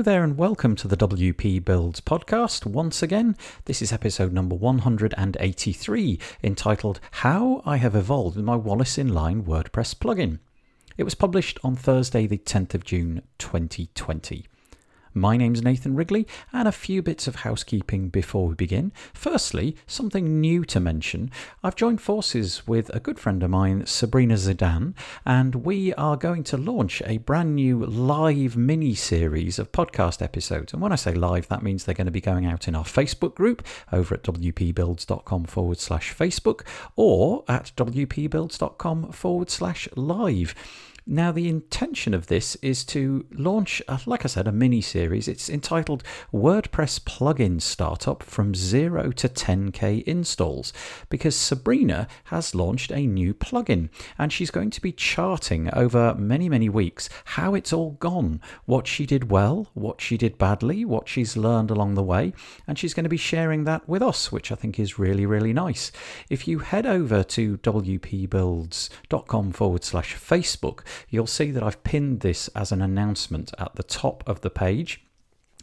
Hello 0.00 0.12
there, 0.14 0.24
and 0.24 0.38
welcome 0.38 0.76
to 0.76 0.88
the 0.88 0.96
WP 0.96 1.62
Builds 1.62 2.00
podcast. 2.00 2.64
Once 2.64 3.02
again, 3.02 3.36
this 3.66 3.82
is 3.82 3.92
episode 3.92 4.32
number 4.32 4.54
183, 4.54 6.18
entitled 6.42 7.00
How 7.10 7.60
I 7.66 7.76
Have 7.76 7.94
Evolved 7.94 8.38
My 8.38 8.56
Wallace 8.56 8.96
Inline 8.96 9.42
WordPress 9.42 9.94
plugin. 9.94 10.38
It 10.96 11.04
was 11.04 11.14
published 11.14 11.58
on 11.62 11.76
Thursday, 11.76 12.26
the 12.26 12.38
10th 12.38 12.72
of 12.72 12.82
June 12.82 13.20
2020. 13.36 14.46
My 15.12 15.36
name's 15.36 15.60
Nathan 15.62 15.96
Wrigley, 15.96 16.24
and 16.52 16.68
a 16.68 16.72
few 16.72 17.02
bits 17.02 17.26
of 17.26 17.36
housekeeping 17.36 18.10
before 18.10 18.46
we 18.46 18.54
begin. 18.54 18.92
Firstly, 19.12 19.76
something 19.84 20.40
new 20.40 20.64
to 20.66 20.78
mention. 20.78 21.32
I've 21.64 21.74
joined 21.74 22.00
forces 22.00 22.64
with 22.68 22.94
a 22.94 23.00
good 23.00 23.18
friend 23.18 23.42
of 23.42 23.50
mine, 23.50 23.86
Sabrina 23.86 24.34
Zeidan, 24.34 24.94
and 25.26 25.56
we 25.56 25.92
are 25.94 26.16
going 26.16 26.44
to 26.44 26.56
launch 26.56 27.02
a 27.06 27.18
brand 27.18 27.56
new 27.56 27.84
live 27.84 28.56
mini 28.56 28.94
series 28.94 29.58
of 29.58 29.72
podcast 29.72 30.22
episodes. 30.22 30.72
And 30.72 30.80
when 30.80 30.92
I 30.92 30.96
say 30.96 31.12
live, 31.12 31.48
that 31.48 31.64
means 31.64 31.84
they're 31.84 31.94
going 31.94 32.04
to 32.04 32.12
be 32.12 32.20
going 32.20 32.46
out 32.46 32.68
in 32.68 32.76
our 32.76 32.84
Facebook 32.84 33.34
group 33.34 33.66
over 33.92 34.14
at 34.14 34.22
wpbuilds.com 34.22 35.44
forward 35.46 35.80
slash 35.80 36.14
Facebook 36.14 36.64
or 36.94 37.44
at 37.48 37.72
wpbuilds.com 37.76 39.10
forward 39.10 39.50
slash 39.50 39.88
live. 39.96 40.54
Now, 41.06 41.32
the 41.32 41.48
intention 41.48 42.14
of 42.14 42.26
this 42.26 42.56
is 42.56 42.84
to 42.86 43.26
launch, 43.32 43.82
like 44.06 44.24
I 44.24 44.28
said, 44.28 44.46
a 44.46 44.52
mini 44.52 44.80
series. 44.80 45.28
It's 45.28 45.48
entitled 45.48 46.04
WordPress 46.32 47.00
Plugin 47.00 47.60
Startup 47.60 48.22
from 48.22 48.54
0 48.54 49.12
to 49.12 49.28
10k 49.28 50.04
installs 50.04 50.72
because 51.08 51.34
Sabrina 51.34 52.06
has 52.24 52.54
launched 52.54 52.92
a 52.92 53.06
new 53.06 53.32
plugin 53.34 53.88
and 54.18 54.32
she's 54.32 54.50
going 54.50 54.70
to 54.70 54.80
be 54.80 54.92
charting 54.92 55.72
over 55.72 56.14
many, 56.14 56.48
many 56.48 56.68
weeks 56.68 57.08
how 57.24 57.54
it's 57.54 57.72
all 57.72 57.92
gone, 57.92 58.40
what 58.66 58.86
she 58.86 59.06
did 59.06 59.30
well, 59.30 59.68
what 59.74 60.00
she 60.00 60.16
did 60.16 60.38
badly, 60.38 60.84
what 60.84 61.08
she's 61.08 61.36
learned 61.36 61.70
along 61.70 61.94
the 61.94 62.02
way, 62.02 62.32
and 62.66 62.78
she's 62.78 62.94
going 62.94 63.04
to 63.04 63.10
be 63.10 63.16
sharing 63.16 63.64
that 63.64 63.88
with 63.88 64.02
us, 64.02 64.30
which 64.30 64.52
I 64.52 64.54
think 64.54 64.78
is 64.78 64.98
really, 64.98 65.26
really 65.26 65.52
nice. 65.52 65.90
If 66.28 66.46
you 66.46 66.58
head 66.58 66.86
over 66.86 67.22
to 67.24 67.58
wpbuilds.com 67.58 69.52
forward 69.52 69.84
slash 69.84 70.16
Facebook, 70.16 70.80
you'll 71.08 71.26
see 71.26 71.50
that 71.50 71.62
I've 71.62 71.82
pinned 71.84 72.20
this 72.20 72.48
as 72.48 72.72
an 72.72 72.82
announcement 72.82 73.52
at 73.58 73.74
the 73.76 73.82
top 73.82 74.22
of 74.26 74.40
the 74.40 74.50
page 74.50 75.04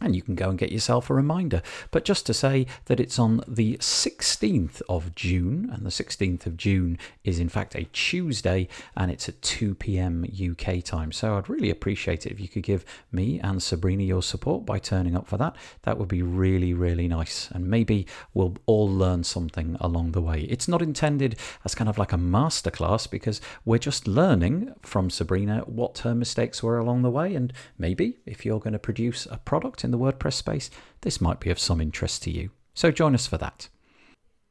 and 0.00 0.14
you 0.14 0.22
can 0.22 0.34
go 0.34 0.48
and 0.48 0.58
get 0.58 0.72
yourself 0.72 1.10
a 1.10 1.14
reminder. 1.14 1.62
But 1.90 2.04
just 2.04 2.26
to 2.26 2.34
say 2.34 2.66
that 2.86 3.00
it's 3.00 3.18
on 3.18 3.42
the 3.48 3.76
16th 3.78 4.80
of 4.88 5.14
June, 5.14 5.70
and 5.72 5.84
the 5.84 5.90
16th 5.90 6.46
of 6.46 6.56
June 6.56 6.98
is 7.24 7.38
in 7.38 7.48
fact 7.48 7.74
a 7.74 7.84
Tuesday, 7.92 8.68
and 8.96 9.10
it's 9.10 9.28
at 9.28 9.40
2 9.42 9.74
pm 9.74 10.24
UK 10.24 10.82
time. 10.84 11.12
So 11.12 11.36
I'd 11.36 11.48
really 11.48 11.70
appreciate 11.70 12.26
it 12.26 12.32
if 12.32 12.40
you 12.40 12.48
could 12.48 12.62
give 12.62 12.84
me 13.10 13.40
and 13.40 13.62
Sabrina 13.62 14.04
your 14.04 14.22
support 14.22 14.64
by 14.64 14.78
turning 14.78 15.16
up 15.16 15.26
for 15.26 15.36
that. 15.38 15.56
That 15.82 15.98
would 15.98 16.08
be 16.08 16.22
really, 16.22 16.74
really 16.74 17.08
nice. 17.08 17.50
And 17.50 17.68
maybe 17.68 18.06
we'll 18.34 18.56
all 18.66 18.88
learn 18.88 19.24
something 19.24 19.76
along 19.80 20.12
the 20.12 20.22
way. 20.22 20.42
It's 20.42 20.68
not 20.68 20.82
intended 20.82 21.36
as 21.64 21.74
kind 21.74 21.88
of 21.88 21.98
like 21.98 22.12
a 22.12 22.18
masterclass 22.18 23.10
because 23.10 23.40
we're 23.64 23.78
just 23.78 24.06
learning 24.06 24.74
from 24.82 25.10
Sabrina 25.10 25.60
what 25.66 25.98
her 25.98 26.14
mistakes 26.14 26.62
were 26.62 26.78
along 26.78 27.02
the 27.02 27.10
way. 27.10 27.34
And 27.34 27.52
maybe 27.78 28.18
if 28.26 28.46
you're 28.46 28.60
going 28.60 28.72
to 28.72 28.78
produce 28.78 29.26
a 29.30 29.38
product 29.38 29.84
in 29.88 29.92
the 29.92 29.98
WordPress 29.98 30.34
space, 30.34 30.70
this 31.00 31.20
might 31.20 31.40
be 31.40 31.50
of 31.50 31.58
some 31.58 31.80
interest 31.80 32.22
to 32.24 32.30
you. 32.30 32.50
So 32.74 32.90
join 32.90 33.14
us 33.14 33.26
for 33.26 33.38
that. 33.38 33.68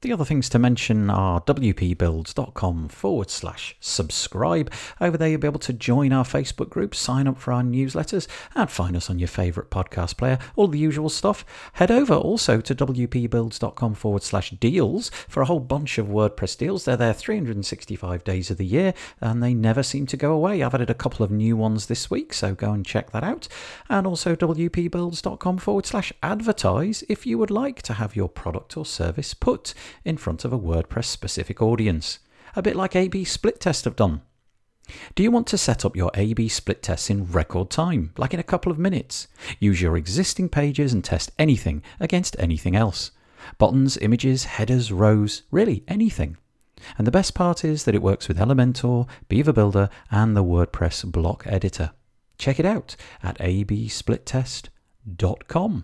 The 0.02 0.14
other 0.14 0.26
things 0.26 0.48
to 0.50 0.60
mention 0.60 1.10
are 1.10 1.42
wpbuilds.com 1.42 2.90
forward 2.90 3.32
slash 3.32 3.76
subscribe. 3.80 4.72
Over 5.02 5.18
there, 5.18 5.28
you'll 5.28 5.40
be 5.40 5.48
able 5.48 5.58
to 5.62 5.74
join 5.74 6.14
our 6.14 6.24
Facebook 6.24 6.70
group, 6.70 6.94
sign 6.94 7.28
up 7.28 7.40
for 7.40 7.52
our 7.52 7.64
newsletters, 7.64 8.28
and 8.54 8.70
find 8.70 8.96
us 8.96 9.10
on 9.10 9.18
your 9.18 9.28
favourite 9.28 9.72
podcast 9.72 10.16
player. 10.16 10.38
All 10.56 10.68
the 10.68 10.78
usual 10.78 11.10
stuff. 11.10 11.44
Head 11.74 11.90
over 11.90 12.14
also 12.14 12.62
to 12.62 12.76
wpbuilds.com 12.76 13.96
forward 13.96 14.22
slash 14.22 14.52
deals 14.52 15.10
for 15.28 15.42
a 15.42 15.48
whole 15.48 15.60
bunch 15.60 15.98
of 15.98 16.06
WordPress 16.06 16.56
deals. 16.60 16.86
They're 16.86 16.96
there 16.96 17.14
365 17.14 18.24
days 18.24 18.52
of 18.52 18.58
the 18.58 18.68
year, 18.68 18.94
and 19.20 19.42
they 19.42 19.56
never 19.56 19.82
seem 19.82 20.06
to 20.08 20.18
go 20.18 20.32
away. 20.32 20.62
I've 20.62 20.76
added 20.76 20.92
a 20.92 20.94
couple 20.94 21.26
of 21.26 21.32
new 21.32 21.58
ones 21.58 21.88
this 21.88 22.12
week, 22.12 22.36
so 22.36 22.54
go 22.54 22.72
and 22.72 22.86
check 22.86 23.10
that 23.14 23.24
out. 23.24 23.48
And 23.90 24.06
also 24.06 24.36
wpbuilds.com 24.36 25.58
forward 25.58 25.88
slash 25.88 26.14
advertise 26.22 27.04
if 27.10 27.26
you 27.26 27.40
would 27.40 27.50
like 27.50 27.82
to 27.82 27.94
have 27.94 28.16
your 28.16 28.30
product 28.30 28.78
or 28.78 28.86
service 28.86 29.34
put 29.34 29.74
in 30.06 30.18
front 30.18 30.46
of 30.46 30.54
a 30.54 30.60
WordPress 30.60 31.06
specific 31.06 31.62
audience, 31.62 32.20
a 32.56 32.62
bit 32.62 32.76
like 32.76 32.96
A 32.96 33.08
B 33.08 33.24
split 33.24 33.60
test 33.60 33.86
have 33.86 33.96
done. 33.96 34.22
Do 35.16 35.24
you 35.24 35.32
want 35.32 35.48
to 35.48 35.58
set 35.58 35.84
up 35.84 35.98
your 35.98 36.12
A 36.14 36.34
B 36.34 36.48
split 36.48 36.82
tests 36.82 37.10
in 37.10 37.26
record 37.26 37.70
time, 37.70 38.14
like 38.18 38.34
in 38.34 38.40
a 38.40 38.44
couple 38.44 38.72
of 38.72 38.80
minutes? 38.80 39.28
Use 39.60 39.82
your 39.82 39.98
existing 39.98 40.48
pages 40.50 40.94
and 40.94 41.04
test 41.04 41.32
anything 41.38 41.84
against 42.00 42.36
anything 42.40 42.76
else. 42.76 43.12
Buttons, 43.58 43.98
images, 43.98 44.46
headers, 44.46 44.92
rows, 44.92 45.44
really 45.52 45.84
anything. 45.88 46.38
And 46.98 47.08
the 47.08 47.12
best 47.12 47.34
part 47.34 47.66
is 47.66 47.84
that 47.84 47.96
it 47.96 48.02
works 48.02 48.28
with 48.28 48.38
Elementor, 48.38 49.08
Beaver 49.28 49.54
Builder, 49.54 49.90
and 50.12 50.38
the 50.38 50.44
WordPress 50.44 51.12
block 51.12 51.44
editor. 51.46 51.92
Check 52.38 52.60
it 52.60 52.66
out 52.66 52.96
at 53.24 53.40
absplittest.com. 53.40 55.84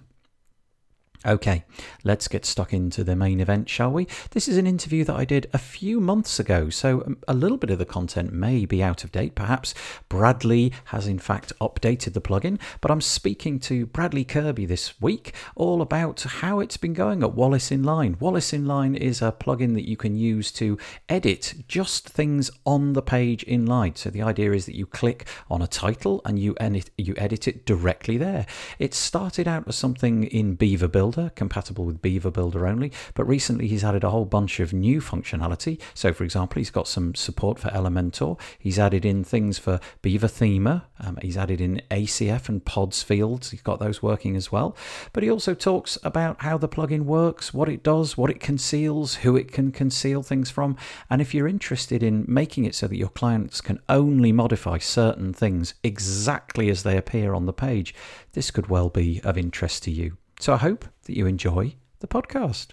Okay, 1.26 1.64
let's 2.04 2.28
get 2.28 2.46
stuck 2.46 2.74
into 2.74 3.02
the 3.02 3.16
main 3.16 3.40
event, 3.40 3.70
shall 3.70 3.92
we? 3.92 4.10
This 4.32 4.50
is 4.50 4.58
an 4.58 4.68
interview 4.68 5.06
that 5.06 5.16
I 5.16 5.24
did 5.24 5.50
a 5.54 5.58
few 5.58 6.02
months 6.02 6.38
ago, 6.38 6.70
so 6.70 7.02
um, 7.08 7.18
a 7.30 7.34
little 7.34 7.56
bit 7.56 7.70
of 7.70 7.80
the 7.80 7.86
content 7.86 8.34
may 8.34 8.66
be 8.66 8.84
out 8.84 9.06
of 9.06 9.14
date. 9.14 9.34
Perhaps 9.34 9.74
Bradley 10.10 10.74
has 10.86 11.08
in 11.08 11.20
fact 11.20 11.54
updated 11.62 12.12
the 12.12 12.20
plugin, 12.20 12.60
but 12.82 12.92
I'm 12.92 13.00
speaking 13.00 13.58
to 13.62 13.86
Bradley 13.86 14.26
Kirby 14.26 14.66
this 14.66 15.00
week 15.00 15.34
all 15.56 15.82
about 15.82 16.24
how 16.24 16.60
it's 16.60 16.76
been 16.76 16.94
going 16.94 17.24
at 17.24 17.36
Wallace 17.36 17.70
Inline. 17.70 18.20
Wallace 18.20 18.52
Inline 18.52 18.98
is 18.98 19.22
a 19.22 19.32
plugin 19.32 19.76
that 19.76 19.88
you 19.88 19.96
can 19.96 20.18
use 20.18 20.52
to 20.54 20.78
edit 21.08 21.54
just 21.70 22.10
things 22.10 22.52
on 22.66 22.92
the 22.92 23.02
page 23.02 23.46
inline. 23.46 23.98
So 23.98 24.10
the 24.10 24.24
idea 24.24 24.52
is 24.52 24.66
that 24.66 24.76
you 24.76 24.86
click 24.86 25.26
on 25.50 25.62
a 25.62 25.68
title 25.68 26.22
and 26.26 26.38
you 26.38 26.54
edit, 26.60 26.90
you 26.98 27.14
edit 27.16 27.48
it 27.48 27.66
directly 27.66 28.18
there. 28.18 28.46
It 28.78 28.94
started 28.94 29.48
out 29.48 29.70
as 29.70 29.78
something 29.78 30.26
in 30.26 30.56
Beaver 30.56 30.90
Builder 30.90 31.13
Builder, 31.14 31.32
compatible 31.36 31.86
with 31.86 32.02
Beaver 32.02 32.32
Builder 32.32 32.66
only, 32.66 32.92
but 33.14 33.26
recently 33.26 33.68
he's 33.68 33.84
added 33.84 34.04
a 34.04 34.10
whole 34.10 34.26
bunch 34.26 34.60
of 34.60 34.74
new 34.74 35.00
functionality. 35.00 35.80
So, 35.94 36.12
for 36.14 36.24
example, 36.24 36.60
he's 36.60 36.72
got 36.72 36.88
some 36.88 37.14
support 37.14 37.60
for 37.60 37.70
Elementor, 37.70 38.40
he's 38.58 38.80
added 38.80 39.06
in 39.06 39.24
things 39.24 39.60
for 39.60 39.80
Beaver 40.02 40.28
Themer, 40.28 40.84
um, 41.00 41.18
he's 41.22 41.38
added 41.38 41.62
in 41.62 41.82
ACF 41.92 42.50
and 42.50 42.66
PODS 42.66 43.04
fields, 43.04 43.52
he's 43.52 43.62
got 43.62 43.80
those 43.80 44.02
working 44.02 44.36
as 44.36 44.52
well. 44.52 44.76
But 45.12 45.24
he 45.24 45.30
also 45.30 45.54
talks 45.54 45.98
about 46.04 46.42
how 46.42 46.58
the 46.58 46.70
plugin 46.70 47.02
works, 47.02 47.54
what 47.54 47.70
it 47.70 47.84
does, 47.84 48.18
what 48.18 48.32
it 48.32 48.40
conceals, 48.40 49.16
who 49.16 49.36
it 49.36 49.52
can 49.52 49.72
conceal 49.72 50.24
things 50.24 50.50
from. 50.50 50.78
And 51.10 51.22
if 51.22 51.34
you're 51.34 51.48
interested 51.48 52.02
in 52.02 52.26
making 52.28 52.66
it 52.66 52.76
so 52.76 52.88
that 52.88 52.98
your 52.98 53.10
clients 53.10 53.62
can 53.62 53.80
only 53.88 54.32
modify 54.32 54.80
certain 54.80 55.34
things 55.34 55.76
exactly 55.84 56.70
as 56.70 56.84
they 56.84 56.98
appear 56.98 57.34
on 57.34 57.46
the 57.46 57.54
page, 57.54 57.94
this 58.34 58.50
could 58.50 58.68
well 58.68 58.90
be 58.90 59.22
of 59.24 59.38
interest 59.38 59.84
to 59.84 59.92
you. 59.92 60.18
So 60.44 60.56
I 60.56 60.58
hope 60.58 60.84
that 61.06 61.16
you 61.16 61.26
enjoy 61.26 61.76
the 62.02 62.08
podcast. 62.08 62.72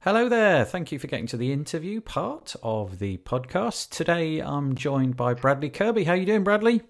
Hello 0.00 0.28
there. 0.28 0.66
Thank 0.66 0.92
you 0.92 0.98
for 0.98 1.06
getting 1.06 1.26
to 1.28 1.38
the 1.38 1.50
interview 1.50 2.02
part 2.02 2.54
of 2.62 2.98
the 2.98 3.16
podcast. 3.16 3.88
Today 3.88 4.40
I'm 4.40 4.74
joined 4.74 5.16
by 5.16 5.32
Bradley 5.32 5.70
Kirby. 5.70 6.04
How 6.04 6.12
you 6.12 6.26
doing, 6.26 6.44
Bradley? 6.44 6.82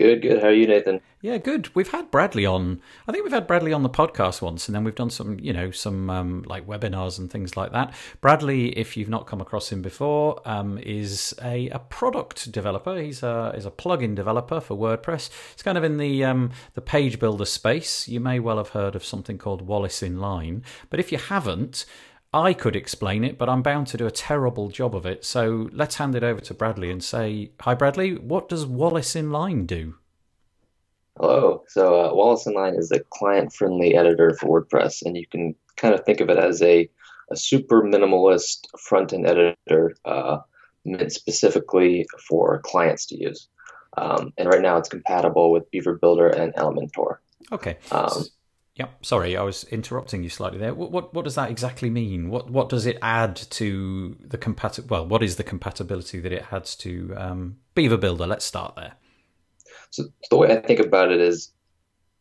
Good, 0.00 0.22
good. 0.22 0.40
How 0.40 0.48
are 0.48 0.54
you, 0.54 0.66
Nathan? 0.66 1.02
Yeah, 1.20 1.36
good. 1.36 1.74
We've 1.74 1.90
had 1.90 2.10
Bradley 2.10 2.46
on. 2.46 2.80
I 3.06 3.12
think 3.12 3.22
we've 3.22 3.34
had 3.34 3.46
Bradley 3.46 3.74
on 3.74 3.82
the 3.82 3.90
podcast 3.90 4.40
once, 4.40 4.66
and 4.66 4.74
then 4.74 4.82
we've 4.82 4.94
done 4.94 5.10
some, 5.10 5.38
you 5.38 5.52
know, 5.52 5.70
some 5.72 6.08
um, 6.08 6.42
like 6.46 6.66
webinars 6.66 7.18
and 7.18 7.30
things 7.30 7.54
like 7.54 7.72
that. 7.72 7.92
Bradley, 8.22 8.70
if 8.78 8.96
you've 8.96 9.10
not 9.10 9.26
come 9.26 9.42
across 9.42 9.70
him 9.70 9.82
before, 9.82 10.40
um, 10.46 10.78
is 10.78 11.34
a, 11.42 11.68
a 11.68 11.80
product 11.80 12.50
developer. 12.50 12.98
He's 12.98 13.22
a 13.22 13.52
is 13.54 13.66
a 13.66 13.70
plugin 13.70 14.14
developer 14.14 14.58
for 14.58 14.74
WordPress. 14.74 15.28
It's 15.52 15.62
kind 15.62 15.76
of 15.76 15.84
in 15.84 15.98
the 15.98 16.24
um, 16.24 16.50
the 16.72 16.80
page 16.80 17.18
builder 17.18 17.44
space. 17.44 18.08
You 18.08 18.20
may 18.20 18.40
well 18.40 18.56
have 18.56 18.70
heard 18.70 18.94
of 18.94 19.04
something 19.04 19.36
called 19.36 19.60
Wallace 19.60 20.00
Inline, 20.00 20.62
but 20.88 20.98
if 20.98 21.12
you 21.12 21.18
haven't, 21.18 21.84
I 22.32 22.52
could 22.52 22.76
explain 22.76 23.24
it, 23.24 23.38
but 23.38 23.48
I'm 23.48 23.62
bound 23.62 23.88
to 23.88 23.96
do 23.96 24.06
a 24.06 24.12
terrible 24.12 24.68
job 24.68 24.94
of 24.94 25.04
it. 25.04 25.24
So 25.24 25.68
let's 25.72 25.96
hand 25.96 26.14
it 26.14 26.22
over 26.22 26.40
to 26.40 26.54
Bradley 26.54 26.90
and 26.90 27.02
say, 27.02 27.50
Hi, 27.60 27.74
Bradley, 27.74 28.16
what 28.16 28.48
does 28.48 28.64
Wallace 28.64 29.14
Inline 29.14 29.66
do? 29.66 29.94
Hello. 31.18 31.64
So, 31.68 32.00
uh, 32.00 32.14
Wallace 32.14 32.46
Inline 32.46 32.78
is 32.78 32.92
a 32.92 33.00
client 33.10 33.52
friendly 33.52 33.96
editor 33.96 34.34
for 34.34 34.62
WordPress, 34.62 35.02
and 35.04 35.16
you 35.16 35.26
can 35.26 35.54
kind 35.76 35.92
of 35.92 36.04
think 36.04 36.20
of 36.20 36.30
it 36.30 36.38
as 36.38 36.62
a, 36.62 36.88
a 37.30 37.36
super 37.36 37.82
minimalist 37.82 38.66
front 38.78 39.12
end 39.12 39.26
editor 39.26 39.96
uh, 40.04 40.38
meant 40.84 41.12
specifically 41.12 42.06
for 42.28 42.60
clients 42.60 43.06
to 43.06 43.20
use. 43.20 43.48
Um, 43.96 44.32
and 44.38 44.48
right 44.48 44.62
now 44.62 44.76
it's 44.76 44.88
compatible 44.88 45.50
with 45.50 45.70
Beaver 45.70 45.98
Builder 45.98 46.28
and 46.28 46.54
Elementor. 46.54 47.16
Okay. 47.52 47.76
Um, 47.90 48.24
yeah, 48.80 48.88
sorry, 49.02 49.36
I 49.36 49.42
was 49.42 49.64
interrupting 49.64 50.22
you 50.22 50.30
slightly 50.30 50.58
there. 50.58 50.72
What, 50.72 50.90
what, 50.90 51.12
what 51.12 51.26
does 51.26 51.34
that 51.34 51.50
exactly 51.50 51.90
mean? 51.90 52.30
What 52.30 52.48
what 52.48 52.70
does 52.70 52.86
it 52.86 52.96
add 53.02 53.36
to 53.36 54.16
the 54.18 54.38
compati- 54.38 54.88
Well, 54.88 55.06
what 55.06 55.22
is 55.22 55.36
the 55.36 55.44
compatibility 55.44 56.18
that 56.18 56.32
it 56.32 56.50
adds 56.50 56.74
to 56.76 57.12
um, 57.14 57.58
Beaver 57.74 57.98
Builder? 57.98 58.26
Let's 58.26 58.46
start 58.46 58.76
there. 58.76 58.94
So 59.90 60.04
the 60.30 60.38
way 60.38 60.56
I 60.56 60.62
think 60.62 60.80
about 60.80 61.12
it 61.12 61.20
is, 61.20 61.52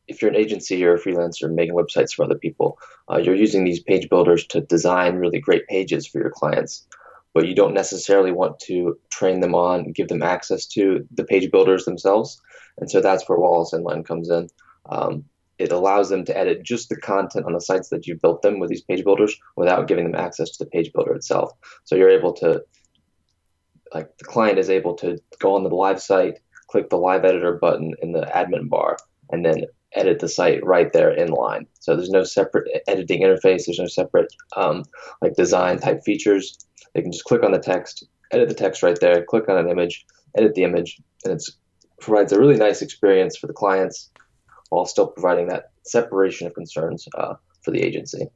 if 0.10 0.22
you're 0.22 0.32
an 0.32 0.36
agency 0.36 0.84
or 0.84 0.96
a 0.96 1.00
freelancer 1.00 1.50
making 1.50 1.76
websites 1.76 2.14
for 2.14 2.26
other 2.26 2.36
people, 2.36 2.78
uh, 3.10 3.20
you're 3.20 3.36
using 3.36 3.64
these 3.64 3.82
page 3.82 4.10
builders 4.10 4.46
to 4.48 4.60
design 4.60 5.16
really 5.16 5.40
great 5.40 5.66
pages 5.68 6.06
for 6.08 6.20
your 6.20 6.32
clients, 6.32 6.86
but 7.34 7.48
you 7.48 7.56
don't 7.56 7.74
necessarily 7.74 8.34
want 8.34 8.60
to 8.68 9.00
train 9.10 9.40
them 9.40 9.56
on, 9.56 9.94
give 9.94 10.10
them 10.10 10.24
access 10.24 10.66
to 10.66 11.08
the 11.16 11.24
page 11.24 11.50
builders 11.52 11.86
themselves, 11.86 12.42
and 12.80 12.92
so 12.92 13.00
that's 13.00 13.30
where 13.30 13.40
Wallace 13.40 13.72
Inline 13.74 14.06
comes 14.06 14.30
in. 14.30 14.50
Um, 14.90 15.24
it 15.60 15.74
allows 15.74 16.10
them 16.10 16.24
to 16.26 16.38
edit 16.38 16.64
just 16.64 16.88
the 16.90 16.96
content 16.96 17.46
on 17.46 17.54
the 17.54 17.62
sites 17.62 17.90
that 17.90 18.08
you 18.08 18.16
built 18.16 18.42
them 18.42 18.60
with 18.60 18.70
these 18.70 18.82
page 18.82 19.04
builders 19.04 19.36
without 19.58 19.88
giving 19.88 20.10
them 20.10 20.20
access 20.20 20.50
to 20.52 20.64
the 20.64 20.70
page 20.70 20.92
builder 20.94 21.14
itself. 21.14 21.52
So 21.84 21.96
you're 21.96 22.10
able 22.10 22.34
to, 22.36 22.64
like 23.94 24.18
the 24.18 24.26
client 24.26 24.58
is 24.58 24.70
able 24.70 24.96
to 24.96 25.18
go 25.40 25.56
on 25.56 25.64
the 25.64 25.70
live 25.70 26.02
site, 26.02 26.40
click 26.68 26.90
the 26.90 26.98
live 26.98 27.26
editor 27.26 27.54
button 27.54 27.94
in 28.02 28.14
the 28.14 28.22
admin 28.22 28.70
bar, 28.70 28.98
and 29.32 29.46
then 29.46 29.66
edit 29.94 30.20
the 30.20 30.30
site 30.30 30.66
right 30.66 30.94
there 30.94 31.12
in 31.12 31.30
line. 31.30 31.68
So 31.80 31.96
there's 31.96 32.10
no 32.10 32.24
separate 32.24 32.70
editing 32.88 33.22
interface. 33.22 33.66
There's 33.66 33.80
no 33.80 33.88
separate 33.88 34.34
um, 34.56 34.84
like 35.22 35.36
design 35.36 35.80
type 35.80 36.04
features. 36.04 36.58
They 36.94 37.02
can 37.02 37.12
just 37.12 37.26
click 37.26 37.44
on 37.44 37.52
the 37.52 37.60
text, 37.60 38.08
edit 38.32 38.48
the 38.48 38.56
text 38.56 38.82
right 38.82 39.00
there, 39.00 39.26
click 39.26 39.50
on 39.50 39.58
an 39.58 39.70
image, 39.70 40.06
edit 40.38 40.54
the 40.54 40.64
image, 40.64 41.02
and 41.26 41.34
it 41.34 41.44
provides 42.00 42.32
a 42.32 42.40
really 42.40 42.56
nice 42.56 42.82
experience 42.82 43.36
for 43.36 43.48
the 43.48 43.54
clients 43.54 44.10
while 44.70 44.86
still 44.86 45.08
providing 45.08 45.48
that 45.48 45.72
separation 45.84 46.48
of 46.48 46.54
concerns 46.54 47.08
uh, 47.16 47.36
for 47.62 47.72
the 47.72 47.82
agency. 47.82 48.28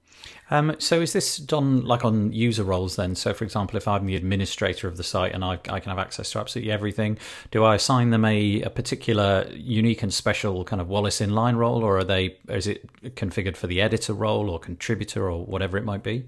Um, 0.51 0.75
so 0.79 1.01
is 1.01 1.13
this 1.13 1.37
done 1.37 1.85
like 1.85 2.05
on 2.05 2.31
user 2.33 2.63
roles 2.63 2.95
then? 2.95 3.15
So 3.15 3.33
for 3.33 3.43
example, 3.43 3.77
if 3.77 3.87
I'm 3.87 4.05
the 4.05 4.15
administrator 4.15 4.87
of 4.87 4.97
the 4.97 5.03
site 5.03 5.33
and 5.33 5.43
I, 5.43 5.53
I 5.69 5.79
can 5.79 5.89
have 5.89 5.99
access 5.99 6.31
to 6.31 6.39
absolutely 6.39 6.71
everything, 6.71 7.17
do 7.51 7.63
I 7.63 7.75
assign 7.75 8.09
them 8.09 8.25
a, 8.25 8.61
a 8.61 8.69
particular 8.69 9.47
unique 9.53 10.03
and 10.03 10.13
special 10.13 10.63
kind 10.63 10.81
of 10.81 10.87
Wallace 10.87 11.19
inline 11.19 11.55
role 11.57 11.83
or 11.83 11.99
are 11.99 12.03
they, 12.03 12.37
is 12.49 12.67
it 12.67 12.87
configured 13.15 13.57
for 13.57 13.67
the 13.67 13.81
editor 13.81 14.13
role 14.13 14.49
or 14.49 14.59
contributor 14.59 15.29
or 15.29 15.45
whatever 15.45 15.77
it 15.77 15.85
might 15.85 16.03
be? 16.03 16.25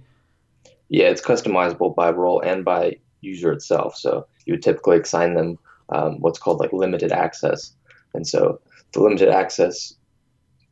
Yeah, 0.90 1.06
it's 1.06 1.22
customizable 1.22 1.96
by 1.96 2.12
role 2.12 2.42
and 2.42 2.64
by 2.64 2.98
user 3.22 3.52
itself. 3.52 3.96
So 3.96 4.28
you 4.46 4.54
would 4.54 4.64
typically 4.64 5.00
assign 5.00 5.34
them 5.34 5.58
um, 5.90 6.20
what's 6.20 6.40
called 6.40 6.60
like 6.60 6.74
limited 6.74 7.12
access. 7.12 7.74
And 8.14 8.28
so 8.28 8.60
the 8.96 9.04
limited 9.04 9.30
access 9.30 9.94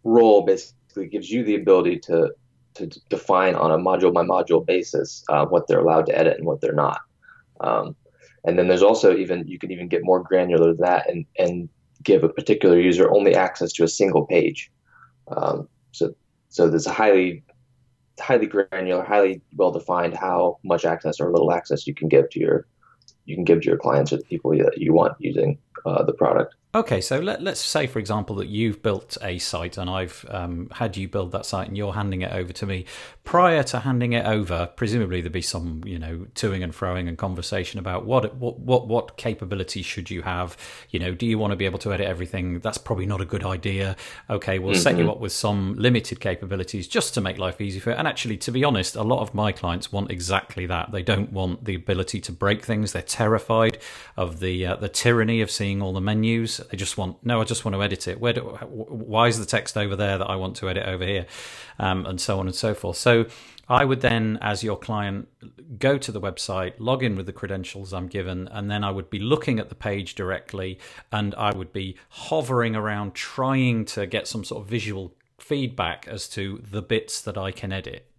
role 0.03 0.43
basically 0.43 1.07
gives 1.07 1.29
you 1.29 1.43
the 1.43 1.55
ability 1.55 1.99
to 1.99 2.31
to 2.75 2.87
define 3.09 3.53
on 3.53 3.69
a 3.69 3.77
module 3.77 4.11
by 4.11 4.23
module 4.23 4.65
basis 4.65 5.23
uh, 5.29 5.45
what 5.45 5.67
they're 5.67 5.81
allowed 5.81 6.07
to 6.07 6.17
edit 6.17 6.37
and 6.37 6.47
what 6.47 6.59
they're 6.59 6.73
not. 6.73 7.01
Um, 7.61 7.95
and 8.45 8.57
then 8.57 8.67
there's 8.67 8.81
also 8.81 9.15
even 9.15 9.47
you 9.47 9.59
can 9.59 9.71
even 9.71 9.87
get 9.87 10.03
more 10.03 10.23
granular 10.23 10.73
than 10.73 10.81
that 10.81 11.09
and 11.09 11.25
and 11.37 11.69
give 12.01 12.23
a 12.23 12.29
particular 12.29 12.79
user 12.79 13.11
only 13.11 13.35
access 13.35 13.71
to 13.73 13.83
a 13.83 13.87
single 13.87 14.25
page. 14.25 14.71
Um, 15.27 15.67
so 15.91 16.15
so 16.49 16.69
there's 16.69 16.87
a 16.87 16.93
highly 16.93 17.43
highly 18.19 18.47
granular, 18.47 19.03
highly 19.03 19.41
well 19.55 19.71
defined 19.71 20.15
how 20.15 20.59
much 20.63 20.85
access 20.85 21.19
or 21.19 21.31
little 21.31 21.51
access 21.51 21.85
you 21.85 21.93
can 21.93 22.07
give 22.07 22.29
to 22.31 22.39
your 22.39 22.67
you 23.25 23.35
can 23.35 23.43
give 23.43 23.61
to 23.61 23.67
your 23.67 23.77
clients 23.77 24.11
or 24.11 24.17
the 24.17 24.23
people 24.23 24.51
that 24.51 24.77
you 24.77 24.93
want 24.93 25.13
using 25.19 25.57
uh, 25.85 26.03
the 26.03 26.13
product. 26.13 26.55
Okay, 26.75 27.01
so 27.01 27.19
let, 27.19 27.45
us 27.45 27.59
say, 27.59 27.85
for 27.85 27.99
example, 27.99 28.37
that 28.37 28.47
you've 28.47 28.81
built 28.81 29.15
a 29.21 29.37
site 29.37 29.77
and 29.77 29.87
I've 29.87 30.25
um, 30.27 30.69
had 30.71 30.97
you 30.97 31.07
build 31.07 31.31
that 31.33 31.45
site 31.45 31.67
and 31.67 31.77
you're 31.77 31.93
handing 31.93 32.23
it 32.23 32.33
over 32.33 32.51
to 32.51 32.65
me. 32.65 32.85
Prior 33.23 33.61
to 33.61 33.81
handing 33.81 34.13
it 34.13 34.25
over, 34.25 34.67
presumably 34.75 35.21
there'd 35.21 35.31
be 35.31 35.43
some, 35.43 35.83
you 35.85 35.99
know, 35.99 36.25
toing 36.33 36.63
and 36.63 36.73
froing 36.73 37.07
and 37.07 37.15
conversation 37.15 37.79
about 37.79 38.05
what 38.05 38.35
what 38.35 38.59
what 38.59 38.87
what 38.87 39.17
capabilities 39.17 39.85
should 39.85 40.09
you 40.09 40.23
have. 40.23 40.57
You 40.89 40.99
know, 40.99 41.13
do 41.13 41.27
you 41.27 41.37
want 41.37 41.51
to 41.51 41.55
be 41.55 41.65
able 41.65 41.77
to 41.79 41.93
edit 41.93 42.07
everything? 42.07 42.59
That's 42.59 42.79
probably 42.79 43.05
not 43.05 43.21
a 43.21 43.25
good 43.25 43.43
idea. 43.43 43.95
Okay, 44.31 44.57
we'll 44.57 44.73
mm-hmm. 44.73 44.81
set 44.81 44.95
you 44.95 45.01
mm-hmm. 45.03 45.11
up 45.11 45.19
with 45.19 45.31
some 45.31 45.75
limited 45.75 46.19
capabilities 46.19 46.87
just 46.87 47.13
to 47.13 47.21
make 47.21 47.37
life 47.37 47.61
easy 47.61 47.79
for. 47.79 47.91
you. 47.91 47.97
And 47.97 48.07
actually, 48.07 48.37
to 48.37 48.51
be 48.51 48.63
honest, 48.63 48.95
a 48.95 49.03
lot 49.03 49.21
of 49.21 49.35
my 49.35 49.51
clients 49.51 49.91
want 49.91 50.09
exactly 50.09 50.65
that. 50.65 50.91
They 50.91 51.03
don't 51.03 51.31
want 51.31 51.65
the 51.65 51.75
ability 51.75 52.19
to 52.21 52.31
break 52.31 52.65
things. 52.65 52.93
They're 52.93 53.03
terrified 53.03 53.77
of 54.17 54.39
the 54.39 54.65
uh, 54.65 54.75
the 54.77 54.89
tyranny 54.89 55.39
of 55.41 55.51
seeing 55.51 55.72
all 55.81 55.93
the 55.93 56.01
menus 56.01 56.57
they 56.69 56.77
just 56.77 56.97
want 56.97 57.23
no. 57.25 57.41
I 57.41 57.43
just 57.43 57.65
want 57.65 57.75
to 57.75 57.83
edit 57.83 58.07
it. 58.07 58.19
Where? 58.19 58.33
Do, 58.33 58.41
why 58.41 59.27
is 59.27 59.39
the 59.39 59.45
text 59.45 59.77
over 59.77 59.95
there 59.95 60.17
that 60.17 60.29
I 60.29 60.35
want 60.35 60.55
to 60.57 60.69
edit 60.69 60.87
over 60.87 61.05
here, 61.05 61.25
um, 61.79 62.05
and 62.05 62.19
so 62.19 62.39
on 62.39 62.47
and 62.47 62.55
so 62.55 62.73
forth. 62.73 62.97
So 62.97 63.25
I 63.69 63.85
would 63.85 64.01
then, 64.01 64.37
as 64.41 64.63
your 64.63 64.77
client, 64.77 65.29
go 65.79 65.97
to 65.97 66.11
the 66.11 66.19
website, 66.19 66.73
log 66.79 67.01
in 67.03 67.15
with 67.15 67.25
the 67.25 67.33
credentials 67.33 67.93
I'm 67.93 68.07
given, 68.07 68.47
and 68.49 68.69
then 68.69 68.83
I 68.83 68.91
would 68.91 69.09
be 69.09 69.19
looking 69.19 69.59
at 69.59 69.69
the 69.69 69.75
page 69.75 70.15
directly, 70.15 70.79
and 71.11 71.33
I 71.35 71.55
would 71.55 71.71
be 71.71 71.97
hovering 72.09 72.75
around 72.75 73.13
trying 73.15 73.85
to 73.85 74.05
get 74.05 74.27
some 74.27 74.43
sort 74.43 74.63
of 74.63 74.69
visual 74.69 75.15
feedback 75.39 76.07
as 76.07 76.27
to 76.29 76.61
the 76.69 76.81
bits 76.81 77.21
that 77.21 77.37
I 77.37 77.51
can 77.51 77.71
edit. 77.71 78.09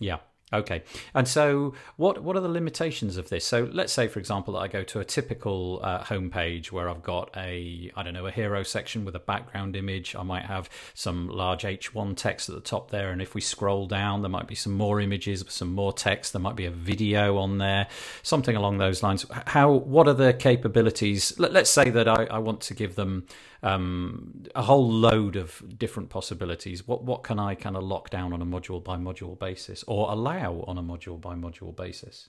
Yeah. 0.00 0.18
Okay, 0.50 0.82
and 1.12 1.28
so 1.28 1.74
what 1.96 2.22
what 2.22 2.34
are 2.34 2.40
the 2.40 2.48
limitations 2.48 3.18
of 3.18 3.28
this? 3.28 3.44
So 3.44 3.68
let's 3.70 3.92
say, 3.92 4.08
for 4.08 4.18
example, 4.18 4.54
that 4.54 4.60
I 4.60 4.68
go 4.68 4.82
to 4.82 5.00
a 5.00 5.04
typical 5.04 5.80
uh, 5.82 6.02
homepage 6.04 6.72
where 6.72 6.88
I've 6.88 7.02
got 7.02 7.30
a 7.36 7.90
I 7.94 8.02
don't 8.02 8.14
know 8.14 8.26
a 8.26 8.30
hero 8.30 8.62
section 8.62 9.04
with 9.04 9.14
a 9.14 9.20
background 9.20 9.76
image. 9.76 10.16
I 10.16 10.22
might 10.22 10.46
have 10.46 10.70
some 10.94 11.28
large 11.28 11.64
H1 11.64 12.16
text 12.16 12.48
at 12.48 12.54
the 12.54 12.62
top 12.62 12.90
there, 12.90 13.10
and 13.10 13.20
if 13.20 13.34
we 13.34 13.42
scroll 13.42 13.86
down, 13.86 14.22
there 14.22 14.30
might 14.30 14.46
be 14.46 14.54
some 14.54 14.72
more 14.72 15.02
images, 15.02 15.44
some 15.48 15.74
more 15.74 15.92
text. 15.92 16.32
There 16.32 16.40
might 16.40 16.56
be 16.56 16.64
a 16.64 16.70
video 16.70 17.36
on 17.36 17.58
there, 17.58 17.86
something 18.22 18.56
along 18.56 18.78
those 18.78 19.02
lines. 19.02 19.26
How 19.48 19.70
what 19.70 20.08
are 20.08 20.14
the 20.14 20.32
capabilities? 20.32 21.38
Let, 21.38 21.54
us 21.56 21.68
say 21.68 21.90
that 21.90 22.08
I, 22.08 22.24
I 22.24 22.38
want 22.38 22.62
to 22.62 22.74
give 22.74 22.94
them 22.94 23.26
um, 23.62 24.44
a 24.54 24.62
whole 24.62 24.90
load 24.90 25.36
of 25.36 25.62
different 25.78 26.10
possibilities. 26.10 26.86
What 26.86 27.04
what 27.04 27.22
can 27.22 27.38
I 27.38 27.54
kind 27.54 27.76
of 27.76 27.82
lock 27.82 28.10
down 28.10 28.32
on 28.32 28.42
a 28.42 28.46
module 28.46 28.82
by 28.82 28.96
module 28.96 29.38
basis, 29.38 29.84
or 29.86 30.10
allow 30.10 30.64
on 30.66 30.78
a 30.78 30.82
module 30.82 31.20
by 31.20 31.34
module 31.34 31.74
basis? 31.74 32.28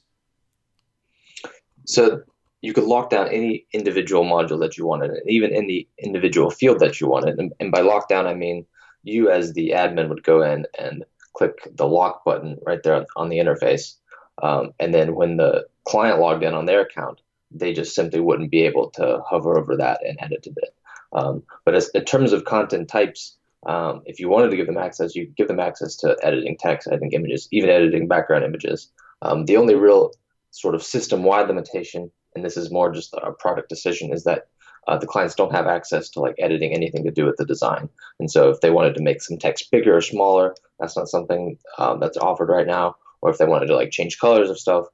So 1.86 2.24
you 2.62 2.74
could 2.74 2.84
lock 2.84 3.10
down 3.10 3.30
any 3.30 3.66
individual 3.72 4.26
module 4.26 4.60
that 4.60 4.78
you 4.78 4.86
wanted, 4.86 5.12
and 5.12 5.30
even 5.30 5.54
in 5.54 5.68
the 5.68 5.88
individual 5.98 6.50
field 6.50 6.80
that 6.80 7.00
you 7.00 7.08
wanted. 7.08 7.40
And, 7.40 7.54
and 7.60 7.72
by 7.72 7.82
lockdown, 7.82 8.26
I 8.26 8.34
mean 8.34 8.66
you 9.04 9.30
as 9.30 9.54
the 9.54 9.70
admin 9.70 10.10
would 10.10 10.24
go 10.24 10.42
in 10.42 10.66
and 10.78 11.06
click 11.34 11.68
the 11.74 11.88
lock 11.88 12.26
button 12.26 12.58
right 12.66 12.84
there 12.84 13.06
on 13.16 13.30
the 13.30 13.38
interface. 13.38 13.96
Um, 14.42 14.72
and 14.80 14.94
then 14.94 15.16
when 15.16 15.38
the 15.38 15.68
client 15.86 16.20
logged 16.20 16.44
in 16.44 16.54
on 16.54 16.66
their 16.66 16.82
account, 16.82 17.22
they 17.52 17.74
just 17.74 17.96
simply 17.96 18.20
wouldn't 18.20 18.52
be 18.52 18.64
able 18.64 18.90
to 18.92 19.22
hover 19.28 19.58
over 19.58 19.78
that 19.78 20.02
and 20.06 20.18
edit 20.22 20.48
it. 20.48 20.76
Um, 21.14 21.44
but 21.66 21.76
as, 21.76 21.90
in 21.90 22.06
terms 22.06 22.34
of 22.34 22.46
content 22.46 22.88
types, 22.88 23.38
um, 23.66 24.04
if 24.06 24.20
you 24.20 24.30
wanted 24.30 24.52
to 24.52 24.58
give 24.58 24.68
them 24.68 24.78
access, 24.78 25.16
you 25.16 25.26
give 25.38 25.48
them 25.48 25.60
access 25.60 25.96
to 25.98 26.18
editing 26.24 26.58
text, 26.58 26.88
editing 26.88 27.12
images, 27.14 27.48
even 27.52 27.70
editing 27.70 28.08
background 28.08 28.46
images. 28.46 28.92
Um, 29.22 29.46
the 29.46 29.58
only 29.58 29.76
real 29.76 30.12
sort 30.52 30.76
of 30.76 30.84
system-wide 30.84 31.48
limitation, 31.48 32.12
and 32.36 32.46
this 32.46 32.58
is 32.58 32.72
more 32.72 32.92
just 32.92 33.14
a 33.14 33.32
product 33.32 33.70
decision, 33.70 34.14
is 34.14 34.24
that 34.24 34.48
uh, 34.88 34.98
the 34.98 35.08
clients 35.08 35.36
don't 35.36 35.54
have 35.54 35.68
access 35.68 36.10
to 36.10 36.20
like 36.20 36.36
editing 36.40 36.74
anything 36.74 37.04
to 37.04 37.12
do 37.12 37.26
with 37.26 37.36
the 37.38 37.46
design. 37.46 37.90
And 38.20 38.32
so 38.32 38.50
if 38.50 38.62
they 38.62 38.72
wanted 38.72 38.96
to 38.96 39.04
make 39.04 39.22
some 39.22 39.38
text 39.38 39.70
bigger 39.72 39.96
or 39.96 40.02
smaller, 40.02 40.56
that's 40.80 40.96
not 40.96 41.10
something 41.10 41.58
um, 41.78 42.00
that's 42.00 42.18
offered 42.18 42.50
right 42.50 42.66
now. 42.66 42.96
Or 43.22 43.30
if 43.30 43.38
they 43.38 43.46
wanted 43.46 43.68
to 43.68 43.76
like 43.76 43.92
change 43.92 44.20
colors 44.20 44.50
of 44.50 44.58
stuff, 44.58 44.86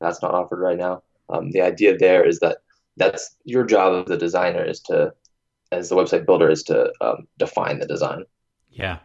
that's 0.00 0.22
not 0.22 0.34
offered 0.34 0.60
right 0.60 0.78
now. 0.78 1.02
Um, 1.28 1.50
the 1.50 1.60
idea 1.60 1.96
there 1.96 2.26
is 2.26 2.40
that 2.40 2.58
that's 2.96 3.36
your 3.44 3.64
job 3.64 4.02
as 4.02 4.08
the 4.08 4.16
designer 4.16 4.64
is 4.64 4.80
to 4.80 5.12
as 5.72 5.88
the 5.88 5.96
website 5.96 6.26
builder 6.26 6.50
is 6.50 6.62
to 6.64 6.92
um, 7.00 7.26
define 7.38 7.78
the 7.78 7.86
design. 7.86 8.24
Yeah, 8.70 8.98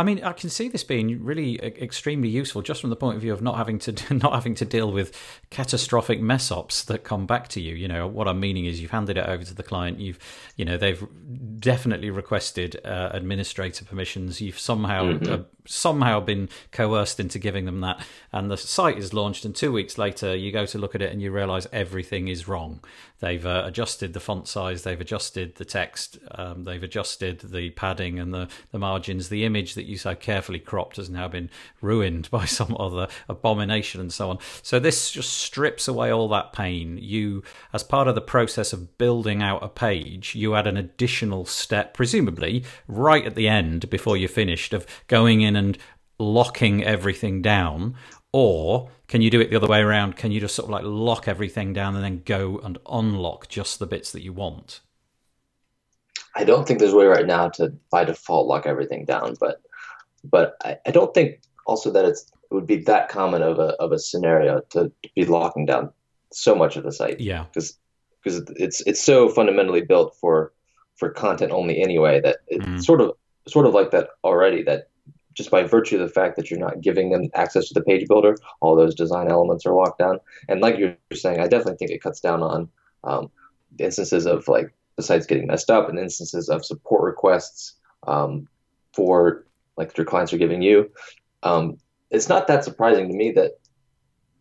I 0.00 0.02
mean, 0.02 0.24
I 0.24 0.32
can 0.32 0.50
see 0.50 0.68
this 0.68 0.82
being 0.82 1.22
really 1.22 1.62
extremely 1.62 2.28
useful, 2.28 2.62
just 2.62 2.80
from 2.80 2.90
the 2.90 2.96
point 2.96 3.16
of 3.16 3.22
view 3.22 3.32
of 3.32 3.42
not 3.42 3.56
having 3.56 3.78
to 3.80 4.14
not 4.14 4.32
having 4.32 4.54
to 4.56 4.64
deal 4.64 4.90
with 4.90 5.14
catastrophic 5.50 6.22
mess 6.22 6.50
ups 6.50 6.84
that 6.84 7.04
come 7.04 7.26
back 7.26 7.48
to 7.48 7.60
you. 7.60 7.74
You 7.74 7.86
know, 7.86 8.06
what 8.06 8.26
I'm 8.26 8.40
meaning 8.40 8.64
is 8.64 8.80
you've 8.80 8.92
handed 8.92 9.18
it 9.18 9.26
over 9.26 9.44
to 9.44 9.54
the 9.54 9.62
client. 9.62 10.00
You've, 10.00 10.18
you 10.56 10.64
know, 10.64 10.76
they've 10.76 11.06
definitely 11.58 12.10
requested 12.10 12.80
uh, 12.82 13.10
administrator 13.12 13.84
permissions. 13.84 14.40
You've 14.40 14.58
somehow 14.58 15.04
mm-hmm. 15.12 15.32
uh, 15.32 15.38
somehow 15.66 16.20
been 16.20 16.48
coerced 16.72 17.20
into 17.20 17.38
giving 17.38 17.66
them 17.66 17.80
that, 17.80 18.02
and 18.32 18.50
the 18.50 18.56
site 18.56 18.96
is 18.96 19.12
launched. 19.12 19.44
And 19.44 19.54
two 19.54 19.70
weeks 19.70 19.98
later, 19.98 20.34
you 20.34 20.50
go 20.50 20.64
to 20.64 20.78
look 20.78 20.94
at 20.94 21.02
it 21.02 21.12
and 21.12 21.20
you 21.20 21.30
realise 21.30 21.66
everything 21.74 22.28
is 22.28 22.48
wrong. 22.48 22.82
They've 23.18 23.44
uh, 23.44 23.64
adjusted 23.66 24.14
the 24.14 24.20
font 24.20 24.48
size, 24.48 24.82
they've 24.82 24.98
adjusted 24.98 25.56
the 25.56 25.66
text, 25.66 26.18
um, 26.30 26.64
they've 26.64 26.82
adjusted 26.82 27.40
the 27.40 27.68
padding 27.70 28.18
and 28.18 28.32
the 28.32 28.48
the 28.72 28.78
margins, 28.78 29.28
the 29.28 29.44
image 29.44 29.60
image 29.60 29.74
that 29.74 29.89
you 29.90 29.98
so 29.98 30.14
carefully 30.14 30.58
cropped 30.58 30.96
has 30.96 31.10
now 31.10 31.28
been 31.28 31.50
ruined 31.82 32.30
by 32.32 32.46
some 32.46 32.76
other 32.78 33.08
abomination 33.28 34.00
and 34.00 34.12
so 34.12 34.30
on. 34.30 34.38
So 34.62 34.78
this 34.78 35.10
just 35.10 35.34
strips 35.34 35.88
away 35.88 36.10
all 36.10 36.28
that 36.28 36.52
pain. 36.54 36.98
You, 37.00 37.42
as 37.72 37.82
part 37.82 38.08
of 38.08 38.14
the 38.14 38.22
process 38.22 38.72
of 38.72 38.96
building 38.96 39.42
out 39.42 39.62
a 39.62 39.68
page, 39.68 40.34
you 40.34 40.54
add 40.54 40.66
an 40.66 40.78
additional 40.78 41.44
step, 41.44 41.92
presumably 41.92 42.64
right 42.88 43.26
at 43.26 43.34
the 43.34 43.48
end 43.48 43.90
before 43.90 44.16
you're 44.16 44.28
finished, 44.28 44.72
of 44.72 44.86
going 45.08 45.42
in 45.42 45.56
and 45.56 45.76
locking 46.18 46.84
everything 46.84 47.42
down 47.42 47.96
or 48.32 48.90
can 49.08 49.22
you 49.22 49.30
do 49.30 49.40
it 49.40 49.50
the 49.50 49.56
other 49.56 49.66
way 49.66 49.80
around? 49.80 50.16
Can 50.16 50.30
you 50.30 50.40
just 50.40 50.54
sort 50.54 50.66
of 50.66 50.70
like 50.70 50.84
lock 50.84 51.26
everything 51.26 51.72
down 51.72 51.96
and 51.96 52.04
then 52.04 52.22
go 52.24 52.60
and 52.62 52.78
unlock 52.88 53.48
just 53.48 53.78
the 53.78 53.86
bits 53.86 54.12
that 54.12 54.22
you 54.22 54.32
want? 54.32 54.80
I 56.36 56.44
don't 56.44 56.66
think 56.66 56.78
there's 56.78 56.92
a 56.92 56.96
way 56.96 57.06
right 57.06 57.26
now 57.26 57.48
to 57.50 57.72
by 57.90 58.04
default 58.04 58.46
lock 58.46 58.66
everything 58.66 59.04
down, 59.04 59.34
but 59.40 59.60
but 60.24 60.56
I, 60.64 60.78
I 60.86 60.90
don't 60.90 61.14
think 61.14 61.40
also 61.66 61.90
that 61.90 62.04
it's 62.04 62.30
it 62.50 62.54
would 62.54 62.66
be 62.66 62.76
that 62.76 63.08
common 63.08 63.42
of 63.42 63.58
a 63.58 63.74
of 63.80 63.92
a 63.92 63.98
scenario 63.98 64.60
to, 64.70 64.90
to 65.02 65.10
be 65.14 65.24
locking 65.24 65.66
down 65.66 65.92
so 66.32 66.54
much 66.54 66.76
of 66.76 66.84
the 66.84 66.92
site. 66.92 67.20
Yeah, 67.20 67.44
because 67.44 67.78
because 68.22 68.42
it's 68.56 68.80
it's 68.82 69.02
so 69.02 69.28
fundamentally 69.28 69.82
built 69.82 70.16
for 70.20 70.52
for 70.96 71.10
content 71.10 71.52
only 71.52 71.80
anyway 71.82 72.20
that 72.20 72.38
it's 72.48 72.64
mm. 72.64 72.82
sort 72.82 73.00
of 73.00 73.12
sort 73.48 73.66
of 73.66 73.74
like 73.74 73.90
that 73.90 74.08
already 74.24 74.62
that 74.62 74.88
just 75.34 75.50
by 75.50 75.62
virtue 75.62 75.96
of 75.96 76.06
the 76.06 76.12
fact 76.12 76.36
that 76.36 76.50
you're 76.50 76.60
not 76.60 76.80
giving 76.80 77.10
them 77.10 77.30
access 77.34 77.68
to 77.68 77.74
the 77.74 77.82
page 77.82 78.06
builder, 78.08 78.36
all 78.60 78.76
those 78.76 78.94
design 78.94 79.30
elements 79.30 79.64
are 79.64 79.72
locked 79.72 79.98
down. 79.98 80.18
And 80.48 80.60
like 80.60 80.76
you're 80.76 80.96
saying, 81.14 81.40
I 81.40 81.46
definitely 81.46 81.76
think 81.76 81.92
it 81.92 82.02
cuts 82.02 82.20
down 82.20 82.42
on 82.42 82.68
um, 83.04 83.30
instances 83.78 84.26
of 84.26 84.48
like 84.48 84.74
the 84.96 85.02
site's 85.02 85.26
getting 85.26 85.46
messed 85.46 85.70
up 85.70 85.88
and 85.88 85.98
instances 85.98 86.48
of 86.48 86.64
support 86.64 87.04
requests 87.04 87.76
um, 88.06 88.48
for 88.92 89.46
like 89.80 89.96
your 89.96 90.04
clients 90.04 90.32
are 90.32 90.38
giving 90.38 90.62
you. 90.62 90.90
Um, 91.42 91.78
it's 92.10 92.28
not 92.28 92.46
that 92.48 92.64
surprising 92.64 93.08
to 93.08 93.14
me 93.14 93.32
that 93.32 93.52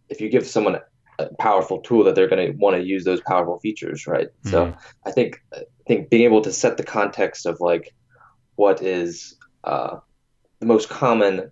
if 0.09 0.19
you 0.21 0.29
give 0.29 0.45
someone 0.45 0.79
a 1.19 1.27
powerful 1.39 1.79
tool 1.79 2.03
that 2.03 2.15
they're 2.15 2.27
going 2.27 2.45
to 2.45 2.57
want 2.57 2.75
to 2.75 2.83
use 2.83 3.03
those 3.03 3.21
powerful 3.21 3.59
features, 3.59 4.07
right? 4.07 4.27
Mm-hmm. 4.27 4.49
So 4.49 4.75
I 5.05 5.11
think 5.11 5.41
I 5.53 5.63
think 5.87 6.09
being 6.09 6.23
able 6.23 6.41
to 6.41 6.51
set 6.51 6.77
the 6.77 6.83
context 6.83 7.45
of 7.45 7.59
like 7.61 7.93
what 8.55 8.81
is 8.81 9.37
uh, 9.63 9.97
the 10.59 10.65
most 10.65 10.89
common 10.89 11.51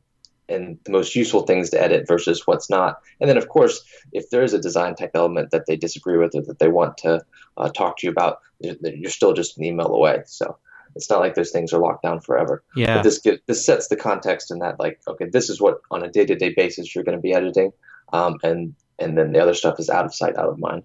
and 0.49 0.79
the 0.85 0.91
most 0.91 1.15
useful 1.15 1.41
things 1.41 1.69
to 1.69 1.81
edit 1.81 2.07
versus 2.07 2.47
what's 2.47 2.69
not. 2.69 2.99
And 3.19 3.29
then, 3.29 3.37
of 3.37 3.49
course, 3.49 3.83
if 4.13 4.29
there 4.29 4.43
is 4.43 4.53
a 4.53 4.61
design 4.61 4.95
type 4.95 5.11
element 5.13 5.51
that 5.51 5.65
they 5.67 5.75
disagree 5.75 6.17
with 6.17 6.35
or 6.35 6.41
that 6.43 6.59
they 6.59 6.69
want 6.69 6.97
to 6.99 7.21
uh, 7.57 7.69
talk 7.69 7.97
to 7.97 8.07
you 8.07 8.11
about, 8.11 8.39
you're 8.59 9.11
still 9.11 9.33
just 9.33 9.57
an 9.57 9.65
email 9.65 9.93
away. 9.93 10.23
So 10.25 10.57
it's 10.97 11.09
not 11.09 11.19
like 11.19 11.35
those 11.35 11.51
things 11.51 11.71
are 11.71 11.79
locked 11.79 12.03
down 12.03 12.19
forever. 12.19 12.63
Yeah. 12.75 12.97
But 12.97 13.03
this 13.03 13.19
gives, 13.19 13.39
this 13.45 13.65
sets 13.65 13.87
the 13.87 13.95
context 13.95 14.51
in 14.51 14.59
that, 14.59 14.79
like, 14.79 14.99
okay, 15.07 15.29
this 15.29 15.49
is 15.49 15.61
what 15.61 15.79
on 15.91 16.03
a 16.03 16.09
day 16.09 16.25
to 16.25 16.35
day 16.35 16.53
basis 16.53 16.93
you're 16.93 17.03
going 17.03 17.17
to 17.17 17.21
be 17.21 17.33
editing, 17.33 17.71
um, 18.11 18.37
and 18.43 18.75
and 18.99 19.17
then 19.17 19.31
the 19.31 19.39
other 19.39 19.53
stuff 19.53 19.79
is 19.79 19.89
out 19.89 20.05
of 20.05 20.13
sight, 20.13 20.35
out 20.35 20.49
of 20.49 20.59
mind. 20.59 20.83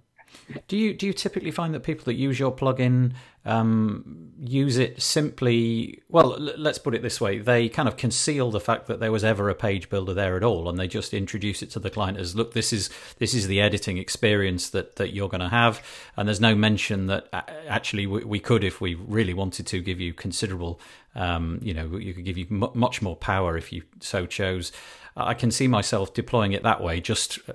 Do 0.68 0.76
you 0.76 0.94
do 0.94 1.06
you 1.06 1.12
typically 1.12 1.50
find 1.50 1.74
that 1.74 1.80
people 1.80 2.04
that 2.06 2.14
use 2.14 2.38
your 2.38 2.54
plugin 2.54 3.12
um, 3.44 4.30
use 4.38 4.78
it 4.78 5.00
simply? 5.02 6.02
Well, 6.08 6.34
l- 6.34 6.54
let's 6.58 6.78
put 6.78 6.94
it 6.94 7.02
this 7.02 7.20
way: 7.20 7.38
they 7.38 7.68
kind 7.68 7.88
of 7.88 7.96
conceal 7.96 8.50
the 8.50 8.60
fact 8.60 8.86
that 8.86 9.00
there 9.00 9.12
was 9.12 9.24
ever 9.24 9.48
a 9.48 9.54
page 9.54 9.88
builder 9.88 10.14
there 10.14 10.36
at 10.36 10.44
all, 10.44 10.68
and 10.68 10.78
they 10.78 10.88
just 10.88 11.14
introduce 11.14 11.62
it 11.62 11.70
to 11.70 11.80
the 11.80 11.90
client 11.90 12.18
as, 12.18 12.36
"Look, 12.36 12.52
this 12.54 12.72
is 12.72 12.90
this 13.18 13.34
is 13.34 13.46
the 13.46 13.60
editing 13.60 13.98
experience 13.98 14.70
that 14.70 14.96
that 14.96 15.12
you're 15.12 15.28
going 15.28 15.40
to 15.40 15.48
have," 15.48 15.82
and 16.16 16.28
there's 16.28 16.40
no 16.40 16.54
mention 16.54 17.06
that 17.06 17.28
actually 17.68 18.06
we, 18.06 18.24
we, 18.24 18.40
could, 18.40 18.64
if 18.64 18.80
we 18.80 18.94
really 18.94 19.34
wanted 19.34 19.66
to, 19.68 19.80
give 19.80 20.00
you 20.00 20.12
considerable, 20.12 20.80
um, 21.14 21.58
you 21.62 21.74
know, 21.74 21.96
you 21.96 22.14
could 22.14 22.24
give 22.24 22.38
you 22.38 22.46
much 22.48 23.02
more 23.02 23.16
power 23.16 23.56
if 23.56 23.72
you 23.72 23.82
so 24.00 24.26
chose. 24.26 24.72
I 25.16 25.34
can 25.34 25.50
see 25.50 25.68
myself 25.68 26.14
deploying 26.14 26.52
it 26.52 26.62
that 26.62 26.82
way. 26.82 27.00
Just 27.00 27.38
uh, 27.48 27.52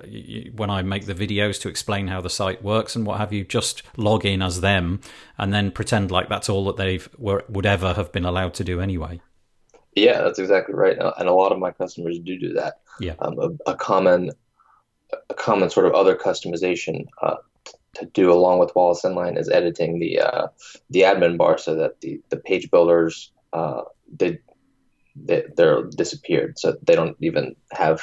when 0.54 0.70
I 0.70 0.82
make 0.82 1.06
the 1.06 1.14
videos 1.14 1.60
to 1.62 1.68
explain 1.68 2.08
how 2.08 2.20
the 2.20 2.30
site 2.30 2.62
works 2.62 2.94
and 2.94 3.06
what 3.06 3.18
have 3.18 3.32
you, 3.32 3.44
just 3.44 3.82
log 3.96 4.24
in 4.24 4.42
as 4.42 4.60
them 4.60 5.00
and 5.36 5.52
then 5.52 5.70
pretend 5.70 6.10
like 6.10 6.28
that's 6.28 6.48
all 6.48 6.64
that 6.66 6.76
they've 6.76 7.08
would 7.18 7.66
ever 7.66 7.94
have 7.94 8.12
been 8.12 8.24
allowed 8.24 8.54
to 8.54 8.64
do 8.64 8.80
anyway. 8.80 9.20
Yeah, 9.94 10.22
that's 10.22 10.38
exactly 10.38 10.74
right, 10.74 10.96
and 10.96 11.28
a 11.28 11.32
lot 11.32 11.50
of 11.50 11.58
my 11.58 11.72
customers 11.72 12.18
do 12.20 12.38
do 12.38 12.52
that. 12.52 12.80
Yeah, 13.00 13.14
um, 13.18 13.38
a, 13.38 13.70
a, 13.72 13.74
common, 13.74 14.30
a 15.28 15.34
common 15.34 15.70
sort 15.70 15.86
of 15.86 15.94
other 15.94 16.14
customization 16.14 17.06
uh, 17.20 17.36
to 17.94 18.06
do 18.06 18.32
along 18.32 18.60
with 18.60 18.74
Wallace 18.76 19.02
Inline 19.02 19.38
is 19.38 19.48
editing 19.48 19.98
the 19.98 20.20
uh, 20.20 20.48
the 20.90 21.00
admin 21.00 21.36
bar 21.36 21.58
so 21.58 21.74
that 21.74 22.00
the 22.00 22.20
the 22.28 22.36
page 22.36 22.70
builders 22.70 23.32
uh, 23.52 23.82
they 24.16 24.38
they, 25.24 25.44
they're 25.56 25.84
disappeared. 25.84 26.58
So 26.58 26.76
they 26.82 26.94
don't 26.94 27.16
even 27.20 27.56
have 27.72 28.00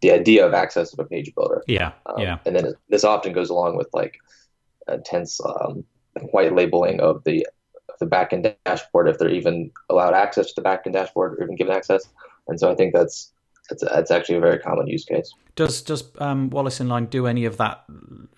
the 0.00 0.12
idea 0.12 0.46
of 0.46 0.54
access 0.54 0.92
of 0.92 0.98
a 0.98 1.04
page 1.04 1.32
builder. 1.34 1.62
Yeah, 1.66 1.92
um, 2.06 2.20
yeah. 2.20 2.38
And 2.46 2.56
then 2.56 2.74
this 2.88 3.04
often 3.04 3.32
goes 3.32 3.50
along 3.50 3.76
with 3.76 3.88
like 3.92 4.18
intense 4.90 5.40
um, 5.44 5.84
white 6.30 6.54
labeling 6.54 7.00
of 7.00 7.24
the 7.24 7.46
of 7.88 7.98
the 7.98 8.06
backend 8.06 8.54
dashboard 8.64 9.08
if 9.08 9.18
they're 9.18 9.28
even 9.28 9.70
allowed 9.88 10.14
access 10.14 10.52
to 10.52 10.60
the 10.60 10.68
backend 10.68 10.92
dashboard 10.92 11.34
or 11.34 11.44
even 11.44 11.56
given 11.56 11.74
access. 11.74 12.04
And 12.48 12.58
so 12.58 12.70
I 12.70 12.74
think 12.74 12.94
that's 12.94 13.31
it's, 13.70 13.82
it's 13.82 14.10
actually 14.10 14.36
a 14.36 14.40
very 14.40 14.58
common 14.58 14.86
use 14.86 15.04
case. 15.04 15.32
Does 15.54 15.82
does 15.82 16.04
um, 16.18 16.50
Wallace 16.50 16.78
Inline 16.78 17.10
do 17.10 17.26
any 17.26 17.44
of 17.44 17.58
that 17.58 17.84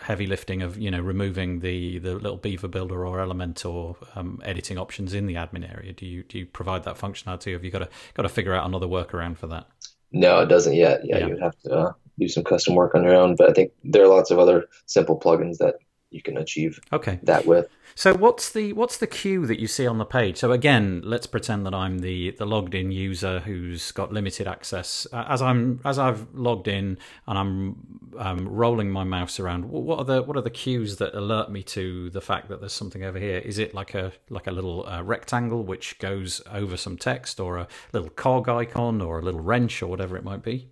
heavy 0.00 0.26
lifting 0.26 0.62
of 0.62 0.76
you 0.76 0.90
know 0.90 1.00
removing 1.00 1.60
the, 1.60 1.98
the 1.98 2.14
little 2.14 2.36
Beaver 2.36 2.68
builder 2.68 3.06
or 3.06 3.18
Elementor 3.18 3.96
um, 4.16 4.40
editing 4.44 4.78
options 4.78 5.14
in 5.14 5.26
the 5.26 5.34
admin 5.34 5.70
area? 5.70 5.92
Do 5.92 6.06
you 6.06 6.22
do 6.24 6.38
you 6.38 6.46
provide 6.46 6.84
that 6.84 6.98
functionality? 6.98 7.52
Have 7.52 7.64
you 7.64 7.70
got 7.70 7.80
to 7.80 7.88
got 8.14 8.24
to 8.24 8.28
figure 8.28 8.54
out 8.54 8.66
another 8.66 8.86
workaround 8.86 9.38
for 9.38 9.46
that? 9.48 9.68
No, 10.12 10.40
it 10.40 10.46
doesn't 10.46 10.74
yet. 10.74 11.00
Yeah, 11.04 11.18
yeah. 11.18 11.26
you 11.26 11.32
would 11.34 11.42
have 11.42 11.58
to 11.60 11.72
uh, 11.72 11.92
do 12.18 12.28
some 12.28 12.44
custom 12.44 12.74
work 12.74 12.94
on 12.94 13.04
your 13.04 13.14
own. 13.14 13.36
But 13.36 13.50
I 13.50 13.52
think 13.52 13.72
there 13.82 14.04
are 14.04 14.08
lots 14.08 14.30
of 14.30 14.38
other 14.38 14.66
simple 14.86 15.18
plugins 15.18 15.58
that 15.58 15.76
you 16.14 16.22
can 16.22 16.36
achieve 16.36 16.78
okay. 16.92 17.18
that 17.24 17.44
with. 17.44 17.66
So 17.96 18.14
what's 18.14 18.50
the 18.52 18.72
what's 18.72 18.98
the 18.98 19.06
cue 19.06 19.46
that 19.46 19.58
you 19.60 19.66
see 19.66 19.86
on 19.86 19.98
the 19.98 20.04
page? 20.04 20.36
So 20.36 20.52
again, 20.52 21.02
let's 21.04 21.26
pretend 21.26 21.66
that 21.66 21.74
I'm 21.74 21.98
the 21.98 22.30
the 22.30 22.46
logged 22.46 22.74
in 22.74 22.92
user 22.92 23.40
who's 23.40 23.90
got 23.90 24.12
limited 24.12 24.46
access. 24.46 25.08
As 25.12 25.42
I'm 25.42 25.80
as 25.84 25.98
I've 25.98 26.32
logged 26.32 26.68
in 26.68 26.98
and 27.26 27.38
I'm 27.38 27.76
um, 28.16 28.48
rolling 28.48 28.90
my 28.90 29.02
mouse 29.02 29.40
around, 29.40 29.64
what 29.64 29.98
are 29.98 30.04
the 30.04 30.22
what 30.22 30.36
are 30.36 30.42
the 30.42 30.50
cues 30.50 30.96
that 30.98 31.14
alert 31.14 31.50
me 31.50 31.64
to 31.64 32.10
the 32.10 32.20
fact 32.20 32.48
that 32.48 32.60
there's 32.60 32.72
something 32.72 33.02
over 33.02 33.18
here? 33.18 33.38
Is 33.38 33.58
it 33.58 33.74
like 33.74 33.94
a 33.94 34.12
like 34.30 34.46
a 34.46 34.52
little 34.52 34.86
uh, 34.86 35.02
rectangle 35.02 35.64
which 35.64 35.98
goes 35.98 36.40
over 36.52 36.76
some 36.76 36.96
text, 36.96 37.40
or 37.40 37.58
a 37.58 37.68
little 37.92 38.10
cog 38.10 38.48
icon, 38.48 39.00
or 39.00 39.18
a 39.18 39.22
little 39.22 39.40
wrench, 39.40 39.82
or 39.82 39.88
whatever 39.88 40.16
it 40.16 40.22
might 40.22 40.44
be? 40.44 40.68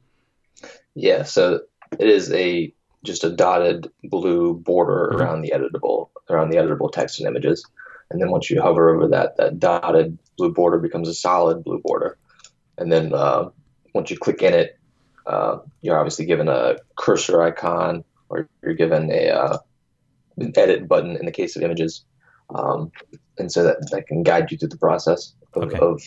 Yeah, 0.94 1.24
so 1.24 1.62
it 1.98 2.08
is 2.08 2.30
a 2.32 2.72
just 3.04 3.24
a 3.24 3.30
dotted 3.30 3.90
blue 4.04 4.54
border 4.54 5.10
mm-hmm. 5.10 5.20
around 5.20 5.42
the 5.42 5.52
editable 5.54 6.10
around 6.30 6.50
the 6.50 6.56
editable 6.56 6.90
text 6.90 7.18
and 7.18 7.28
images. 7.28 7.64
And 8.10 8.20
then 8.20 8.30
once 8.30 8.50
you 8.50 8.60
hover 8.60 8.94
over 8.94 9.08
that, 9.08 9.36
that 9.38 9.58
dotted 9.58 10.18
blue 10.36 10.52
border 10.52 10.78
becomes 10.78 11.08
a 11.08 11.14
solid 11.14 11.64
blue 11.64 11.80
border. 11.82 12.18
And 12.78 12.92
then 12.92 13.12
uh, 13.14 13.50
once 13.94 14.10
you 14.10 14.18
click 14.18 14.42
in 14.42 14.54
it, 14.54 14.78
uh, 15.26 15.58
you're 15.80 15.98
obviously 15.98 16.26
given 16.26 16.48
a 16.48 16.76
cursor 16.96 17.42
icon 17.42 18.04
or 18.28 18.48
you're 18.62 18.74
given 18.74 19.10
a 19.10 19.30
uh, 19.30 19.58
an 20.38 20.52
edit 20.56 20.88
button 20.88 21.16
in 21.16 21.26
the 21.26 21.32
case 21.32 21.56
of 21.56 21.62
images. 21.62 22.04
Um, 22.54 22.92
and 23.38 23.50
so 23.50 23.64
that, 23.64 23.90
that 23.90 24.06
can 24.06 24.22
guide 24.22 24.50
you 24.50 24.58
through 24.58 24.68
the 24.68 24.76
process 24.76 25.34
of, 25.54 25.64
okay. 25.64 25.78
of 25.78 26.02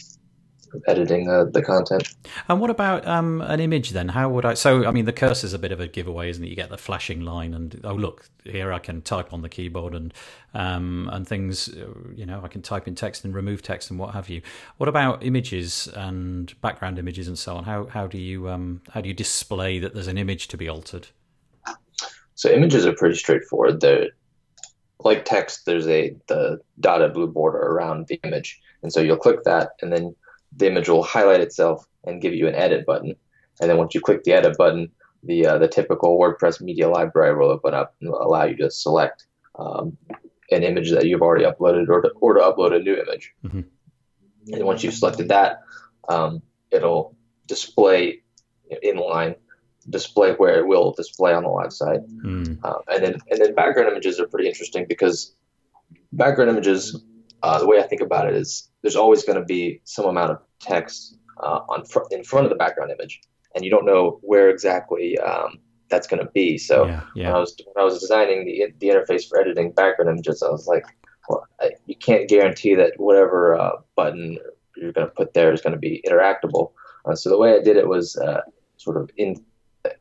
editing 0.87 1.29
uh, 1.29 1.45
the 1.45 1.61
content. 1.61 2.15
And 2.47 2.59
what 2.61 2.69
about 2.69 3.05
um, 3.07 3.41
an 3.41 3.59
image 3.59 3.91
then? 3.91 4.09
How 4.09 4.29
would 4.29 4.45
I? 4.45 4.53
So, 4.53 4.85
I 4.85 4.91
mean, 4.91 5.05
the 5.05 5.13
cursor 5.13 5.47
is 5.47 5.53
a 5.53 5.59
bit 5.59 5.71
of 5.71 5.79
a 5.79 5.87
giveaway, 5.87 6.29
isn't 6.29 6.43
it? 6.43 6.47
You 6.47 6.55
get 6.55 6.69
the 6.69 6.77
flashing 6.77 7.21
line, 7.21 7.53
and 7.53 7.79
oh 7.83 7.93
look, 7.93 8.29
here 8.43 8.71
I 8.71 8.79
can 8.79 9.01
type 9.01 9.33
on 9.33 9.41
the 9.41 9.49
keyboard 9.49 9.93
and 9.93 10.13
um, 10.53 11.09
and 11.11 11.27
things. 11.27 11.67
You 12.15 12.25
know, 12.25 12.41
I 12.43 12.47
can 12.47 12.61
type 12.61 12.87
in 12.87 12.95
text 12.95 13.25
and 13.25 13.33
remove 13.33 13.61
text 13.61 13.89
and 13.89 13.99
what 13.99 14.13
have 14.13 14.29
you. 14.29 14.41
What 14.77 14.89
about 14.89 15.23
images 15.23 15.87
and 15.95 16.53
background 16.61 16.99
images 16.99 17.27
and 17.27 17.37
so 17.37 17.55
on? 17.55 17.63
How 17.63 17.85
how 17.85 18.07
do 18.07 18.17
you 18.17 18.49
um, 18.49 18.81
how 18.91 19.01
do 19.01 19.07
you 19.07 19.13
display 19.13 19.79
that 19.79 19.93
there's 19.93 20.07
an 20.07 20.17
image 20.17 20.47
to 20.49 20.57
be 20.57 20.69
altered? 20.69 21.07
So 22.35 22.49
images 22.49 22.85
are 22.85 22.93
pretty 22.93 23.15
straightforward. 23.15 23.79
They're 23.79 24.09
like 24.99 25.23
text. 25.23 25.65
There's 25.65 25.87
a 25.87 26.15
the 26.27 26.59
dotted 26.79 27.13
blue 27.13 27.27
border 27.27 27.59
around 27.59 28.07
the 28.07 28.19
image, 28.23 28.59
and 28.83 28.91
so 28.91 29.01
you'll 29.01 29.17
click 29.17 29.43
that, 29.43 29.71
and 29.81 29.91
then 29.91 30.15
the 30.55 30.67
image 30.67 30.89
will 30.89 31.03
highlight 31.03 31.41
itself 31.41 31.85
and 32.05 32.21
give 32.21 32.33
you 32.33 32.47
an 32.47 32.55
edit 32.55 32.85
button. 32.85 33.15
And 33.61 33.69
then 33.69 33.77
once 33.77 33.95
you 33.95 34.01
click 34.01 34.23
the 34.23 34.33
edit 34.33 34.57
button, 34.57 34.91
the 35.23 35.45
uh, 35.45 35.57
the 35.57 35.67
typical 35.67 36.19
WordPress 36.19 36.61
media 36.61 36.89
library 36.89 37.35
will 37.35 37.49
open 37.49 37.73
up 37.73 37.95
and 38.01 38.09
allow 38.09 38.43
you 38.43 38.57
to 38.57 38.69
select 38.69 39.25
um, 39.57 39.97
an 40.51 40.63
image 40.63 40.91
that 40.91 41.05
you've 41.05 41.21
already 41.21 41.45
uploaded 41.45 41.89
or 41.89 42.01
to, 42.01 42.09
or 42.21 42.33
to 42.35 42.41
upload 42.41 42.75
a 42.75 42.79
new 42.79 42.95
image. 42.95 43.33
Mm-hmm. 43.43 43.61
And 44.53 44.63
once 44.63 44.83
you've 44.83 44.93
selected 44.93 45.29
that, 45.29 45.61
um, 46.07 46.41
it'll 46.71 47.15
display 47.47 48.21
inline, 48.83 49.35
display 49.89 50.33
where 50.33 50.59
it 50.59 50.67
will 50.67 50.93
display 50.93 51.33
on 51.33 51.43
the 51.43 51.49
live 51.49 51.73
site. 51.73 52.01
Mm. 52.23 52.59
Uh, 52.63 52.79
and 52.89 53.03
then 53.03 53.15
and 53.29 53.41
then 53.41 53.55
background 53.55 53.89
images 53.89 54.19
are 54.19 54.27
pretty 54.27 54.47
interesting 54.47 54.85
because 54.87 55.35
background 56.11 56.51
images, 56.51 57.03
uh, 57.45 57.59
the 57.59 57.67
way 57.67 57.79
I 57.79 57.83
think 57.83 58.01
about 58.01 58.27
it 58.27 58.33
is 58.33 58.69
there's 58.81 58.95
always 58.95 59.23
going 59.23 59.39
to 59.39 59.45
be 59.45 59.79
some 59.83 60.05
amount 60.05 60.31
of 60.31 60.39
text 60.59 61.17
uh, 61.43 61.59
on 61.69 61.85
fr- 61.85 62.09
in 62.09 62.23
front 62.23 62.45
of 62.47 62.49
the 62.49 62.55
background 62.55 62.91
image, 62.91 63.21
and 63.53 63.63
you 63.63 63.69
don't 63.69 63.85
know 63.85 64.19
where 64.23 64.49
exactly 64.49 65.19
um, 65.19 65.59
that's 65.89 66.07
going 66.07 66.25
to 66.25 66.31
be. 66.31 66.57
So 66.57 66.87
Yeah, 66.87 67.01
yeah. 67.13 67.27
when 67.27 67.35
I 67.35 67.39
was 67.39 67.55
when 67.65 67.81
I 67.83 67.85
was 67.85 67.99
designing 67.99 68.45
the 68.45 68.73
the 68.79 68.87
interface 68.87 69.29
for 69.29 69.39
editing 69.39 69.71
background 69.71 70.09
images, 70.09 70.41
I 70.41 70.49
was 70.49 70.65
like, 70.65 70.85
well, 71.29 71.45
I, 71.61 71.73
you 71.85 71.95
can't 71.95 72.27
guarantee 72.27 72.73
that 72.75 72.93
whatever 72.97 73.55
uh, 73.55 73.73
button 73.95 74.39
you're 74.75 74.91
going 74.91 75.07
to 75.07 75.13
put 75.13 75.35
there 75.35 75.53
is 75.53 75.61
going 75.61 75.73
to 75.73 75.79
be 75.79 76.03
interactable. 76.07 76.71
Uh, 77.05 77.13
so 77.13 77.29
the 77.29 77.37
way 77.37 77.53
I 77.53 77.61
did 77.61 77.77
it 77.77 77.87
was 77.87 78.15
uh, 78.17 78.41
sort 78.77 78.97
of 78.97 79.11
in 79.17 79.35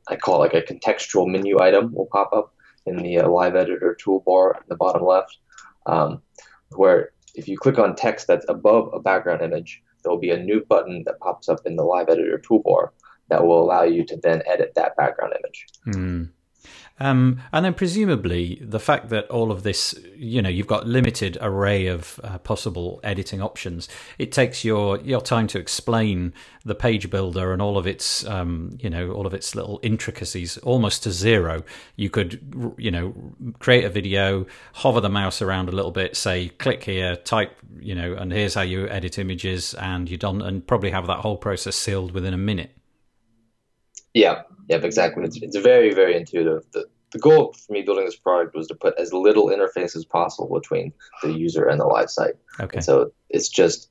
I 0.08 0.16
call 0.16 0.36
it 0.36 0.46
like 0.46 0.54
a 0.54 0.72
contextual 0.72 1.26
menu 1.26 1.60
item 1.60 1.92
will 1.92 2.08
pop 2.10 2.32
up 2.32 2.54
in 2.86 2.96
the 2.96 3.18
uh, 3.18 3.28
live 3.28 3.54
editor 3.54 3.94
toolbar 4.02 4.56
at 4.56 4.66
the 4.70 4.76
bottom 4.76 5.04
left, 5.04 5.36
um, 5.84 6.22
where 6.70 7.10
if 7.34 7.48
you 7.48 7.58
click 7.58 7.78
on 7.78 7.94
text 7.94 8.26
that's 8.26 8.46
above 8.48 8.92
a 8.92 9.00
background 9.00 9.42
image, 9.42 9.82
there 10.02 10.10
will 10.10 10.20
be 10.20 10.30
a 10.30 10.42
new 10.42 10.64
button 10.64 11.02
that 11.06 11.20
pops 11.20 11.48
up 11.48 11.60
in 11.64 11.76
the 11.76 11.82
live 11.82 12.08
editor 12.08 12.38
toolbar 12.38 12.90
that 13.28 13.44
will 13.44 13.62
allow 13.62 13.82
you 13.82 14.04
to 14.04 14.16
then 14.22 14.42
edit 14.46 14.72
that 14.76 14.96
background 14.96 15.32
image. 15.38 15.66
Hmm. 15.84 16.24
Um, 17.00 17.40
and 17.52 17.64
then 17.64 17.74
presumably 17.74 18.60
the 18.62 18.78
fact 18.78 19.08
that 19.08 19.28
all 19.28 19.50
of 19.50 19.64
this, 19.64 19.96
you 20.14 20.40
know, 20.40 20.48
you've 20.48 20.68
got 20.68 20.86
limited 20.86 21.36
array 21.40 21.88
of 21.88 22.20
uh, 22.22 22.38
possible 22.38 23.00
editing 23.02 23.42
options. 23.42 23.88
It 24.16 24.30
takes 24.30 24.64
your 24.64 24.98
your 25.00 25.20
time 25.20 25.48
to 25.48 25.58
explain 25.58 26.32
the 26.64 26.74
page 26.76 27.10
builder 27.10 27.52
and 27.52 27.60
all 27.60 27.76
of 27.76 27.86
its, 27.86 28.24
um, 28.26 28.78
you 28.80 28.88
know, 28.88 29.10
all 29.10 29.26
of 29.26 29.34
its 29.34 29.56
little 29.56 29.80
intricacies 29.82 30.56
almost 30.58 31.02
to 31.02 31.10
zero. 31.10 31.64
You 31.96 32.10
could, 32.10 32.74
you 32.78 32.92
know, 32.92 33.12
create 33.58 33.84
a 33.84 33.90
video, 33.90 34.46
hover 34.74 35.00
the 35.00 35.08
mouse 35.08 35.42
around 35.42 35.68
a 35.68 35.72
little 35.72 35.90
bit, 35.90 36.16
say 36.16 36.50
click 36.50 36.84
here, 36.84 37.16
type, 37.16 37.58
you 37.80 37.96
know, 37.96 38.14
and 38.14 38.32
here's 38.32 38.54
how 38.54 38.62
you 38.62 38.88
edit 38.88 39.18
images, 39.18 39.74
and 39.74 40.08
you're 40.08 40.18
done, 40.18 40.40
and 40.40 40.64
probably 40.64 40.92
have 40.92 41.08
that 41.08 41.18
whole 41.18 41.36
process 41.36 41.74
sealed 41.74 42.12
within 42.12 42.34
a 42.34 42.38
minute. 42.38 42.70
Yeah, 44.14 44.42
yeah, 44.68 44.76
exactly. 44.76 45.24
It's, 45.24 45.36
it's 45.36 45.56
very, 45.56 45.92
very 45.92 46.16
intuitive. 46.16 46.64
The, 46.72 46.86
the 47.12 47.18
goal 47.18 47.52
for 47.52 47.72
me 47.72 47.82
building 47.82 48.06
this 48.06 48.16
product 48.16 48.54
was 48.54 48.66
to 48.68 48.74
put 48.74 48.98
as 48.98 49.12
little 49.12 49.48
interface 49.48 49.94
as 49.96 50.04
possible 50.04 50.58
between 50.58 50.92
the 51.22 51.32
user 51.32 51.66
and 51.66 51.80
the 51.80 51.86
live 51.86 52.10
site. 52.10 52.34
Okay. 52.60 52.76
And 52.76 52.84
so 52.84 53.12
it's 53.30 53.48
just 53.48 53.90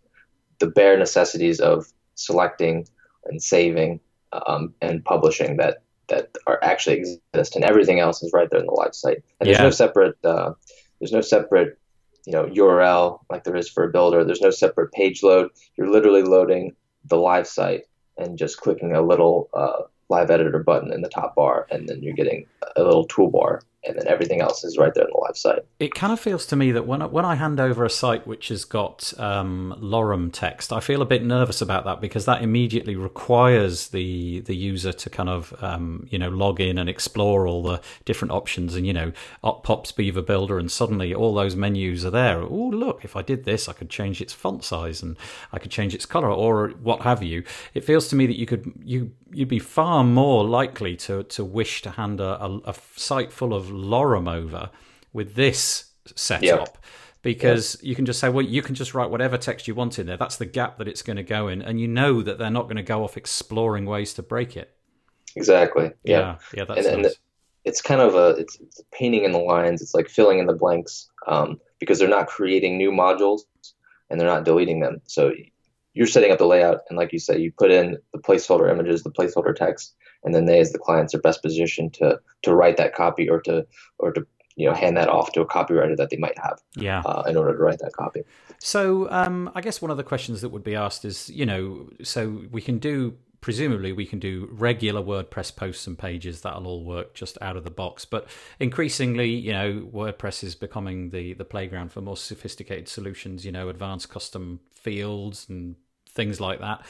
the 0.59 0.67
bare 0.67 0.97
necessities 0.97 1.59
of 1.59 1.87
selecting 2.15 2.87
and 3.25 3.41
saving 3.41 3.99
um, 4.47 4.73
and 4.81 5.03
publishing 5.03 5.57
that 5.57 5.83
that 6.09 6.31
are 6.47 6.59
actually 6.61 6.97
exist, 6.97 7.55
and 7.55 7.63
everything 7.63 7.99
else 7.99 8.21
is 8.21 8.33
right 8.33 8.49
there 8.49 8.59
in 8.59 8.65
the 8.65 8.73
live 8.73 8.93
site. 8.93 9.23
And 9.39 9.47
there's 9.47 9.59
no 9.59 9.69
separate 9.69 10.17
uh, 10.23 10.53
there's 10.99 11.13
no 11.13 11.21
separate 11.21 11.77
you 12.25 12.33
know 12.33 12.45
URL 12.45 13.21
like 13.29 13.43
there 13.43 13.55
is 13.55 13.69
for 13.69 13.85
a 13.85 13.89
builder. 13.89 14.23
There's 14.23 14.41
no 14.41 14.49
separate 14.49 14.91
page 14.91 15.23
load. 15.23 15.51
You're 15.77 15.91
literally 15.91 16.23
loading 16.23 16.75
the 17.05 17.17
live 17.17 17.47
site 17.47 17.83
and 18.17 18.37
just 18.37 18.59
clicking 18.59 18.93
a 18.93 19.01
little 19.01 19.49
uh, 19.53 19.83
live 20.13 20.29
editor 20.29 20.59
button 20.59 20.93
in 20.93 21.01
the 21.01 21.09
top 21.09 21.35
bar, 21.35 21.65
and 21.71 21.89
then 21.89 22.03
you're 22.03 22.13
getting 22.13 22.45
a 22.75 22.83
little 22.83 23.07
toolbar, 23.07 23.61
and 23.85 23.97
then 23.97 24.07
everything 24.07 24.41
else 24.41 24.63
is 24.63 24.77
right 24.77 24.93
there 24.93 25.03
on 25.03 25.11
the 25.11 25.19
live 25.19 25.37
site. 25.37 25.65
It 25.79 25.93
kind 25.93 26.13
of 26.13 26.19
feels 26.19 26.45
to 26.47 26.55
me 26.55 26.71
that 26.71 26.87
when 26.87 27.01
I, 27.01 27.05
when 27.05 27.25
I 27.25 27.35
hand 27.35 27.59
over 27.59 27.83
a 27.83 27.89
site 27.89 28.25
which 28.25 28.47
has 28.47 28.65
got 28.65 29.13
um, 29.19 29.75
lorem 29.79 30.31
text, 30.31 30.71
I 30.71 30.79
feel 30.79 31.01
a 31.01 31.05
bit 31.05 31.23
nervous 31.23 31.61
about 31.61 31.83
that 31.85 31.99
because 31.99 32.25
that 32.25 32.41
immediately 32.41 32.95
requires 32.95 33.89
the 33.89 34.41
the 34.41 34.55
user 34.55 34.93
to 34.93 35.09
kind 35.09 35.29
of 35.29 35.53
um, 35.61 36.07
you 36.09 36.17
know 36.17 36.29
log 36.29 36.61
in 36.61 36.77
and 36.77 36.89
explore 36.89 37.47
all 37.47 37.63
the 37.63 37.81
different 38.05 38.31
options, 38.31 38.75
and 38.75 38.87
you 38.87 38.93
know 38.93 39.11
up 39.43 39.63
pops 39.63 39.91
Beaver 39.91 40.21
Builder, 40.21 40.57
and 40.57 40.71
suddenly 40.71 41.13
all 41.13 41.33
those 41.33 41.55
menus 41.55 42.05
are 42.05 42.11
there. 42.11 42.41
Oh 42.41 42.69
look, 42.73 43.03
if 43.03 43.15
I 43.15 43.21
did 43.21 43.43
this, 43.43 43.67
I 43.67 43.73
could 43.73 43.89
change 43.89 44.21
its 44.21 44.33
font 44.33 44.63
size 44.63 45.01
and 45.01 45.17
I 45.51 45.59
could 45.59 45.71
change 45.71 45.93
its 45.93 46.05
color 46.05 46.31
or 46.31 46.69
what 46.81 47.01
have 47.01 47.21
you. 47.21 47.43
It 47.73 47.83
feels 47.83 48.07
to 48.09 48.15
me 48.15 48.27
that 48.27 48.37
you 48.37 48.45
could 48.45 48.71
you 48.83 49.11
you'd 49.31 49.49
be 49.49 49.59
far 49.59 50.03
more 50.03 50.45
likely 50.45 50.95
to 50.95 51.23
to 51.23 51.43
wish 51.43 51.81
to 51.81 51.91
hand 51.91 52.19
a, 52.19 52.43
a, 52.43 52.59
a 52.65 52.75
site 52.95 53.31
full 53.31 53.53
of 53.53 53.72
lorem 53.73 54.31
over 54.31 54.69
with 55.11 55.35
this 55.35 55.91
setup 56.15 56.77
because 57.21 57.77
you 57.81 57.95
can 57.95 58.05
just 58.05 58.19
say 58.19 58.29
well 58.29 58.45
you 58.45 58.61
can 58.61 58.75
just 58.75 58.93
write 58.93 59.09
whatever 59.09 59.37
text 59.37 59.67
you 59.67 59.75
want 59.75 59.97
in 59.99 60.05
there. 60.05 60.17
That's 60.17 60.35
the 60.37 60.45
gap 60.45 60.77
that 60.77 60.87
it's 60.87 61.01
going 61.01 61.17
to 61.17 61.23
go 61.23 61.47
in. 61.47 61.61
And 61.61 61.79
you 61.79 61.87
know 61.87 62.21
that 62.21 62.37
they're 62.37 62.49
not 62.51 62.63
going 62.63 62.75
to 62.77 62.83
go 62.83 63.03
off 63.03 63.17
exploring 63.17 63.85
ways 63.85 64.13
to 64.15 64.23
break 64.23 64.55
it. 64.57 64.75
Exactly. 65.35 65.91
Yeah. 66.03 66.19
yeah, 66.19 66.35
yeah 66.53 66.65
that's 66.65 66.85
And- 66.85 66.95
and 66.95 67.03
nice. 67.03 67.15
it's 67.63 67.81
kind 67.81 68.01
of 68.01 68.15
a 68.15 68.29
it's, 68.39 68.59
it's 68.59 68.81
painting 68.91 69.23
in 69.23 69.31
the 69.31 69.39
lines. 69.39 69.81
It's 69.81 69.93
like 69.93 70.09
filling 70.09 70.39
in 70.39 70.45
the 70.45 70.53
blanks 70.53 71.09
um, 71.27 71.59
because 71.79 71.97
they're 71.99 72.09
not 72.09 72.27
creating 72.27 72.77
new 72.77 72.91
modules 72.91 73.41
and 74.09 74.19
they're 74.19 74.27
not 74.27 74.43
deleting 74.43 74.81
them. 74.81 75.01
So 75.05 75.31
you're 75.93 76.07
setting 76.07 76.31
up 76.31 76.39
the 76.39 76.45
layout 76.47 76.79
and 76.89 76.97
like 76.97 77.13
you 77.13 77.19
say 77.19 77.37
you 77.37 77.51
put 77.57 77.71
in 77.71 77.97
the 78.13 78.19
placeholder 78.19 78.69
images 78.69 79.03
the 79.03 79.11
placeholder 79.11 79.55
text 79.55 79.95
and 80.23 80.33
then 80.33 80.45
they 80.45 80.59
as 80.59 80.71
the 80.71 80.79
clients 80.79 81.13
are 81.13 81.19
best 81.19 81.41
positioned 81.41 81.93
to 81.93 82.19
to 82.41 82.53
write 82.53 82.77
that 82.77 82.93
copy 82.95 83.29
or 83.29 83.41
to 83.41 83.65
or 83.99 84.11
to 84.11 84.25
you 84.55 84.67
know 84.67 84.73
hand 84.75 84.95
that 84.95 85.09
off 85.09 85.31
to 85.31 85.41
a 85.41 85.47
copywriter 85.47 85.97
that 85.97 86.09
they 86.09 86.17
might 86.17 86.37
have 86.37 86.61
yeah 86.75 87.01
uh, 87.05 87.23
in 87.27 87.35
order 87.35 87.55
to 87.57 87.63
write 87.63 87.79
that 87.79 87.93
copy 87.93 88.21
So, 88.63 89.11
um, 89.11 89.51
I 89.55 89.59
guess 89.59 89.81
one 89.81 89.91
of 89.91 89.97
the 89.97 90.05
questions 90.05 90.39
that 90.39 90.47
would 90.47 90.63
be 90.63 90.73
asked 90.73 91.03
is, 91.03 91.29
you 91.29 91.45
know, 91.45 91.89
so 92.01 92.43
we 92.49 92.61
can 92.61 92.79
do, 92.79 93.17
presumably, 93.41 93.91
we 93.91 94.05
can 94.05 94.19
do 94.19 94.47
regular 94.51 95.01
WordPress 95.01 95.53
posts 95.53 95.85
and 95.85 95.99
pages 95.99 96.39
that'll 96.41 96.65
all 96.65 96.85
work 96.85 97.13
just 97.13 97.37
out 97.41 97.57
of 97.57 97.65
the 97.65 97.69
box. 97.69 98.05
But 98.05 98.25
increasingly, 98.61 99.27
you 99.27 99.51
know, 99.51 99.89
WordPress 99.93 100.45
is 100.45 100.55
becoming 100.55 101.09
the 101.09 101.33
the 101.33 101.43
playground 101.43 101.91
for 101.91 101.99
more 101.99 102.15
sophisticated 102.15 102.87
solutions. 102.87 103.43
You 103.45 103.51
know, 103.51 103.67
advanced 103.67 104.09
custom 104.09 104.61
fields 104.73 105.47
and 105.49 105.75
things 106.13 106.39
like 106.39 106.59
that. 106.59 106.85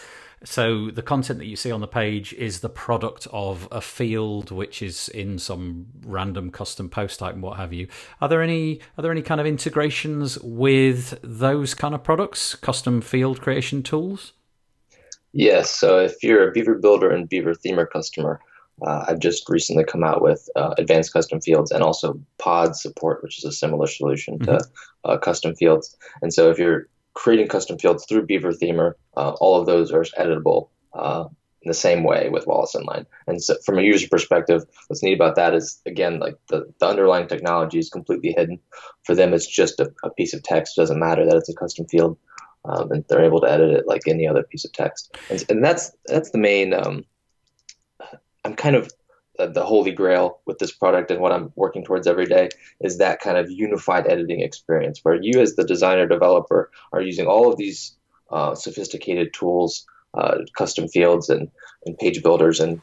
So 0.46 0.92
the 0.92 1.02
content 1.02 1.40
that 1.40 1.46
you 1.46 1.56
see 1.56 1.72
on 1.72 1.80
the 1.80 1.88
page 1.88 2.34
is 2.34 2.60
the 2.60 2.70
product 2.70 3.28
of 3.32 3.68
a 3.72 3.80
field 3.80 4.52
which 4.52 4.82
is 4.82 5.08
in 5.08 5.40
some 5.40 5.86
random 6.06 6.52
custom 6.52 6.90
post 6.90 7.20
type 7.20 7.34
and 7.34 7.42
what 7.42 7.58
have 7.58 7.72
you. 7.72 7.88
Are 8.20 8.28
there 8.28 8.42
any 8.42 8.82
are 8.98 9.02
there 9.02 9.12
any 9.12 9.22
kind 9.22 9.40
of 9.40 9.48
integrations 9.48 10.38
with 10.40 11.18
those 11.24 11.74
kind 11.74 11.96
of 11.96 12.04
products, 12.04 12.56
custom 12.56 13.00
field 13.00 13.40
creation 13.42 13.84
tools? 13.84 14.34
Yes. 15.32 15.70
So 15.70 16.00
if 16.00 16.22
you're 16.24 16.50
a 16.50 16.52
Beaver 16.52 16.76
Builder 16.76 17.10
and 17.10 17.28
Beaver 17.28 17.56
Themer 17.56 17.86
customer, 17.86 18.42
uh, 18.86 19.06
I've 19.08 19.20
just 19.20 19.48
recently 19.50 19.86
come 19.86 20.04
out 20.04 20.22
with 20.22 20.50
uh, 20.56 20.76
advanced 20.78 21.14
custom 21.14 21.40
fields 21.40 21.72
and 21.72 21.84
also 21.84 22.20
pod 22.38 22.76
support, 22.76 23.24
which 23.24 23.38
is 23.38 23.46
a 23.46 23.52
similar 23.52 23.88
solution 23.88 24.40
to 24.40 24.60
uh, 25.06 25.18
custom 25.18 25.56
fields. 25.56 25.96
And 26.22 26.34
so 26.34 26.50
if 26.50 26.60
you're 26.60 26.88
creating 27.14 27.48
custom 27.48 27.78
fields 27.78 28.06
through 28.06 28.26
Beaver 28.26 28.52
Themer, 28.52 28.94
uh, 29.16 29.32
all 29.40 29.60
of 29.60 29.66
those 29.66 29.92
are 29.92 30.04
editable 30.20 30.70
uh, 30.94 31.26
in 31.62 31.70
the 31.70 31.74
same 31.74 32.04
way 32.04 32.30
with 32.30 32.48
Wallace 32.48 32.76
Inline. 32.76 33.06
And 33.28 33.42
so 33.42 33.56
from 33.66 33.80
a 33.80 33.84
user 33.84 34.08
perspective, 34.10 34.64
what's 34.88 35.04
neat 35.04 35.14
about 35.14 35.36
that 35.36 35.54
is, 35.54 35.82
again, 35.86 36.20
like 36.20 36.36
the, 36.50 36.72
the 36.80 36.88
underlying 36.88 37.28
technology 37.28 37.80
is 37.80 37.90
completely 37.90 38.34
hidden. 38.36 38.60
For 39.04 39.16
them, 39.16 39.34
it's 39.34 39.48
just 39.48 39.80
a, 39.80 39.92
a 40.04 40.10
piece 40.10 40.34
of 40.34 40.44
text. 40.44 40.78
It 40.78 40.82
doesn't 40.82 41.00
matter 41.00 41.26
that 41.26 41.38
it's 41.38 41.50
a 41.50 41.56
custom 41.56 41.86
field 41.86 42.18
um, 42.66 42.92
and 42.92 43.06
they're 43.08 43.24
able 43.24 43.42
to 43.42 43.52
edit 43.52 43.72
it 43.72 43.88
like 43.88 44.08
any 44.08 44.28
other 44.28 44.44
piece 44.44 44.66
of 44.66 44.72
text. 44.72 45.16
And, 45.30 45.44
and 45.50 45.64
that's 45.64 45.92
that's 46.06 46.32
the 46.32 46.38
main. 46.38 46.74
Um, 46.74 47.06
I'm 48.46 48.56
kind 48.56 48.76
of 48.76 48.92
the 49.38 49.66
holy 49.66 49.92
grail 49.92 50.40
with 50.46 50.60
this 50.60 50.72
product, 50.72 51.12
and 51.12 51.20
what 51.20 51.32
I'm 51.32 51.52
working 51.56 51.84
towards 51.84 52.08
every 52.08 52.26
day 52.26 52.50
is 52.82 52.98
that 52.98 53.20
kind 53.20 53.38
of 53.38 53.50
unified 53.50 54.06
editing 54.08 54.42
experience, 54.42 55.00
where 55.04 55.16
you, 55.22 55.42
as 55.42 55.56
the 55.56 55.64
designer 55.64 56.08
developer, 56.08 56.70
are 56.92 57.02
using 57.02 57.28
all 57.28 57.52
of 57.52 57.58
these 57.58 57.96
uh, 58.32 58.54
sophisticated 58.56 59.34
tools, 59.34 59.86
uh, 60.14 60.40
custom 60.56 60.88
fields, 60.88 61.30
and 61.30 61.50
and 61.86 61.98
page 61.98 62.22
builders, 62.22 62.60
and 62.60 62.82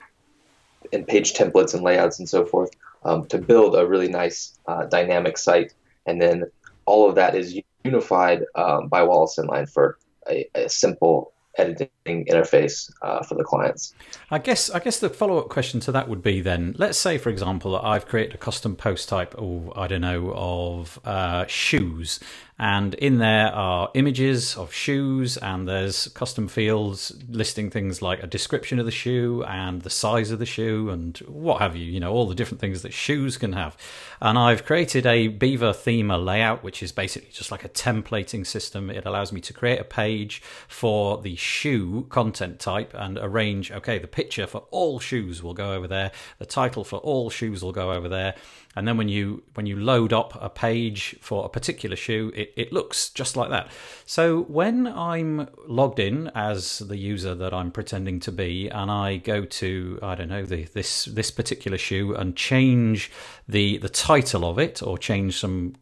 and 0.92 1.06
page 1.06 1.34
templates 1.34 1.74
and 1.74 1.84
layouts 1.84 2.18
and 2.18 2.28
so 2.28 2.44
forth 2.44 2.70
um, 3.04 3.26
to 3.26 3.38
build 3.38 3.76
a 3.76 3.86
really 3.86 4.08
nice 4.08 4.58
uh, 4.66 4.86
dynamic 4.86 5.38
site, 5.38 5.72
and 6.06 6.20
then 6.20 6.44
all 6.86 7.08
of 7.08 7.14
that 7.14 7.34
is 7.34 7.60
unified 7.84 8.44
um, 8.56 8.88
by 8.88 9.02
Wallace 9.02 9.38
and 9.38 9.48
Inline 9.48 9.70
for 9.70 9.98
a, 10.28 10.48
a 10.54 10.68
simple 10.68 11.32
editing 11.61 12.27
interface 12.27 12.90
uh, 13.03 13.23
for 13.23 13.35
the 13.35 13.44
clients. 13.44 13.94
I 14.31 14.38
guess 14.38 14.70
I 14.70 14.79
guess 14.79 14.99
the 14.99 15.11
follow 15.11 15.38
up 15.38 15.49
question 15.49 15.81
to 15.81 15.92
that 15.92 16.09
would 16.09 16.23
be 16.23 16.40
then 16.40 16.75
let's 16.79 16.99
say 16.99 17.18
for 17.18 17.31
example 17.31 17.73
that 17.73 17.85
I've 17.85 18.07
created 18.07 18.35
a 18.35 18.38
custom 18.38 18.77
post 18.77 19.09
type 19.09 19.35
oh 19.38 19.73
I 19.77 19.87
don't 19.87 20.01
know 20.01 20.33
of 20.35 20.99
uh, 21.05 21.46
shoes. 21.46 22.20
And 22.62 22.92
in 22.94 23.16
there 23.16 23.46
are 23.46 23.90
images 23.94 24.55
of 24.55 24.70
shoes 24.70 25.38
and 25.38 25.66
there's 25.66 26.09
custom 26.09 26.46
fields 26.46 27.11
listing 27.31 27.70
things 27.70 28.03
like 28.03 28.23
a 28.23 28.27
description 28.27 28.79
of 28.79 28.85
the 28.85 28.92
shoe 28.92 29.42
and 29.44 29.81
the 29.81 29.88
size 29.88 30.31
of 30.31 30.38
the 30.38 30.44
shoe 30.44 30.90
and 30.90 31.16
what 31.20 31.62
have 31.62 31.75
you 31.75 31.87
you 31.87 31.99
know 31.99 32.12
all 32.12 32.27
the 32.27 32.35
different 32.35 32.61
things 32.61 32.83
that 32.83 32.92
shoes 32.92 33.38
can 33.38 33.55
have. 33.55 33.79
And 34.20 34.38
I've 34.38 34.66
created 34.66 35.07
a 35.07 35.29
Beaver 35.29 35.73
Themer 35.73 36.23
layout 36.23 36.62
which 36.62 36.83
is 36.83 36.92
basically 36.92 37.31
just 37.33 37.51
like 37.51 37.64
a 37.64 37.68
templating 37.70 38.46
system. 38.46 38.90
It 38.90 39.07
allows 39.07 39.33
me 39.33 39.40
to 39.40 39.55
create 39.55 39.81
a 39.81 39.85
page 39.85 40.42
for 40.68 41.16
the 41.20 41.37
shoe 41.50 42.06
content 42.08 42.60
type 42.60 42.94
and 42.94 43.18
arrange, 43.18 43.70
okay, 43.72 43.98
the 43.98 44.06
picture 44.06 44.46
for 44.46 44.64
all 44.70 45.00
shoes 45.00 45.42
will 45.42 45.54
go 45.54 45.72
over 45.74 45.88
there, 45.88 46.12
the 46.38 46.46
title 46.46 46.84
for 46.84 46.98
all 46.98 47.28
shoes 47.28 47.62
will 47.62 47.72
go 47.72 47.92
over 47.92 48.08
there, 48.08 48.34
and 48.76 48.86
then 48.86 48.96
when 48.96 49.08
you 49.08 49.42
when 49.54 49.66
you 49.66 49.76
load 49.76 50.12
up 50.12 50.36
a 50.40 50.48
page 50.48 51.16
for 51.20 51.44
a 51.44 51.48
particular 51.48 51.96
shoe 51.96 52.32
it, 52.34 52.52
it 52.56 52.72
looks 52.72 53.10
just 53.10 53.36
like 53.36 53.50
that. 53.50 53.70
So 54.06 54.42
when 54.42 54.86
i'm 54.86 55.48
logged 55.66 55.98
in 55.98 56.28
as 56.34 56.78
the 56.78 56.96
user 56.96 57.34
that 57.34 57.52
i'm 57.52 57.70
pretending 57.70 58.20
to 58.20 58.32
be 58.32 58.68
and 58.68 58.90
i 58.90 59.16
go 59.16 59.44
to 59.44 59.98
i 60.02 60.14
don't 60.14 60.28
know 60.28 60.44
the, 60.44 60.64
this 60.64 61.06
this 61.06 61.30
particular 61.30 61.78
shoe 61.78 62.14
and 62.14 62.36
change 62.36 63.10
the 63.48 63.78
the 63.78 63.88
title 63.88 64.44
of 64.44 64.58
it 64.58 64.82
or 64.82 64.96
change 64.96 65.38
some 65.38 65.74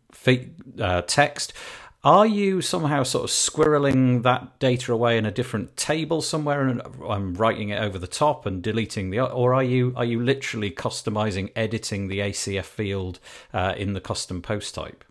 uh, 0.81 1.03
text 1.03 1.53
are 2.05 2.27
you 2.27 2.61
somehow 2.61 3.03
sort 3.03 3.25
of 3.25 3.31
squirreling 3.31 4.23
that 4.23 4.59
data 4.61 4.93
away 4.93 5.19
in 5.19 5.27
a 5.27 5.33
different 5.33 5.77
table 5.77 6.23
somewhere 6.23 6.69
and 6.69 6.81
I'm 7.07 7.35
writing 7.35 7.71
it 7.71 7.81
over 7.81 7.99
the 7.99 8.07
top 8.07 8.47
and 8.47 8.63
deleting 8.63 9.11
the 9.11 9.21
or 9.21 9.55
are 9.55 9.65
you 9.65 9.93
are 9.97 10.05
you 10.05 10.23
literally 10.23 10.71
customizing 10.71 11.51
editing 11.57 12.09
the 12.09 12.21
ACF 12.21 12.65
field 12.65 13.19
uh, 13.53 13.75
in 13.77 13.95
the 13.95 14.01
custom 14.01 14.43
post 14.43 14.75
type? 14.75 15.05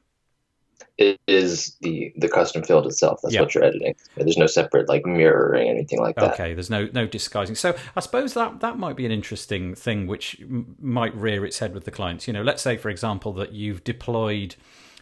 It 0.98 1.20
is 1.28 1.76
the 1.82 2.12
the 2.16 2.30
custom 2.30 2.64
field 2.64 2.88
itself. 2.88 3.20
That's 3.22 3.34
yep. 3.34 3.44
what 3.44 3.54
you're 3.54 3.66
editing. 3.66 3.94
There's 4.16 4.38
no 4.38 4.48
separate 4.48 4.88
like 4.90 5.06
mirroring 5.06 5.70
anything 5.70 6.00
like 6.00 6.16
that. 6.16 6.34
Okay, 6.34 6.54
there's 6.54 6.72
no 6.72 6.88
no 6.94 7.06
disguising. 7.06 7.56
So 7.56 7.76
I 7.96 8.00
suppose 8.00 8.34
that 8.34 8.62
that 8.62 8.80
might 8.80 8.96
be 8.96 9.06
an 9.06 9.12
interesting 9.12 9.76
thing 9.76 10.08
which 10.08 10.38
m- 10.42 10.76
might 10.80 11.14
rear 11.16 11.46
its 11.46 11.60
head 11.60 11.74
with 11.76 11.84
the 11.84 11.92
clients. 11.92 12.28
You 12.28 12.34
know, 12.34 12.42
let's 12.42 12.64
say 12.64 12.78
for 12.78 12.90
example 12.90 13.34
that 13.34 13.52
you've 13.52 13.84
deployed 13.84 14.56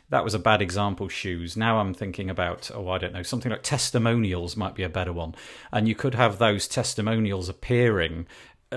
that 0.09 0.23
was 0.23 0.33
a 0.33 0.39
bad 0.39 0.61
example 0.61 1.07
shoes. 1.07 1.57
Now 1.57 1.79
i'm 1.79 1.93
thinking 1.93 2.29
about 2.29 2.69
oh 2.73 2.89
i 2.89 2.97
don't 2.97 3.13
know 3.13 3.23
something 3.23 3.51
like 3.51 3.63
testimonials 3.63 4.55
might 4.55 4.75
be 4.75 4.83
a 4.83 4.89
better 4.89 5.13
one. 5.13 5.35
And 5.71 5.87
you 5.87 5.95
could 5.95 6.15
have 6.15 6.37
those 6.37 6.67
testimonials 6.67 7.49
appearing 7.49 8.27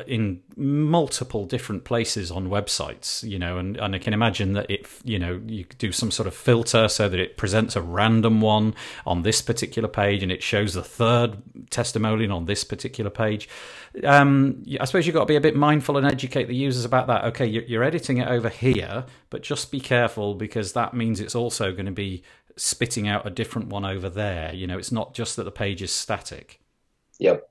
in 0.06 0.42
multiple 0.56 1.46
different 1.46 1.84
places 1.84 2.30
on 2.30 2.48
websites, 2.48 3.28
you 3.28 3.38
know, 3.38 3.58
and, 3.58 3.76
and 3.78 3.94
I 3.94 3.98
can 3.98 4.12
imagine 4.12 4.52
that 4.52 4.70
it, 4.70 4.86
you 5.02 5.18
know, 5.18 5.40
you 5.46 5.64
do 5.78 5.92
some 5.92 6.10
sort 6.10 6.26
of 6.26 6.34
filter 6.34 6.88
so 6.88 7.08
that 7.08 7.18
it 7.18 7.36
presents 7.36 7.74
a 7.74 7.82
random 7.82 8.40
one 8.40 8.74
on 9.06 9.22
this 9.22 9.40
particular 9.40 9.88
page 9.88 10.22
and 10.22 10.30
it 10.30 10.42
shows 10.42 10.74
the 10.74 10.82
third 10.82 11.38
testimonial 11.70 12.32
on 12.32 12.44
this 12.44 12.64
particular 12.64 13.10
page. 13.10 13.48
Um, 14.04 14.62
I 14.78 14.84
suppose 14.84 15.06
you've 15.06 15.14
got 15.14 15.20
to 15.20 15.26
be 15.26 15.36
a 15.36 15.40
bit 15.40 15.56
mindful 15.56 15.96
and 15.96 16.06
educate 16.06 16.48
the 16.48 16.54
users 16.54 16.84
about 16.84 17.06
that. 17.06 17.24
Okay, 17.24 17.46
you're 17.46 17.82
editing 17.84 18.18
it 18.18 18.28
over 18.28 18.50
here, 18.50 19.06
but 19.30 19.42
just 19.42 19.72
be 19.72 19.80
careful 19.80 20.34
because 20.34 20.74
that 20.74 20.92
means 20.94 21.18
it's 21.18 21.34
also 21.34 21.72
going 21.72 21.86
to 21.86 21.92
be 21.92 22.22
spitting 22.56 23.08
out 23.08 23.26
a 23.26 23.30
different 23.30 23.68
one 23.68 23.84
over 23.84 24.10
there. 24.10 24.54
You 24.54 24.66
know, 24.66 24.78
it's 24.78 24.92
not 24.92 25.14
just 25.14 25.36
that 25.36 25.44
the 25.44 25.50
page 25.50 25.82
is 25.82 25.92
static. 25.92 26.60
Yep. 27.18 27.47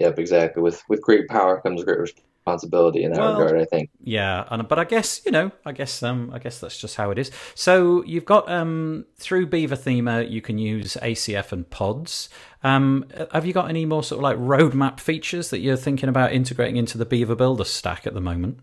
Yep, 0.00 0.18
exactly. 0.18 0.62
With 0.62 0.82
with 0.88 1.02
great 1.02 1.28
power 1.28 1.60
comes 1.60 1.84
great 1.84 1.98
responsibility 1.98 3.04
in 3.04 3.12
that 3.12 3.20
well, 3.20 3.38
regard. 3.38 3.60
I 3.60 3.66
think. 3.66 3.90
Yeah, 4.02 4.46
and 4.50 4.66
but 4.66 4.78
I 4.78 4.84
guess 4.84 5.20
you 5.26 5.30
know, 5.30 5.52
I 5.66 5.72
guess 5.72 6.02
um, 6.02 6.30
I 6.32 6.38
guess 6.38 6.58
that's 6.58 6.80
just 6.80 6.96
how 6.96 7.10
it 7.10 7.18
is. 7.18 7.30
So 7.54 8.02
you've 8.04 8.24
got 8.24 8.50
um, 8.50 9.04
through 9.18 9.48
Beaver 9.48 9.76
Themer, 9.76 10.28
you 10.28 10.40
can 10.40 10.56
use 10.56 10.96
ACF 11.02 11.52
and 11.52 11.68
pods. 11.68 12.30
Um, 12.62 13.04
have 13.30 13.44
you 13.44 13.52
got 13.52 13.68
any 13.68 13.84
more 13.84 14.02
sort 14.02 14.20
of 14.20 14.22
like 14.22 14.38
roadmap 14.38 15.00
features 15.00 15.50
that 15.50 15.58
you're 15.58 15.76
thinking 15.76 16.08
about 16.08 16.32
integrating 16.32 16.78
into 16.78 16.96
the 16.96 17.04
Beaver 17.04 17.34
Builder 17.34 17.64
stack 17.64 18.06
at 18.06 18.14
the 18.14 18.22
moment? 18.22 18.60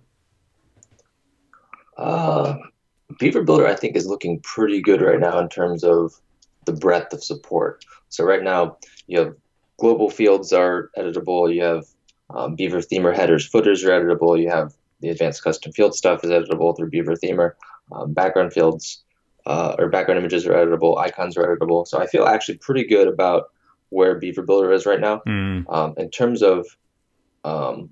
Uh, 1.98 2.58
Beaver 3.20 3.44
Builder, 3.44 3.68
I 3.68 3.76
think, 3.76 3.96
is 3.96 4.08
looking 4.08 4.40
pretty 4.40 4.82
good 4.82 5.02
right 5.02 5.20
now 5.20 5.38
in 5.38 5.50
terms 5.50 5.84
of 5.84 6.20
the 6.66 6.74
breadth 6.74 7.14
of 7.14 7.24
support. 7.24 7.86
So 8.10 8.24
right 8.24 8.42
now 8.42 8.78
you 9.06 9.20
have 9.20 9.36
global 9.78 10.10
fields 10.10 10.54
are 10.54 10.90
editable. 10.98 11.54
You 11.54 11.64
have 11.64 11.86
um, 12.30 12.56
Beaver 12.56 12.80
Themer 12.80 13.16
headers, 13.16 13.48
footers 13.48 13.84
are 13.84 13.90
editable. 13.90 14.40
You 14.42 14.50
have 14.50 14.74
the 15.00 15.10
advanced 15.10 15.44
custom 15.44 15.72
field 15.72 15.96
stuff 15.96 16.24
is 16.24 16.32
editable 16.32 16.76
through 16.76 16.90
Beaver 16.90 17.16
Themer. 17.16 17.54
Um, 17.92 18.14
background 18.14 18.52
fields 18.52 19.04
uh, 19.46 19.76
or 19.78 19.88
background 19.90 20.20
images 20.20 20.46
are 20.46 20.54
editable. 20.54 20.98
Icons 20.98 21.38
are 21.38 21.56
editable. 21.56 21.88
So 21.88 22.00
I 22.00 22.08
feel 22.08 22.26
actually 22.26 22.58
pretty 22.58 22.84
good 22.84 23.08
about 23.08 23.52
where 23.90 24.16
Beaver 24.16 24.42
Builder 24.42 24.74
is 24.74 24.86
right 24.86 25.00
now. 25.00 25.22
Mm. 25.26 25.66
Um, 25.74 25.94
in 25.98 26.10
terms 26.10 26.42
of 26.42 26.68
um, 27.46 27.90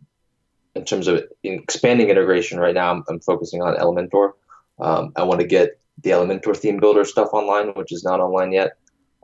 in 0.76 0.84
terms 0.84 1.08
of 1.08 1.24
expanding 1.44 2.10
integration, 2.10 2.60
right 2.60 2.74
now 2.74 2.92
I'm, 2.92 3.04
I'm 3.08 3.22
focusing 3.22 3.62
on 3.62 3.78
Elementor. 3.78 4.34
Um, 4.80 5.14
I 5.16 5.24
want 5.24 5.40
to 5.40 5.48
get 5.48 5.80
the 6.04 6.10
Elementor 6.10 6.58
theme 6.58 6.78
builder 6.78 7.06
stuff 7.06 7.30
online, 7.32 7.70
which 7.76 7.94
is 7.94 8.04
not 8.04 8.20
online 8.20 8.52
yet, 8.52 8.74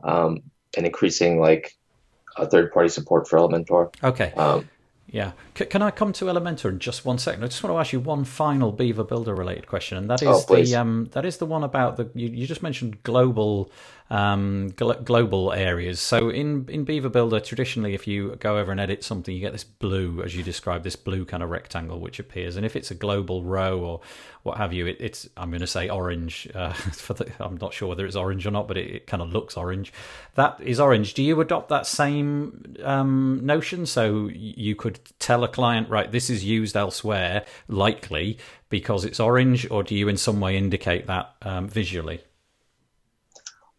um, 0.02 0.40
and 0.74 0.86
increasing 0.86 1.38
like 1.38 1.76
a 2.36 2.46
third 2.46 2.72
party 2.72 2.88
support 2.88 3.28
for 3.28 3.38
Elementor. 3.38 3.94
Okay. 4.02 4.32
Um, 4.32 4.68
yeah. 5.12 5.32
C- 5.56 5.66
can 5.66 5.82
I 5.82 5.90
come 5.90 6.12
to 6.14 6.24
Elementor 6.24 6.70
in 6.70 6.78
just 6.78 7.04
one 7.04 7.18
second? 7.18 7.44
I 7.44 7.48
just 7.48 7.62
want 7.62 7.74
to 7.74 7.78
ask 7.78 7.92
you 7.92 8.00
one 8.00 8.24
final 8.24 8.72
Beaver 8.72 9.04
Builder 9.04 9.34
related 9.34 9.66
question, 9.66 9.98
and 9.98 10.08
that 10.08 10.22
is 10.22 10.28
oh, 10.28 10.54
the 10.54 10.74
um, 10.74 11.10
that 11.12 11.26
is 11.26 11.36
the 11.36 11.46
one 11.46 11.62
about 11.62 11.98
the 11.98 12.08
you, 12.14 12.28
you 12.28 12.46
just 12.46 12.62
mentioned 12.62 13.02
global 13.02 13.70
um, 14.12 14.70
gl- 14.72 15.02
global 15.04 15.54
areas. 15.54 15.98
So 15.98 16.28
in 16.28 16.68
in 16.68 16.84
Beaver 16.84 17.08
Builder, 17.08 17.40
traditionally, 17.40 17.94
if 17.94 18.06
you 18.06 18.36
go 18.36 18.58
over 18.58 18.70
and 18.70 18.78
edit 18.78 19.02
something, 19.02 19.34
you 19.34 19.40
get 19.40 19.52
this 19.52 19.64
blue, 19.64 20.22
as 20.22 20.36
you 20.36 20.42
described, 20.42 20.84
this 20.84 20.96
blue 20.96 21.24
kind 21.24 21.42
of 21.42 21.48
rectangle 21.48 21.98
which 21.98 22.18
appears. 22.18 22.56
And 22.56 22.66
if 22.66 22.76
it's 22.76 22.90
a 22.90 22.94
global 22.94 23.42
row 23.42 23.80
or 23.80 24.00
what 24.42 24.58
have 24.58 24.74
you, 24.74 24.86
it, 24.86 24.98
it's 25.00 25.30
I'm 25.38 25.48
going 25.48 25.62
to 25.62 25.66
say 25.66 25.88
orange. 25.88 26.46
Uh, 26.54 26.74
the, 27.08 27.32
I'm 27.40 27.56
not 27.56 27.72
sure 27.72 27.88
whether 27.88 28.04
it's 28.04 28.14
orange 28.14 28.46
or 28.46 28.50
not, 28.50 28.68
but 28.68 28.76
it, 28.76 28.90
it, 28.96 29.06
kind 29.06 29.22
of 29.22 29.32
looks 29.32 29.56
orange. 29.56 29.94
That 30.34 30.60
is 30.60 30.78
orange. 30.78 31.14
Do 31.14 31.22
you 31.22 31.40
adopt 31.40 31.70
that 31.70 31.86
same 31.86 32.76
um, 32.82 33.40
notion? 33.42 33.86
So 33.86 34.28
you 34.28 34.76
could 34.76 35.00
tell 35.20 35.42
a 35.42 35.48
client, 35.48 35.88
right, 35.88 36.12
this 36.12 36.28
is 36.28 36.44
used 36.44 36.76
elsewhere, 36.76 37.46
likely 37.66 38.36
because 38.68 39.06
it's 39.06 39.20
orange, 39.20 39.70
or 39.70 39.82
do 39.82 39.94
you 39.94 40.08
in 40.08 40.18
some 40.18 40.38
way 40.38 40.58
indicate 40.58 41.06
that 41.06 41.34
um, 41.40 41.66
visually? 41.66 42.20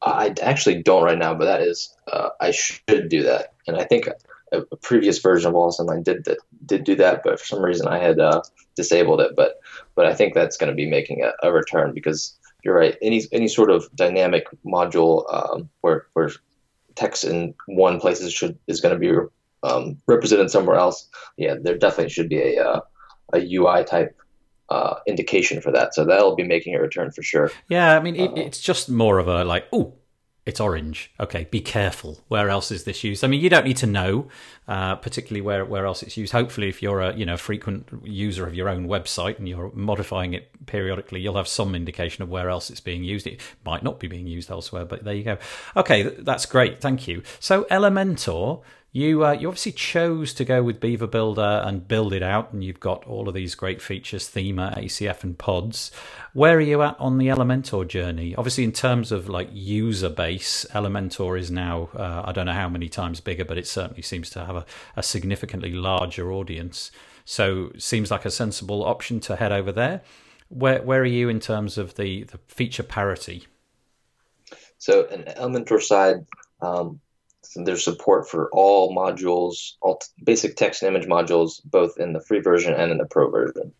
I 0.06 0.34
actually 0.42 0.84
don't 0.84 1.04
right 1.04 1.18
now, 1.18 1.34
but 1.34 1.46
that 1.46 1.62
is 1.62 1.96
uh, 2.12 2.30
I 2.40 2.52
should 2.52 3.10
do 3.10 3.24
that, 3.24 3.54
and 3.68 3.78
I 3.78 3.86
think 3.86 4.08
a, 4.52 4.64
a, 4.72 4.76
previous 4.78 5.20
version 5.20 5.48
of 5.48 5.54
Wallace 5.54 5.80
Inline 5.80 6.04
did 6.04 6.26
that 6.26 6.38
did 6.66 6.84
do 6.84 6.96
that, 6.96 7.22
but 7.24 7.40
for 7.40 7.46
some 7.46 7.64
reason 7.64 7.88
I 7.88 8.00
had 8.00 8.20
uh, 8.20 8.42
disabled 8.76 9.22
it. 9.22 9.36
But 9.36 9.60
but 9.96 10.06
I 10.06 10.14
think 10.14 10.34
that's 10.34 10.58
going 10.58 10.70
to 10.70 10.76
be 10.76 10.90
making 10.90 11.24
a, 11.24 11.32
a, 11.48 11.54
return 11.54 11.94
because 11.94 12.38
you're 12.64 12.76
right. 12.76 12.98
Any 13.02 13.24
any 13.32 13.48
sort 13.48 13.70
of 13.70 13.90
dynamic 13.96 14.48
module 14.66 15.26
um, 15.34 15.70
where 15.82 16.08
where 16.14 16.32
text 16.96 17.24
in 17.24 17.54
one 17.66 18.00
place 18.00 18.20
is 18.20 18.34
should 18.34 18.58
is 18.68 18.82
going 18.82 18.94
to 18.94 19.00
be 19.00 19.18
um, 19.64 19.98
represented 20.08 20.52
somewhere 20.52 20.78
else. 20.78 21.08
Yeah, 21.38 21.56
there 21.62 21.78
definitely 21.78 22.10
should 22.10 22.30
be 22.30 22.56
a 22.56 22.66
uh, 22.66 22.82
a 23.34 23.56
UI 23.56 23.84
type 23.86 24.16
uh, 24.74 25.00
indication 25.06 25.62
for 25.62 25.72
that. 25.72 25.94
So 25.94 26.04
that'll 26.04 26.36
be 26.36 26.44
making 26.44 26.76
a 26.76 26.82
return 26.82 27.12
for 27.12 27.22
sure. 27.22 27.52
Yeah, 27.68 27.96
I 27.96 28.00
mean, 28.00 28.16
it, 28.16 28.32
uh, 28.32 28.36
it's 28.36 28.60
just 28.60 28.90
more 28.90 29.20
of 29.20 29.28
a 29.28 29.46
like, 29.46 29.68
oh, 29.72 29.94
it's 30.46 30.60
orange. 30.60 31.12
Okay, 31.20 31.48
be 31.52 31.62
careful. 31.62 32.20
Where 32.28 32.50
else 32.50 32.70
is 32.72 32.84
this 32.84 33.04
used? 33.04 33.24
I 33.24 33.28
mean, 33.28 33.40
you 33.40 33.50
don't 33.50 33.66
need 33.66 33.78
to 33.78 33.88
know, 33.88 34.28
uh, 34.68 34.96
particularly 34.96 35.42
where 35.42 35.64
where 35.64 35.86
else 35.86 36.04
it's 36.04 36.18
used. 36.18 36.34
Hopefully, 36.34 36.68
if 36.68 36.82
you're 36.82 37.02
a 37.02 37.16
you 37.16 37.26
know 37.26 37.38
frequent 37.38 37.88
user 38.04 38.46
of 38.48 38.56
your 38.56 38.68
own 38.68 38.88
website 38.88 39.38
and 39.38 39.48
you're 39.48 39.72
modifying 39.74 40.34
it 40.34 40.50
periodically, 40.66 41.22
you'll 41.22 41.38
have 41.38 41.48
some 41.48 41.76
indication 41.76 42.24
of 42.24 42.30
where 42.30 42.50
else 42.50 42.70
it's 42.70 42.82
being 42.82 43.04
used. 43.04 43.28
It 43.28 43.40
might 43.64 43.84
not 43.84 44.00
be 44.00 44.08
being 44.08 44.28
used 44.28 44.52
elsewhere, 44.52 44.86
but 44.86 45.04
there 45.04 45.14
you 45.14 45.24
go. 45.24 45.38
Okay, 45.78 46.04
that's 46.04 46.46
great. 46.46 46.82
Thank 46.82 47.08
you. 47.08 47.22
So 47.40 47.64
Elementor 47.66 48.64
you 48.96 49.26
uh, 49.26 49.32
you 49.32 49.48
obviously 49.48 49.72
chose 49.72 50.36
to 50.36 50.46
go 50.46 50.62
with 50.62 50.80
Beaver 50.80 51.08
Builder 51.08 51.64
and 51.66 51.88
build 51.88 52.14
it 52.14 52.22
out, 52.22 52.54
and 52.54 52.64
you've 52.64 52.80
got 52.80 53.04
all 53.06 53.28
of 53.28 53.34
these 53.34 53.56
great 53.56 53.82
features: 53.82 54.30
Themer, 54.30 54.78
ACF, 54.78 55.24
and 55.24 55.36
pods. 55.36 55.90
Where 56.34 56.58
are 56.58 56.62
you 56.62 56.84
at 56.84 57.00
on 57.00 57.18
the 57.18 57.28
Elementor 57.28 57.88
journey? 57.88 58.36
Obviously, 58.36 58.64
in 58.64 58.72
terms 58.72 59.12
of 59.12 59.28
like 59.28 59.50
user 59.52 60.10
base, 60.10 60.68
Elementor 60.74 61.40
is 61.40 61.50
now 61.50 61.90
uh, 61.96 62.22
I 62.24 62.32
don't 62.34 62.46
know 62.46 62.54
how 62.54 62.70
many 62.70 62.88
times 62.88 63.20
bigger, 63.20 63.44
but 63.44 63.58
it 63.58 63.66
certainly 63.66 64.04
seems 64.04 64.30
to 64.30 64.46
have 64.46 64.56
a, 64.56 64.66
a 64.96 65.02
significantly 65.02 65.72
larger 65.72 66.32
audience. 66.32 66.92
So, 67.26 67.72
seems 67.80 68.12
like 68.12 68.26
a 68.26 68.32
sensible 68.32 68.86
option 68.86 69.20
to 69.22 69.38
head 69.38 69.52
over 69.52 69.72
there. 69.72 70.02
Where 70.50 70.84
where 70.84 71.02
are 71.02 71.06
you 71.06 71.30
in 71.30 71.40
terms 71.40 71.80
of 71.80 71.96
the, 71.96 72.26
the 72.26 72.38
feature 72.48 72.84
parity? 72.84 73.48
So, 74.78 75.08
an 75.08 75.24
Elementor 75.36 75.82
side. 75.82 76.28
Um, 76.62 77.02
there's 77.56 77.84
support 77.84 78.30
for 78.30 78.50
all 78.52 78.96
modules, 78.96 79.74
all 79.82 79.98
t- 79.98 80.08
basic 80.24 80.56
text 80.56 80.82
and 80.82 80.96
image 80.96 81.08
modules, 81.08 81.62
both 81.66 81.98
in 81.98 82.14
the 82.14 82.22
free 82.22 82.40
version 82.40 82.74
and 82.74 82.92
in 82.92 82.98
the 82.98 83.06
pro 83.06 83.30
version. 83.30 83.72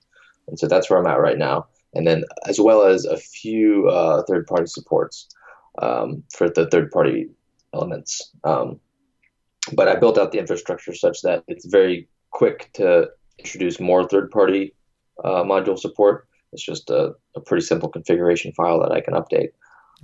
And 0.48 0.60
so 0.60 0.68
that's 0.68 0.90
where 0.90 1.00
I'm 1.00 1.08
at 1.08 1.20
right 1.20 1.38
now. 1.38 1.68
And 1.94 2.08
then 2.08 2.24
as 2.48 2.60
well 2.60 2.84
as 2.84 3.06
a 3.06 3.18
few 3.18 3.88
uh, 3.88 4.24
third-party 4.24 4.68
supports 4.68 5.28
um, 5.82 6.24
for 6.32 6.50
the 6.50 6.68
third-party 6.70 7.30
elements. 7.74 8.32
Um, 8.44 8.80
but 9.74 9.88
I 9.88 9.96
built 9.96 10.18
out 10.18 10.32
the 10.32 10.40
infrastructure 10.40 10.94
such 10.94 11.22
that 11.22 11.44
it's 11.48 11.66
very 11.66 12.08
quick 12.32 12.70
to 12.74 13.10
introduce 13.40 13.80
more 13.80 14.08
third-party 14.08 14.74
uh, 15.24 15.44
module 15.44 15.78
support. 15.78 16.28
It's 16.52 16.64
just 16.64 16.90
a, 16.90 17.14
a, 17.36 17.42
pretty 17.42 17.66
simple 17.66 17.90
configuration 17.90 18.52
file 18.54 18.80
that 18.82 18.92
I 18.92 19.02
can 19.02 19.14
update. 19.14 19.50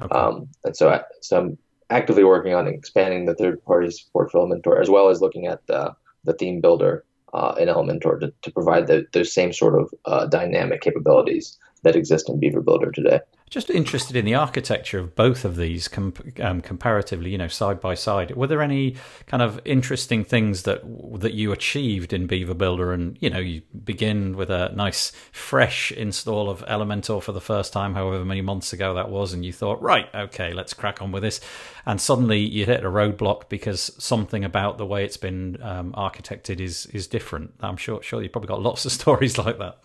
Okay. 0.02 0.16
Um, 0.16 0.48
and 0.64 0.76
so, 0.76 0.90
I, 0.90 1.02
so 1.22 1.38
I'm 1.38 1.58
actively 1.90 2.24
working 2.24 2.54
on 2.54 2.68
expanding 2.68 3.26
the 3.26 3.36
third 3.36 3.64
party 3.66 3.90
support 3.92 4.32
for 4.32 4.40
Elementor, 4.40 4.82
as 4.82 4.90
well 4.90 5.10
as 5.10 5.22
looking 5.22 5.48
at 5.48 5.66
the, 5.68 5.96
the 6.24 6.34
theme 6.34 6.62
builder 6.62 7.04
uh, 7.34 7.56
in 7.60 7.68
Elementor 7.68 8.20
to, 8.20 8.34
to 8.42 8.52
provide 8.52 8.88
the, 8.88 9.06
those 9.14 9.34
same 9.34 9.54
sort 9.54 9.80
of 9.80 9.94
uh, 10.06 10.26
dynamic 10.26 10.82
capabilities 10.82 11.58
that 11.84 11.96
exist 11.96 12.30
in 12.30 12.40
Beaver 12.40 12.62
Builder 12.62 12.92
today. 12.92 13.20
Just 13.50 13.72
interested 13.72 14.16
in 14.16 14.26
the 14.26 14.36
architecture 14.36 15.00
of 15.00 15.16
both 15.16 15.44
of 15.44 15.56
these 15.56 15.88
com- 15.88 16.14
um, 16.40 16.62
comparatively, 16.62 17.32
you 17.32 17.38
know, 17.38 17.48
side 17.48 17.80
by 17.82 17.96
side. 17.96 18.36
Were 18.36 18.46
there 18.46 18.62
any 18.62 18.96
kind 19.26 19.42
of 19.42 19.60
interesting 19.66 20.24
things 20.24 20.64
that 20.64 20.82
that 21.20 21.34
you 21.34 21.52
achieved 21.52 22.14
in 22.14 22.28
Beaver 22.28 22.54
Builder? 22.54 22.94
And 22.94 23.18
you 23.20 23.30
know, 23.30 23.40
you 23.40 23.64
begin 23.84 24.38
with 24.38 24.52
a 24.52 24.72
nice, 24.76 25.12
fresh 25.32 25.92
install 25.92 26.48
of 26.48 26.64
Elementor 26.68 27.24
for 27.24 27.32
the 27.32 27.42
first 27.42 27.74
time, 27.74 27.96
however 27.96 28.24
many 28.24 28.42
months 28.42 28.72
ago 28.72 28.94
that 28.94 29.10
was, 29.10 29.34
and 29.34 29.44
you 29.44 29.52
thought, 29.52 29.82
right, 29.82 30.08
okay, 30.14 30.54
let's 30.54 30.76
crack 30.76 31.02
on 31.02 31.12
with 31.12 31.24
this. 31.24 31.42
And 31.88 32.00
suddenly 32.00 32.40
you 32.40 32.66
hit 32.66 32.86
a 32.86 32.90
roadblock 32.90 33.50
because 33.50 33.92
something 33.98 34.44
about 34.44 34.78
the 34.78 34.86
way 34.86 35.04
it's 35.04 35.18
been 35.18 35.58
um, 35.64 35.92
architected 35.94 36.60
is 36.60 36.86
is 36.88 37.08
different. 37.08 37.56
I'm 37.62 37.78
sure, 37.78 38.04
sure, 38.04 38.22
you've 38.22 38.32
probably 38.32 38.50
got 38.50 38.62
lots 38.62 38.86
of 38.86 38.92
stories 39.02 39.40
like 39.40 39.58
that. 39.58 39.80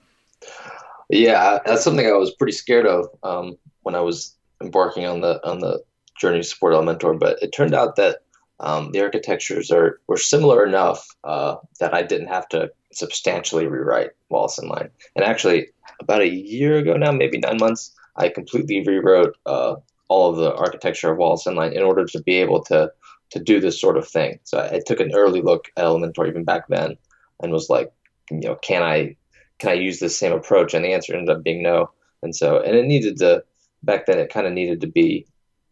Yeah, 1.11 1.59
that's 1.67 1.85
something 1.85 2.07
I 2.07 2.12
was 2.12 2.35
pretty 2.35 2.53
scared 2.53 2.87
of 2.87 3.09
um, 3.23 3.57
when 3.83 3.95
I 3.95 4.01
was 4.01 4.37
embarking 4.62 5.07
on 5.07 5.21
the 5.21 5.47
on 5.47 5.61
the 5.61 5.83
journey 6.19 6.38
to 6.38 6.45
support 6.45 6.75
Elementor. 6.75 7.19
But 7.19 7.43
it 7.43 7.53
turned 7.53 7.75
out 7.75 7.97
that 7.97 8.21
um, 8.61 8.93
the 8.93 9.03
architectures 9.03 9.71
are 9.71 10.01
were 10.07 10.17
similar 10.17 10.64
enough 10.64 11.07
uh, 11.25 11.57
that 11.81 11.95
I 11.95 12.03
didn't 12.03 12.29
have 12.29 12.49
to 12.51 12.71
substantially 12.93 13.67
rewrite 13.67 14.11
Wallace 14.29 14.59
Inline. 14.62 14.90
And 15.17 15.25
actually, 15.25 15.69
about 16.01 16.23
a 16.23 16.29
year 16.29 16.79
ago 16.79 16.97
now, 16.97 17.12
maybe 17.12 17.38
nine 17.38 17.59
months, 17.59 17.95
I 18.17 18.29
completely 18.29 18.85
rewrote 18.87 19.37
uh, 19.47 19.77
all 20.09 20.31
of 20.31 20.37
the 20.37 20.55
architecture 20.55 21.11
of 21.11 21.19
Wallace 21.19 21.45
Inline 21.45 21.73
in 21.73 21.83
order 21.83 22.05
to 22.07 22.23
be 22.23 22.37
able 22.37 22.62
to 22.64 22.90
to 23.31 23.40
do 23.40 23.61
this 23.61 23.81
sort 23.81 23.97
of 23.97 24.07
thing. 24.07 24.38
So 24.45 24.61
I 24.61 24.81
took 24.87 25.01
an 25.01 25.12
early 25.14 25.43
look 25.43 25.71
at 25.77 25.85
Elementor 25.85 26.29
even 26.29 26.45
back 26.45 26.69
then, 26.69 26.97
and 27.43 27.53
was 27.53 27.69
like, 27.69 27.93
you 28.31 28.40
know, 28.40 28.55
can 28.57 28.83
I 28.83 29.17
can 29.59 29.71
I 29.71 29.75
use 29.75 29.99
the 29.99 30.09
same 30.09 30.33
approach? 30.33 30.75
And 30.75 30.85
the 30.85 30.93
answer 30.93 31.14
ended 31.14 31.37
up 31.37 31.43
being 31.43 31.62
no. 31.62 31.90
And 32.23 32.35
so, 32.35 32.61
and 32.61 32.77
it 32.77 32.87
needed 32.87 33.19
to, 33.19 33.45
back 33.83 34.07
then, 34.07 34.19
it 34.19 34.33
kind 34.33 34.47
of 34.47 34.53
needed 34.53 34.81
to 34.81 34.87
be 34.87 35.27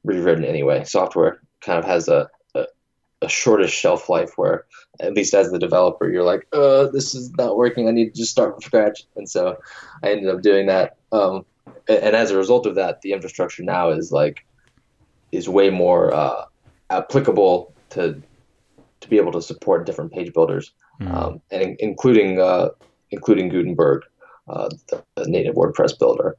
rewritten 0.04 0.44
anyway. 0.44 0.84
Software 0.84 1.40
kind 1.60 1.78
of 1.78 1.84
has 1.84 2.08
a, 2.08 2.28
a, 2.54 2.66
a 3.22 3.28
shortest 3.28 3.74
shelf 3.74 4.08
life 4.08 4.32
where, 4.36 4.64
at 5.00 5.14
least 5.14 5.34
as 5.34 5.50
the 5.50 5.58
developer, 5.58 6.10
you're 6.10 6.22
like, 6.22 6.46
uh, 6.52 6.86
this 6.88 7.14
is 7.14 7.32
not 7.38 7.56
working. 7.56 7.88
I 7.88 7.92
need 7.92 8.12
to 8.12 8.20
just 8.20 8.30
start 8.30 8.54
from 8.54 8.62
scratch. 8.62 9.04
And 9.16 9.28
so 9.28 9.56
I 10.02 10.10
ended 10.10 10.28
up 10.28 10.42
doing 10.42 10.66
that. 10.66 10.96
Um, 11.12 11.44
and 11.88 12.14
as 12.14 12.30
a 12.30 12.36
result 12.36 12.66
of 12.66 12.74
that, 12.74 13.02
the 13.02 13.12
infrastructure 13.12 13.62
now 13.62 13.90
is 13.90 14.12
like, 14.12 14.44
is 15.32 15.48
way 15.48 15.70
more 15.70 16.12
uh, 16.12 16.44
applicable 16.90 17.72
to 17.90 18.22
to 19.00 19.08
be 19.08 19.16
able 19.16 19.32
to 19.32 19.42
support 19.42 19.84
different 19.84 20.12
page 20.12 20.32
builders, 20.32 20.72
mm. 21.00 21.12
um, 21.12 21.40
and 21.50 21.62
in, 21.62 21.76
including 21.80 22.38
uh, 22.38 22.68
including 23.12 23.48
Gutenberg, 23.48 24.02
uh, 24.48 24.68
the, 24.88 25.04
the, 25.16 25.28
native 25.28 25.54
WordPress 25.54 25.98
builder, 25.98 26.36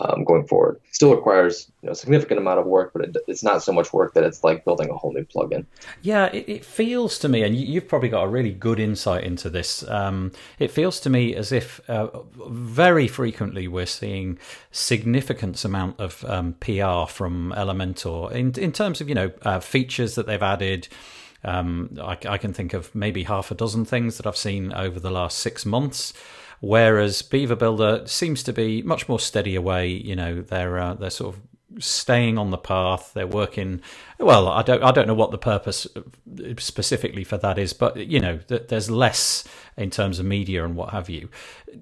um, 0.00 0.24
going 0.24 0.46
forward. 0.46 0.80
Still 0.92 1.14
requires 1.14 1.70
you 1.82 1.86
know, 1.86 1.92
a 1.92 1.94
significant 1.94 2.38
amount 2.38 2.60
of 2.60 2.66
work, 2.66 2.92
but 2.92 3.02
it, 3.02 3.16
it's 3.26 3.42
not 3.42 3.62
so 3.62 3.72
much 3.72 3.92
work 3.92 4.14
that 4.14 4.24
it's 4.24 4.44
like 4.44 4.64
building 4.64 4.90
a 4.90 4.94
whole 4.94 5.12
new 5.12 5.24
plugin. 5.24 5.64
Yeah, 6.02 6.26
it, 6.26 6.48
it 6.48 6.64
feels 6.64 7.18
to 7.20 7.28
me, 7.28 7.42
and 7.42 7.56
you've 7.56 7.88
probably 7.88 8.08
got 8.08 8.24
a 8.24 8.28
really 8.28 8.52
good 8.52 8.78
insight 8.78 9.24
into 9.24 9.48
this. 9.48 9.86
Um, 9.88 10.32
it 10.58 10.70
feels 10.70 11.00
to 11.00 11.10
me 11.10 11.34
as 11.34 11.52
if 11.52 11.80
uh, 11.88 12.08
very 12.48 13.08
frequently 13.08 13.68
we're 13.68 13.86
seeing 13.86 14.38
significant 14.70 15.64
amount 15.64 15.98
of 15.98 16.24
um, 16.28 16.54
PR 16.60 17.06
from 17.08 17.52
Elementor 17.56 18.32
in 18.32 18.52
in 18.58 18.72
terms 18.72 19.00
of 19.00 19.08
you 19.08 19.14
know 19.14 19.32
uh, 19.42 19.60
features 19.60 20.14
that 20.16 20.26
they've 20.26 20.42
added. 20.42 20.88
Um, 21.46 21.96
I, 22.02 22.18
I, 22.28 22.38
can 22.38 22.52
think 22.52 22.74
of 22.74 22.92
maybe 22.92 23.22
half 23.22 23.52
a 23.52 23.54
dozen 23.54 23.84
things 23.84 24.16
that 24.16 24.26
I've 24.26 24.36
seen 24.36 24.72
over 24.72 24.98
the 24.98 25.12
last 25.12 25.38
six 25.38 25.64
months. 25.64 26.12
Whereas 26.60 27.22
Beaver 27.22 27.54
Builder 27.54 28.02
seems 28.06 28.42
to 28.42 28.52
be 28.52 28.82
much 28.82 29.08
more 29.08 29.20
steady 29.20 29.54
away. 29.54 29.88
You 29.88 30.16
know, 30.16 30.42
they're 30.42 30.78
uh, 30.78 30.94
they're 30.94 31.10
sort 31.10 31.36
of 31.36 31.84
staying 31.84 32.38
on 32.38 32.50
the 32.50 32.58
path. 32.58 33.12
They're 33.14 33.26
working. 33.26 33.80
Well, 34.18 34.48
I 34.48 34.62
don't 34.62 34.82
I 34.82 34.90
don't 34.90 35.06
know 35.06 35.14
what 35.14 35.30
the 35.30 35.38
purpose 35.38 35.86
specifically 36.58 37.24
for 37.24 37.36
that 37.38 37.58
is, 37.58 37.72
but 37.72 37.96
you 37.96 38.20
know, 38.20 38.40
there's 38.48 38.90
less 38.90 39.44
in 39.76 39.90
terms 39.90 40.18
of 40.18 40.26
media 40.26 40.64
and 40.64 40.74
what 40.74 40.90
have 40.90 41.08
you, 41.08 41.28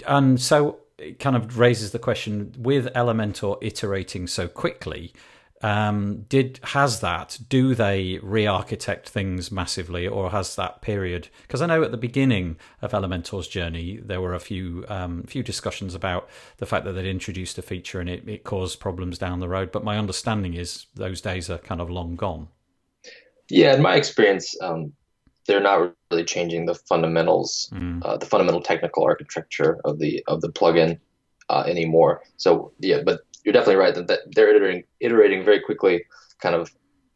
and 0.07 0.41
so 0.41 0.81
it 0.99 1.19
kind 1.19 1.37
of 1.37 1.59
raises 1.59 1.93
the 1.93 1.99
question 1.99 2.53
with 2.59 2.87
Elementor 2.95 3.59
iterating 3.61 4.27
so 4.27 4.47
quickly 4.47 5.13
um, 5.63 6.23
did 6.29 6.61
has 6.63 7.01
that? 7.01 7.39
Do 7.49 7.75
they 7.75 8.19
re-architect 8.23 9.09
things 9.09 9.51
massively, 9.51 10.07
or 10.07 10.31
has 10.31 10.57
that 10.57 10.83
period? 10.83 11.29
Because 11.43 11.63
I 11.63 11.67
know 11.67 11.83
at 11.83 11.91
the 11.91 11.97
beginning 11.97 12.57
of 12.83 12.93
Elementor's 12.93 13.49
journey, 13.49 13.99
there 14.03 14.21
were 14.21 14.35
a 14.35 14.41
few 14.41 14.85
um, 14.89 15.23
few 15.25 15.43
discussions 15.43 15.95
about 15.95 16.29
the 16.59 16.67
fact 16.67 16.85
that 16.85 16.93
they'd 16.93 17.07
introduced 17.07 17.57
a 17.59 17.63
feature 17.63 18.01
and 18.01 18.11
it, 18.11 18.29
it 18.29 18.45
caused 18.45 18.81
problems 18.81 19.19
down 19.19 19.41
the 19.41 19.49
road. 19.49 19.73
But 19.73 19.85
my 19.85 19.97
understanding 19.97 20.55
is 20.55 20.87
those 20.95 21.21
days 21.21 21.49
are 21.49 21.59
kind 21.59 21.81
of 21.81 21.89
long 21.89 22.17
gone. 22.17 22.49
Yeah, 23.49 23.75
in 23.75 23.83
my 23.83 23.95
experience, 23.97 24.55
um, 24.61 24.93
they're 25.47 25.61
not 25.61 25.95
really 26.11 26.25
changing 26.25 26.67
the 26.67 26.75
fundamentals, 26.75 27.71
mm. 27.73 28.05
uh, 28.05 28.17
the 28.17 28.27
fundamental 28.27 28.63
technical 28.63 29.05
architecture 29.05 29.79
of 29.85 29.99
the 29.99 30.23
of 30.27 30.41
the 30.41 30.49
plugin 30.49 30.99
uh, 31.49 31.65
anymore. 31.67 32.23
So 32.37 32.73
yeah, 32.81 33.01
but 33.05 33.21
you're 33.45 33.53
definitely 33.53 33.77
right 33.77 33.95
that, 33.95 34.09
that 34.09 34.21
they're 34.35 34.55
iterating 34.55 34.85
iterating 35.01 35.45
very 35.45 35.61
quickly, 35.61 36.05
kind 36.41 36.55
of 36.55 36.73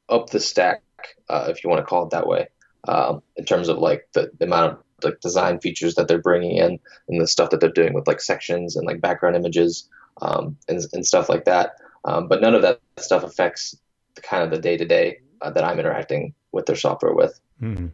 up 0.09 0.31
the 0.31 0.41
stack, 0.41 0.83
uh, 1.29 1.47
if 1.49 1.63
you 1.63 1.71
want 1.71 1.81
to 1.81 1.87
call 1.87 2.05
it 2.05 2.11
that 2.11 2.27
way, 2.27 2.49
um, 2.87 3.23
in 3.37 3.45
terms 3.45 3.69
of 3.69 3.79
like 3.79 4.09
the, 4.13 4.31
the 4.39 4.45
amount 4.45 4.73
of 4.73 4.79
like 5.03 5.21
design 5.21 5.61
features 5.61 5.95
that 5.95 6.09
they're 6.09 6.21
bringing 6.21 6.57
in 6.57 6.79
and 7.09 7.21
the 7.21 7.27
stuff 7.27 7.51
that 7.51 7.61
they're 7.61 7.71
doing 7.71 7.95
with 7.95 8.07
like 8.07 8.21
sections 8.21 8.77
and 8.77 8.87
like 8.87 9.01
background 9.01 9.37
images 9.37 9.89
um, 10.23 10.57
and, 10.69 10.85
and 10.93 11.07
stuff 11.07 11.29
like 11.29 11.45
that. 11.45 11.77
Um, 12.05 12.29
but 12.29 12.41
none 12.41 12.55
of 12.55 12.63
that 12.63 12.81
stuff 12.99 13.23
affects 13.23 13.77
the 14.15 14.21
kind 14.21 14.43
of 14.43 14.51
the 14.51 14.59
day 14.59 14.77
to 14.77 14.85
day 14.85 15.19
that 15.43 15.65
I'm 15.65 15.79
interacting 15.79 16.35
with 16.53 16.67
their 16.67 16.77
software 16.77 17.15
with. 17.15 17.39
Mm. 17.63 17.91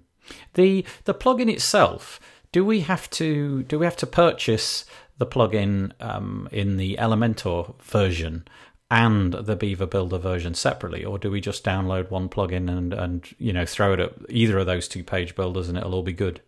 The 0.55 0.85
the 1.05 1.15
plugin 1.15 1.53
itself. 1.53 2.21
Do 2.53 2.65
we 2.65 2.81
have 2.81 3.11
to 3.11 3.65
do 3.65 3.79
we 3.79 3.85
have 3.85 3.97
to 3.97 4.07
purchase 4.07 4.85
the 5.19 5.27
plugin 5.27 5.93
um, 6.01 6.49
in 6.51 6.77
the 6.77 6.97
Elementor 7.01 7.81
version 7.81 8.47
and 8.91 9.33
the 9.33 9.57
Beaver 9.57 9.87
Builder 9.87 10.19
version 10.19 10.55
separately, 10.55 11.05
or 11.05 11.19
do 11.19 11.31
we 11.31 11.41
just 11.41 11.65
download 11.65 12.11
one 12.11 12.29
plugin 12.29 12.69
and 12.69 12.93
and 12.93 13.35
you 13.39 13.53
know 13.53 13.67
throw 13.67 13.93
it 13.95 14.01
at 14.01 14.13
either 14.29 14.59
of 14.59 14.67
those 14.67 14.89
two 14.89 15.03
page 15.03 15.35
builders 15.35 15.69
and 15.69 15.79
it'll 15.79 15.95
all 15.95 16.03
be 16.03 16.13
good? 16.13 16.41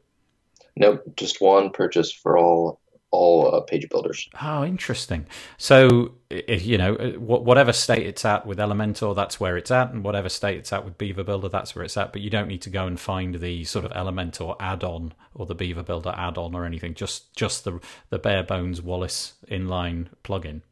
Nope, 0.77 1.03
just 1.17 1.41
one 1.41 1.71
purchase 1.71 2.13
for 2.13 2.37
all 2.37 2.81
all 3.11 3.55
uh, 3.55 3.61
page 3.61 3.89
builders. 3.89 4.29
Oh, 4.43 4.65
interesting. 4.65 5.27
So, 5.59 6.13
you 6.31 6.77
know, 6.77 6.97
uh, 6.97 7.13
whatever 7.13 7.73
state 7.73 8.07
it's 8.07 8.25
at 8.25 8.47
with 8.47 8.59
Elementor, 8.59 9.15
that's 9.15 9.39
where 9.39 9.57
it's 9.57 9.71
at, 9.71 9.93
and 9.93 10.05
whatever 10.05 10.29
state 10.29 10.59
it's 10.59 10.73
at 10.73 10.85
with 10.85 10.99
Beaver 10.99 11.25
Builder, 11.25 11.49
that's 11.49 11.75
where 11.75 11.85
it's 11.85 11.97
at. 11.97 12.13
But 12.13 12.23
you 12.23 12.31
don't 12.31 12.49
need 12.49 12.63
to 12.63 12.71
go 12.71 12.87
and 12.87 12.99
find 12.99 13.37
the 13.37 13.65
sort 13.65 13.85
of 13.85 13.93
Elementor 13.93 14.57
add-on 14.61 15.15
or 15.35 15.47
the 15.47 15.55
Beaver 15.55 15.83
Builder 15.83 16.15
add-on 16.17 16.55
or 16.55 16.65
anything. 16.65 16.95
Just 16.95 17.35
just 17.35 17.65
the 17.65 17.81
the 18.11 18.19
bare 18.19 18.43
bones 18.43 18.83
Wallace 18.83 19.35
inline 19.49 20.09
plugin. 20.25 20.63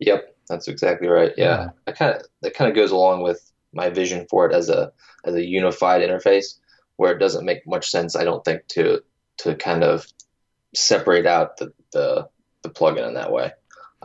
Yep, 0.00 0.36
that's 0.48 0.68
exactly 0.68 1.08
right. 1.08 1.32
Yeah, 1.36 1.44
yeah. 1.44 1.68
I 1.86 1.92
kind 1.92 2.14
of 2.14 2.22
that 2.42 2.54
kind 2.54 2.70
of 2.70 2.74
goes 2.74 2.90
along 2.90 3.22
with 3.22 3.52
my 3.72 3.90
vision 3.90 4.26
for 4.30 4.46
it 4.46 4.54
as 4.54 4.68
a 4.68 4.92
as 5.24 5.34
a 5.34 5.44
unified 5.44 6.00
interface, 6.00 6.54
where 6.96 7.12
it 7.12 7.18
doesn't 7.18 7.44
make 7.44 7.66
much 7.66 7.90
sense, 7.90 8.16
I 8.16 8.24
don't 8.24 8.44
think, 8.44 8.66
to 8.68 9.02
to 9.38 9.54
kind 9.54 9.84
of 9.84 10.06
separate 10.74 11.26
out 11.26 11.56
the, 11.56 11.72
the, 11.92 12.28
the 12.62 12.70
plugin 12.70 13.06
in 13.06 13.14
that 13.14 13.32
way. 13.32 13.52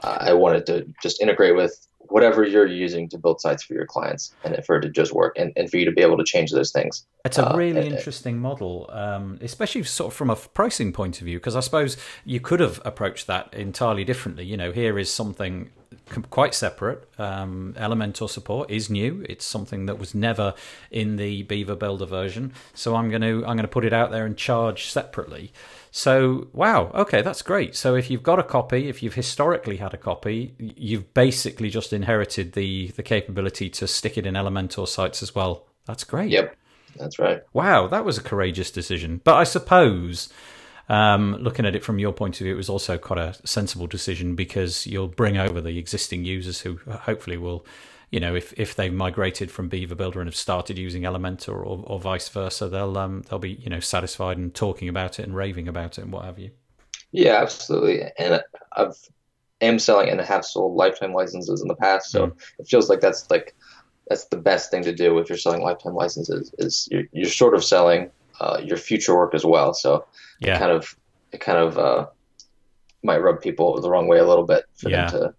Uh, 0.01 0.17
I 0.19 0.33
wanted 0.33 0.65
to 0.67 0.87
just 1.01 1.21
integrate 1.21 1.55
with 1.55 1.87
whatever 2.09 2.43
you're 2.43 2.67
using 2.67 3.09
to 3.09 3.17
build 3.17 3.41
sites 3.41 3.63
for 3.63 3.73
your 3.73 3.85
clients 3.85 4.33
and 4.43 4.63
for 4.65 4.77
it 4.77 4.81
to 4.81 4.89
just 4.89 5.13
work 5.13 5.35
and, 5.37 5.51
and 5.55 5.69
for 5.69 5.77
you 5.77 5.85
to 5.85 5.91
be 5.91 6.01
able 6.01 6.17
to 6.17 6.23
change 6.23 6.51
those 6.51 6.71
things. 6.71 7.05
It's 7.25 7.37
a 7.37 7.51
uh, 7.51 7.55
really 7.55 7.81
uh, 7.81 7.95
interesting 7.95 8.39
model, 8.39 8.89
um, 8.91 9.39
especially 9.41 9.83
sort 9.83 10.11
of 10.11 10.15
from 10.15 10.29
a 10.29 10.35
pricing 10.35 10.93
point 10.93 11.19
of 11.21 11.25
view, 11.25 11.39
because 11.39 11.55
I 11.55 11.61
suppose 11.61 11.97
you 12.25 12.39
could 12.39 12.59
have 12.59 12.81
approached 12.85 13.27
that 13.27 13.53
entirely 13.53 14.03
differently. 14.03 14.45
You 14.45 14.57
know, 14.57 14.71
here 14.71 14.99
is 14.99 15.11
something 15.11 15.71
quite 16.29 16.53
separate. 16.53 17.07
Um, 17.17 17.73
Elementor 17.77 18.29
support 18.29 18.69
is 18.69 18.89
new. 18.89 19.25
It's 19.27 19.45
something 19.45 19.85
that 19.85 19.97
was 19.97 20.13
never 20.13 20.53
in 20.91 21.15
the 21.15 21.43
Beaver 21.43 21.75
Builder 21.75 22.05
version. 22.05 22.53
So 22.73 22.95
I'm 22.95 23.09
going 23.09 23.21
to 23.21 23.37
I'm 23.45 23.55
going 23.55 23.59
to 23.59 23.67
put 23.67 23.85
it 23.85 23.93
out 23.93 24.11
there 24.11 24.25
and 24.25 24.37
charge 24.37 24.85
separately. 24.85 25.51
So, 25.95 26.47
wow, 26.53 26.89
okay, 26.95 27.21
that's 27.21 27.43
great. 27.43 27.75
So, 27.75 27.93
if 27.93 28.09
you've 28.09 28.23
got 28.23 28.39
a 28.39 28.43
copy, 28.43 28.89
if 28.89 29.03
you've 29.03 29.13
historically 29.13 29.77
had 29.77 29.93
a 29.93 29.97
copy, 29.97 30.55
you've 30.57 31.13
basically 31.13 31.69
just 31.69 31.93
inherited 31.93 32.53
the 32.53 32.87
the 32.95 33.03
capability 33.03 33.69
to 33.69 33.85
stick 33.85 34.17
it 34.17 34.25
in 34.25 34.33
Elementor 34.33 34.87
sites 34.87 35.21
as 35.21 35.35
well. 35.35 35.67
That's 35.85 36.03
great. 36.03 36.31
Yep, 36.31 36.55
that's 36.95 37.19
right. 37.19 37.43
Wow, 37.53 37.87
that 37.89 38.05
was 38.05 38.17
a 38.17 38.23
courageous 38.23 38.71
decision. 38.71 39.21
But 39.23 39.35
I 39.35 39.43
suppose 39.43 40.33
um, 40.89 41.35
looking 41.39 41.67
at 41.67 41.75
it 41.75 41.83
from 41.83 41.99
your 41.99 42.11
point 42.11 42.41
of 42.41 42.45
view, 42.45 42.55
it 42.55 42.57
was 42.57 42.69
also 42.69 42.97
quite 42.97 43.19
a 43.19 43.35
sensible 43.45 43.85
decision 43.85 44.33
because 44.33 44.87
you'll 44.87 45.07
bring 45.07 45.37
over 45.37 45.61
the 45.61 45.77
existing 45.77 46.25
users 46.25 46.61
who 46.61 46.79
hopefully 46.87 47.37
will 47.37 47.67
you 48.13 48.19
know, 48.19 48.35
if, 48.35 48.53
if 48.57 48.75
they've 48.75 48.93
migrated 48.93 49.49
from 49.49 49.69
Beaver 49.69 49.95
Builder 49.95 50.21
and 50.21 50.27
have 50.27 50.35
started 50.35 50.77
using 50.77 51.01
Elementor 51.01 51.47
or, 51.47 51.83
or 51.83 51.99
vice 51.99 52.29
versa, 52.29 52.69
they'll 52.69 52.95
um, 52.95 53.23
they'll 53.27 53.39
be 53.39 53.53
you 53.53 53.71
know 53.71 53.79
satisfied 53.79 54.37
and 54.37 54.53
talking 54.53 54.87
about 54.87 55.19
it 55.19 55.23
and 55.23 55.35
raving 55.35 55.67
about 55.67 55.97
it 55.97 56.03
and 56.03 56.13
what 56.13 56.23
have 56.23 56.37
you. 56.37 56.51
Yeah, 57.11 57.41
absolutely. 57.41 58.03
And 58.19 58.39
I've 58.73 58.95
am 59.61 59.79
selling 59.79 60.09
and 60.09 60.21
have 60.21 60.45
sold 60.45 60.75
lifetime 60.75 61.11
licenses 61.11 61.63
in 61.63 61.67
the 61.67 61.75
past, 61.75 62.11
so 62.11 62.27
mm. 62.27 62.41
it 62.59 62.67
feels 62.67 62.87
like 62.87 63.01
that's 63.01 63.27
like 63.31 63.55
that's 64.07 64.25
the 64.25 64.37
best 64.37 64.69
thing 64.69 64.83
to 64.83 64.93
do 64.93 65.17
if 65.17 65.27
you're 65.27 65.37
selling 65.39 65.63
lifetime 65.63 65.95
licenses 65.95 66.53
is 66.59 66.87
you're, 66.91 67.05
you're 67.13 67.25
sort 67.31 67.55
of 67.55 67.63
selling 67.63 68.11
uh, 68.39 68.61
your 68.63 68.77
future 68.77 69.15
work 69.15 69.33
as 69.33 69.43
well. 69.43 69.73
So 69.73 70.05
yeah, 70.39 70.57
it 70.57 70.59
kind 70.59 70.71
of 70.71 70.95
it 71.31 71.41
kind 71.41 71.57
of 71.57 71.79
uh, 71.79 72.05
might 73.01 73.23
rub 73.23 73.41
people 73.41 73.81
the 73.81 73.89
wrong 73.89 74.07
way 74.07 74.19
a 74.19 74.27
little 74.27 74.45
bit 74.45 74.65
for 74.75 74.91
yeah. 74.91 75.09
them 75.09 75.19
to 75.19 75.33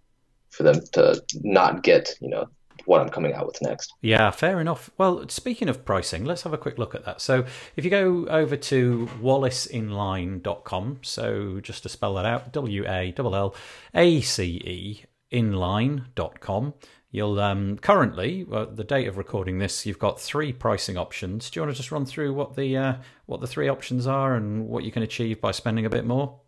for 0.49 0.63
them 0.63 0.81
to 0.91 1.23
not 1.41 1.81
get 1.81 2.17
you 2.19 2.27
know 2.27 2.49
what 2.85 3.01
I'm 3.01 3.09
coming 3.09 3.33
out 3.33 3.47
with 3.47 3.61
next. 3.61 3.93
Yeah, 4.01 4.31
fair 4.31 4.59
enough. 4.59 4.89
Well, 4.97 5.27
speaking 5.29 5.69
of 5.69 5.85
pricing, 5.85 6.25
let's 6.25 6.43
have 6.43 6.53
a 6.53 6.57
quick 6.57 6.77
look 6.77 6.95
at 6.95 7.05
that. 7.05 7.21
So, 7.21 7.45
if 7.75 7.83
you 7.83 7.91
go 7.91 8.25
over 8.27 8.55
to 8.55 9.09
wallaceinline.com, 9.21 10.99
so 11.01 11.59
just 11.61 11.83
to 11.83 11.89
spell 11.89 12.13
that 12.15 12.25
out, 12.25 12.51
W 12.53 12.85
A 12.87 13.13
L 13.17 13.35
L 13.35 13.55
A 13.93 14.21
C 14.21 14.45
E 14.45 15.05
inline.com. 15.31 16.73
You'll 17.11 17.39
um, 17.39 17.77
currently, 17.77 18.43
well, 18.43 18.65
the 18.65 18.83
date 18.83 19.07
of 19.07 19.17
recording 19.17 19.57
this, 19.57 19.85
you've 19.85 19.99
got 19.99 20.19
three 20.19 20.51
pricing 20.51 20.97
options. 20.97 21.49
Do 21.49 21.57
you 21.57 21.65
want 21.65 21.73
to 21.73 21.77
just 21.77 21.91
run 21.91 22.05
through 22.05 22.33
what 22.33 22.57
the 22.57 22.75
uh, 22.75 22.95
what 23.25 23.39
the 23.39 23.47
three 23.47 23.69
options 23.69 24.05
are 24.05 24.35
and 24.35 24.67
what 24.67 24.83
you 24.83 24.91
can 24.91 25.01
achieve 25.01 25.39
by 25.39 25.51
spending 25.51 25.85
a 25.85 25.89
bit 25.89 26.05
more? 26.05 26.41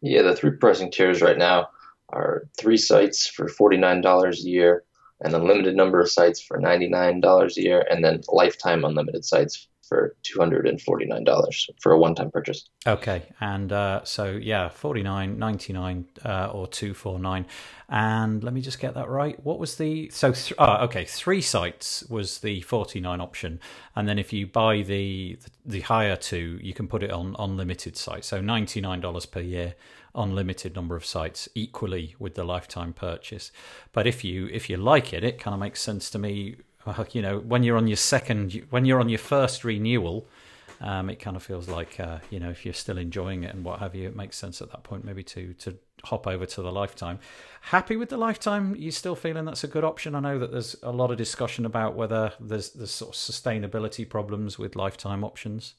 Yeah, 0.00 0.22
the 0.22 0.34
three 0.34 0.56
pricing 0.56 0.90
tiers 0.90 1.22
right 1.22 1.38
now 1.38 1.68
are 2.08 2.48
three 2.58 2.76
sites 2.76 3.28
for 3.28 3.46
forty 3.46 3.76
nine 3.76 4.00
dollars 4.00 4.44
a 4.44 4.48
year, 4.48 4.82
an 5.20 5.34
unlimited 5.34 5.74
number 5.74 6.00
of 6.00 6.10
sites 6.10 6.40
for 6.40 6.58
$99 6.58 7.56
a 7.56 7.60
year, 7.60 7.86
and 7.90 8.04
then 8.04 8.22
lifetime 8.28 8.84
unlimited 8.84 9.24
sites 9.24 9.68
for 9.88 10.14
$249 10.22 11.70
for 11.80 11.92
a 11.92 11.98
one-time 11.98 12.30
purchase. 12.30 12.68
Okay, 12.86 13.22
and 13.40 13.72
uh, 13.72 14.04
so 14.04 14.32
yeah, 14.32 14.68
49, 14.68 15.38
99 15.38 16.04
uh, 16.24 16.50
or 16.52 16.66
249. 16.66 17.46
And 17.88 18.44
let 18.44 18.52
me 18.52 18.60
just 18.60 18.80
get 18.80 18.94
that 18.94 19.08
right. 19.08 19.42
What 19.42 19.58
was 19.58 19.76
the 19.76 20.10
so 20.10 20.32
th- 20.32 20.52
oh, 20.58 20.84
okay, 20.84 21.06
three 21.06 21.40
sites 21.40 22.04
was 22.10 22.40
the 22.40 22.60
49 22.60 23.20
option. 23.20 23.60
And 23.96 24.06
then 24.06 24.18
if 24.18 24.32
you 24.32 24.46
buy 24.46 24.82
the 24.82 25.38
the 25.64 25.80
higher 25.80 26.16
two, 26.16 26.58
you 26.62 26.74
can 26.74 26.86
put 26.86 27.02
it 27.02 27.10
on 27.10 27.34
unlimited 27.38 27.96
sites. 27.96 28.28
So 28.28 28.42
$99 28.42 29.30
per 29.30 29.40
year 29.40 29.74
unlimited 30.18 30.74
number 30.74 30.96
of 30.96 31.04
sites 31.04 31.48
equally 31.54 32.14
with 32.18 32.34
the 32.34 32.44
lifetime 32.44 32.92
purchase. 32.92 33.50
But 33.92 34.06
if 34.06 34.24
you 34.24 34.48
if 34.52 34.68
you 34.68 34.76
like 34.76 35.12
it, 35.12 35.24
it 35.24 35.38
kind 35.38 35.54
of 35.54 35.60
makes 35.60 35.80
sense 35.80 36.10
to 36.10 36.18
me. 36.18 36.56
You 37.12 37.20
know, 37.20 37.38
when 37.40 37.64
you're 37.64 37.76
on 37.76 37.86
your 37.86 37.98
second, 37.98 38.64
when 38.70 38.86
you're 38.86 39.00
on 39.00 39.10
your 39.10 39.18
first 39.18 39.62
renewal, 39.62 40.26
um, 40.80 41.10
it 41.10 41.16
kind 41.16 41.36
of 41.36 41.42
feels 41.42 41.68
like 41.68 41.98
uh, 42.00 42.18
you 42.30 42.40
know 42.40 42.50
if 42.50 42.64
you're 42.64 42.74
still 42.74 42.98
enjoying 42.98 43.42
it 43.42 43.54
and 43.54 43.64
what 43.64 43.80
have 43.80 43.94
you, 43.94 44.08
it 44.08 44.16
makes 44.16 44.36
sense 44.36 44.62
at 44.62 44.70
that 44.70 44.84
point 44.84 45.04
maybe 45.04 45.22
to 45.24 45.52
to 45.54 45.76
hop 46.04 46.26
over 46.26 46.46
to 46.46 46.62
the 46.62 46.72
lifetime. 46.72 47.18
Happy 47.60 47.96
with 47.96 48.08
the 48.08 48.16
lifetime? 48.16 48.74
You 48.76 48.90
still 48.90 49.16
feeling 49.16 49.44
that's 49.44 49.64
a 49.64 49.68
good 49.68 49.84
option? 49.84 50.14
I 50.14 50.20
know 50.20 50.38
that 50.38 50.52
there's 50.52 50.76
a 50.82 50.92
lot 50.92 51.10
of 51.10 51.18
discussion 51.18 51.66
about 51.66 51.94
whether 51.94 52.32
there's 52.40 52.70
there's 52.70 52.90
sort 52.90 53.14
of 53.14 53.20
sustainability 53.20 54.08
problems 54.08 54.58
with 54.58 54.76
lifetime 54.76 55.24
options. 55.24 55.74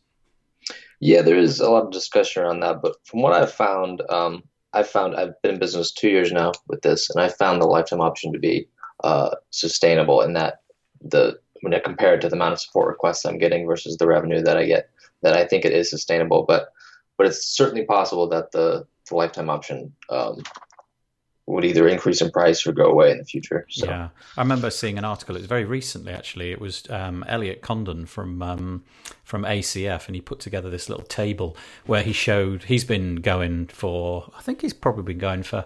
Yeah, 0.99 1.21
there 1.21 1.37
is 1.37 1.59
a 1.59 1.69
lot 1.69 1.85
of 1.85 1.91
discussion 1.91 2.43
around 2.43 2.59
that, 2.61 2.81
but 2.81 2.95
from 3.05 3.21
what 3.21 3.33
I've 3.33 3.51
found, 3.51 4.01
um, 4.09 4.43
I've 4.73 4.89
found 4.89 5.15
I've 5.15 5.41
been 5.41 5.53
in 5.53 5.59
business 5.59 5.91
two 5.91 6.09
years 6.09 6.31
now 6.31 6.51
with 6.67 6.81
this, 6.81 7.09
and 7.09 7.21
I 7.21 7.29
found 7.29 7.61
the 7.61 7.67
lifetime 7.67 8.01
option 8.01 8.33
to 8.33 8.39
be 8.39 8.67
uh, 9.03 9.31
sustainable 9.51 10.21
in 10.21 10.33
that 10.33 10.61
the 11.01 11.39
when 11.61 11.73
I 11.73 11.79
compare 11.79 12.13
it 12.15 12.21
to 12.21 12.29
the 12.29 12.35
amount 12.35 12.53
of 12.53 12.59
support 12.59 12.87
requests 12.87 13.25
I'm 13.25 13.37
getting 13.37 13.65
versus 13.65 13.97
the 13.97 14.07
revenue 14.07 14.41
that 14.41 14.57
I 14.57 14.65
get, 14.65 14.89
that 15.23 15.35
I 15.35 15.45
think 15.45 15.65
it 15.65 15.73
is 15.73 15.89
sustainable. 15.89 16.45
But 16.47 16.69
but 17.17 17.27
it's 17.27 17.45
certainly 17.45 17.85
possible 17.85 18.27
that 18.29 18.51
the, 18.51 18.85
the 19.09 19.15
lifetime 19.15 19.49
option 19.49 19.93
um, 20.09 20.41
would 21.49 21.65
either 21.65 21.87
increase 21.87 22.21
in 22.21 22.29
price 22.31 22.65
or 22.67 22.71
go 22.71 22.85
away 22.85 23.11
in 23.11 23.17
the 23.17 23.25
future. 23.25 23.65
So. 23.69 23.87
Yeah, 23.87 24.09
I 24.37 24.41
remember 24.41 24.69
seeing 24.69 24.97
an 24.99 25.03
article. 25.03 25.35
It 25.35 25.39
was 25.39 25.47
very 25.47 25.65
recently, 25.65 26.13
actually. 26.13 26.51
It 26.51 26.61
was 26.61 26.83
um, 26.89 27.25
Elliot 27.27 27.61
Condon 27.61 28.05
from 28.05 28.41
um, 28.41 28.83
from 29.23 29.43
ACF, 29.43 30.07
and 30.07 30.15
he 30.15 30.21
put 30.21 30.39
together 30.39 30.69
this 30.69 30.89
little 30.89 31.05
table 31.05 31.57
where 31.85 32.03
he 32.03 32.13
showed 32.13 32.63
he's 32.63 32.83
been 32.83 33.15
going 33.17 33.67
for. 33.67 34.31
I 34.37 34.41
think 34.41 34.61
he's 34.61 34.73
probably 34.73 35.03
been 35.03 35.17
going 35.17 35.41
for 35.41 35.65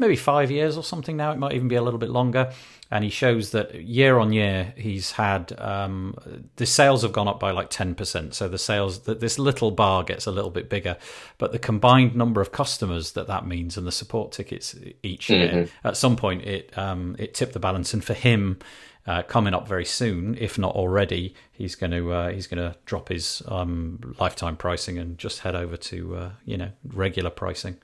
maybe 0.00 0.16
five 0.16 0.50
years 0.50 0.76
or 0.76 0.82
something 0.82 1.16
now. 1.16 1.30
It 1.30 1.38
might 1.38 1.52
even 1.52 1.68
be 1.68 1.76
a 1.76 1.82
little 1.82 2.00
bit 2.00 2.10
longer. 2.10 2.52
And 2.90 3.04
he 3.04 3.10
shows 3.10 3.52
that 3.52 3.72
year 3.74 4.18
on 4.18 4.32
year, 4.32 4.74
he's 4.76 5.12
had 5.12 5.52
um, 5.60 6.16
the 6.56 6.66
sales 6.66 7.02
have 7.02 7.12
gone 7.12 7.28
up 7.28 7.38
by 7.38 7.52
like 7.52 7.70
10%. 7.70 8.34
So 8.34 8.48
the 8.48 8.58
sales, 8.58 9.00
that 9.00 9.20
this 9.20 9.38
little 9.38 9.70
bar 9.70 10.02
gets 10.02 10.26
a 10.26 10.32
little 10.32 10.50
bit 10.50 10.68
bigger. 10.68 10.96
But 11.38 11.52
the 11.52 11.60
combined 11.60 12.16
number 12.16 12.40
of 12.40 12.50
customers 12.50 13.12
that 13.12 13.28
that 13.28 13.46
means 13.46 13.76
and 13.76 13.86
the 13.86 13.92
support 13.92 14.32
tickets 14.32 14.74
each 15.04 15.30
year, 15.30 15.48
mm-hmm. 15.48 15.86
at 15.86 15.96
some 15.96 16.16
point, 16.16 16.42
it, 16.42 16.76
um, 16.76 17.14
it 17.18 17.34
tipped 17.34 17.52
the 17.52 17.60
balance. 17.60 17.94
And 17.94 18.02
for 18.02 18.14
him, 18.14 18.58
uh, 19.06 19.22
coming 19.22 19.54
up 19.54 19.68
very 19.68 19.84
soon, 19.84 20.36
if 20.40 20.58
not 20.58 20.74
already, 20.74 21.34
he's 21.52 21.74
going 21.74 21.92
to 21.92 22.12
uh, 22.12 22.30
he's 22.30 22.46
going 22.46 22.58
to 22.58 22.76
drop 22.84 23.08
his 23.08 23.42
um, 23.48 24.14
lifetime 24.18 24.56
pricing 24.56 24.98
and 24.98 25.16
just 25.16 25.40
head 25.40 25.54
over 25.54 25.76
to 25.76 26.16
uh, 26.16 26.30
you 26.44 26.56
know 26.56 26.70
regular 26.84 27.30
pricing 27.30 27.76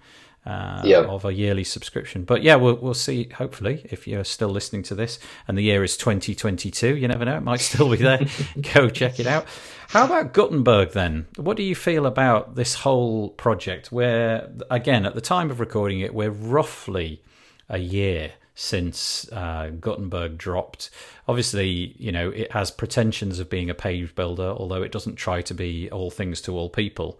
uh, 0.47 0.81
yep. 0.85 1.07
of 1.07 1.25
a 1.25 1.35
yearly 1.35 1.65
subscription. 1.65 2.25
But 2.25 2.43
yeah, 2.43 2.55
we'll 2.55 2.77
we'll 2.77 2.95
see. 2.95 3.29
Hopefully, 3.35 3.85
if 3.91 4.07
you're 4.07 4.25
still 4.25 4.49
listening 4.49 4.85
to 4.85 4.95
this 4.95 5.19
and 5.49 5.59
the 5.59 5.63
year 5.63 5.83
is 5.83 5.97
2022, 5.97 6.97
you 6.97 7.09
never 7.09 7.25
know, 7.25 7.37
it 7.37 7.43
might 7.43 7.61
still 7.61 7.91
be 7.91 7.97
there. 7.97 8.25
Go 8.75 8.89
check 8.89 9.19
it 9.19 9.27
out. 9.27 9.47
How 9.89 10.05
about 10.05 10.33
Gutenberg 10.33 10.93
then? 10.93 11.27
What 11.37 11.57
do 11.57 11.63
you 11.63 11.75
feel 11.75 12.07
about 12.07 12.55
this 12.55 12.75
whole 12.75 13.31
project? 13.31 13.91
Where 13.91 14.51
again, 14.71 15.05
at 15.05 15.15
the 15.15 15.21
time 15.21 15.51
of 15.51 15.59
recording 15.59 16.01
it, 16.01 16.15
we're 16.15 16.31
roughly 16.31 17.23
a 17.69 17.79
year 17.79 18.33
since 18.55 19.31
uh, 19.33 19.71
Gutenberg 19.81 20.39
dropped. 20.39 20.91
Obviously, 21.27 21.95
you 21.99 22.13
know 22.13 22.31
it 22.31 22.53
has 22.53 22.71
pretensions 22.71 23.41
of 23.41 23.51
being 23.51 23.69
a 23.69 23.75
page 23.75 24.15
builder, 24.15 24.51
although 24.51 24.83
it 24.83 24.93
doesn't 24.93 25.17
try 25.17 25.43
to 25.43 25.55
be 25.55 25.91
all 25.91 26.11
things 26.11 26.41
to 26.43 26.57
all 26.57 26.71
people. 26.71 27.19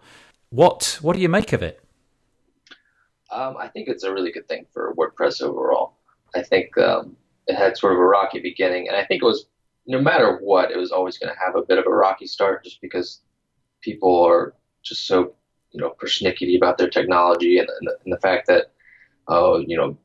What 0.49 0.97
what 1.01 1.13
do 1.13 1.21
you 1.21 1.29
make 1.29 1.51
of 1.51 1.61
it? 1.61 1.83
Um, 3.31 3.57
I 3.57 3.67
think 3.67 3.87
it's 3.87 4.03
a 4.03 4.13
really 4.13 4.31
good 4.31 4.47
thing 4.47 4.65
for 4.73 4.95
WordPress 4.95 5.41
overall. 5.41 5.97
I 6.35 6.41
think 6.43 6.77
um, 6.77 7.15
it 7.47 7.55
had 7.55 7.77
sort 7.77 7.93
of 7.93 7.99
a 7.99 8.03
rocky 8.03 8.39
beginning, 8.39 8.87
and 8.87 8.95
I 8.95 9.05
think 9.05 9.21
it 9.21 9.25
was 9.25 9.47
no 9.85 10.01
matter 10.01 10.37
what, 10.41 10.71
it 10.71 10.77
was 10.77 10.91
always 10.91 11.17
going 11.17 11.33
to 11.33 11.39
have 11.39 11.55
a 11.55 11.65
bit 11.65 11.77
of 11.77 11.85
a 11.85 11.89
rocky 11.89 12.27
start, 12.27 12.63
just 12.63 12.81
because 12.81 13.21
people 13.81 14.23
are 14.23 14.53
just 14.83 15.07
so 15.07 15.33
you 15.71 15.81
know 15.81 15.93
persnickety 16.01 16.57
about 16.57 16.77
their 16.77 16.89
technology 16.89 17.59
and, 17.59 17.69
and, 17.69 17.87
the, 17.87 17.97
and 18.05 18.13
the 18.13 18.19
fact 18.19 18.47
that 18.47 18.71
oh 19.27 19.59
you 19.59 19.77
know 19.77 19.97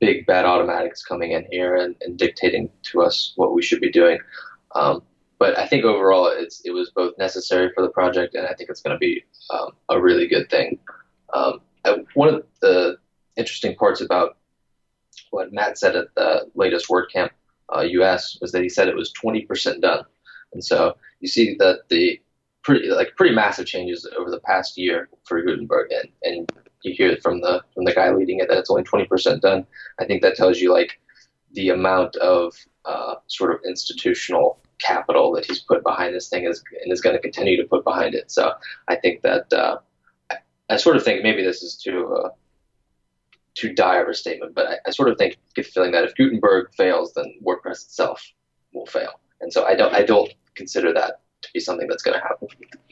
big 0.00 0.26
bad 0.26 0.44
Automattic 0.44 0.92
is 0.92 1.02
coming 1.02 1.32
in 1.32 1.46
here 1.50 1.76
and, 1.76 1.94
and 2.00 2.18
dictating 2.18 2.68
to 2.82 3.02
us 3.02 3.32
what 3.36 3.54
we 3.54 3.62
should 3.62 3.80
be 3.80 3.90
doing. 3.90 4.18
Um, 4.74 5.02
but 5.38 5.58
I 5.58 5.66
think 5.66 5.84
overall, 5.84 6.26
it's 6.26 6.62
it 6.64 6.70
was 6.70 6.90
both 6.90 7.16
necessary 7.18 7.70
for 7.74 7.82
the 7.82 7.90
project, 7.90 8.34
and 8.34 8.46
I 8.46 8.54
think 8.54 8.70
it's 8.70 8.80
going 8.80 8.94
to 8.94 8.98
be 8.98 9.24
um, 9.50 9.72
a 9.88 10.00
really 10.00 10.26
good 10.26 10.48
thing. 10.50 10.78
Um, 11.32 11.42
uh, 11.44 11.58
one 12.14 12.28
of 12.34 12.46
the 12.60 12.96
interesting 13.36 13.74
parts 13.76 14.00
about 14.00 14.36
what 15.30 15.52
Matt 15.52 15.78
said 15.78 15.96
at 15.96 16.14
the 16.14 16.50
latest 16.54 16.88
WordCamp 16.88 17.30
uh, 17.74 17.80
US 17.80 18.38
was 18.40 18.52
that 18.52 18.62
he 18.62 18.68
said 18.68 18.88
it 18.88 18.96
was 18.96 19.12
20% 19.12 19.80
done. 19.80 20.04
And 20.52 20.64
so 20.64 20.96
you 21.20 21.28
see 21.28 21.56
that 21.58 21.80
the 21.88 22.20
pretty 22.62 22.88
like 22.88 23.14
pretty 23.16 23.34
massive 23.34 23.66
changes 23.66 24.08
over 24.18 24.30
the 24.30 24.40
past 24.40 24.78
year 24.78 25.08
for 25.24 25.42
Gutenberg, 25.42 25.90
and, 25.92 26.08
and 26.22 26.52
you 26.82 26.94
hear 26.94 27.16
from 27.22 27.40
the 27.40 27.62
from 27.74 27.84
the 27.84 27.92
guy 27.92 28.10
leading 28.10 28.40
it 28.40 28.48
that 28.48 28.58
it's 28.58 28.70
only 28.70 28.84
20% 28.84 29.40
done. 29.40 29.66
I 29.98 30.04
think 30.04 30.22
that 30.22 30.36
tells 30.36 30.58
you 30.60 30.72
like 30.72 30.98
the 31.52 31.70
amount 31.70 32.16
of 32.16 32.54
uh, 32.84 33.16
sort 33.26 33.52
of 33.52 33.60
institutional 33.66 34.58
capital 34.78 35.32
that 35.32 35.46
he's 35.46 35.60
put 35.60 35.82
behind 35.82 36.14
this 36.14 36.28
thing 36.28 36.44
is 36.44 36.62
and 36.82 36.92
is 36.92 37.00
going 37.00 37.14
to 37.14 37.22
continue 37.22 37.56
to 37.56 37.68
put 37.68 37.84
behind 37.84 38.14
it. 38.14 38.30
So 38.30 38.52
I 38.88 38.96
think 38.96 39.22
that 39.22 39.52
uh, 39.52 39.78
I 40.68 40.76
sort 40.76 40.96
of 40.96 41.04
think 41.04 41.22
maybe 41.22 41.42
this 41.42 41.62
is 41.62 41.76
too 41.76 42.14
uh, 42.14 42.30
too 43.54 43.72
dire 43.72 44.08
a 44.08 44.14
statement, 44.14 44.54
but 44.54 44.66
I, 44.66 44.76
I, 44.86 44.90
sort 44.90 45.08
of 45.08 45.18
think 45.18 45.36
get 45.54 45.66
the 45.66 45.70
feeling 45.70 45.92
that 45.92 46.04
if 46.04 46.14
Gutenberg 46.16 46.74
fails, 46.74 47.12
then 47.14 47.34
WordPress 47.44 47.84
itself 47.84 48.24
will 48.72 48.86
fail, 48.86 49.20
and 49.40 49.52
so 49.52 49.64
I 49.64 49.74
don't 49.74 49.94
I 49.94 50.02
don't 50.02 50.32
consider 50.54 50.92
that 50.94 51.20
to 51.42 51.48
be 51.52 51.60
something 51.60 51.86
that's 51.88 52.02
going 52.02 52.18
to 52.18 52.22
happen. 52.22 52.48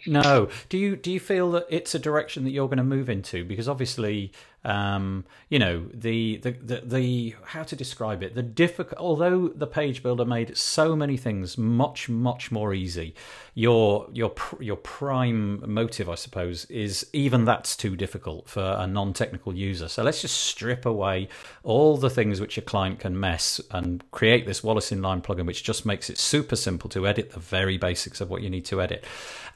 No, 0.06 0.48
do 0.68 0.78
you 0.78 0.96
do 0.96 1.10
you 1.10 1.20
feel 1.20 1.50
that 1.52 1.66
it's 1.70 1.94
a 1.94 1.98
direction 1.98 2.44
that 2.44 2.50
you're 2.50 2.68
going 2.68 2.78
to 2.78 2.84
move 2.84 3.08
into? 3.08 3.44
Because 3.44 3.68
obviously, 3.68 4.32
Um, 4.64 5.24
you 5.48 5.58
know 5.58 5.86
the, 5.92 6.36
the 6.36 6.52
the 6.52 6.82
the 6.84 7.34
how 7.44 7.64
to 7.64 7.74
describe 7.74 8.22
it. 8.22 8.34
The 8.34 8.42
difficult, 8.42 9.00
although 9.00 9.48
the 9.48 9.66
page 9.66 10.02
builder 10.02 10.24
made 10.24 10.56
so 10.56 10.94
many 10.94 11.16
things 11.16 11.58
much 11.58 12.08
much 12.08 12.52
more 12.52 12.72
easy. 12.72 13.14
Your 13.54 14.06
your 14.12 14.32
your 14.60 14.76
prime 14.76 15.62
motive, 15.70 16.08
I 16.08 16.14
suppose, 16.14 16.64
is 16.66 17.06
even 17.12 17.44
that's 17.44 17.76
too 17.76 17.96
difficult 17.96 18.48
for 18.48 18.76
a 18.78 18.86
non-technical 18.86 19.54
user. 19.54 19.88
So 19.88 20.02
let's 20.02 20.22
just 20.22 20.36
strip 20.36 20.86
away 20.86 21.28
all 21.64 21.96
the 21.96 22.10
things 22.10 22.40
which 22.40 22.56
a 22.56 22.62
client 22.62 23.00
can 23.00 23.18
mess 23.18 23.60
and 23.70 24.04
create 24.10 24.46
this 24.46 24.62
Wallace 24.62 24.90
inline 24.90 25.22
plugin, 25.22 25.46
which 25.46 25.64
just 25.64 25.84
makes 25.84 26.08
it 26.08 26.18
super 26.18 26.56
simple 26.56 26.88
to 26.90 27.06
edit 27.06 27.32
the 27.32 27.40
very 27.40 27.78
basics 27.78 28.20
of 28.20 28.30
what 28.30 28.42
you 28.42 28.50
need 28.50 28.64
to 28.66 28.80
edit. 28.80 29.04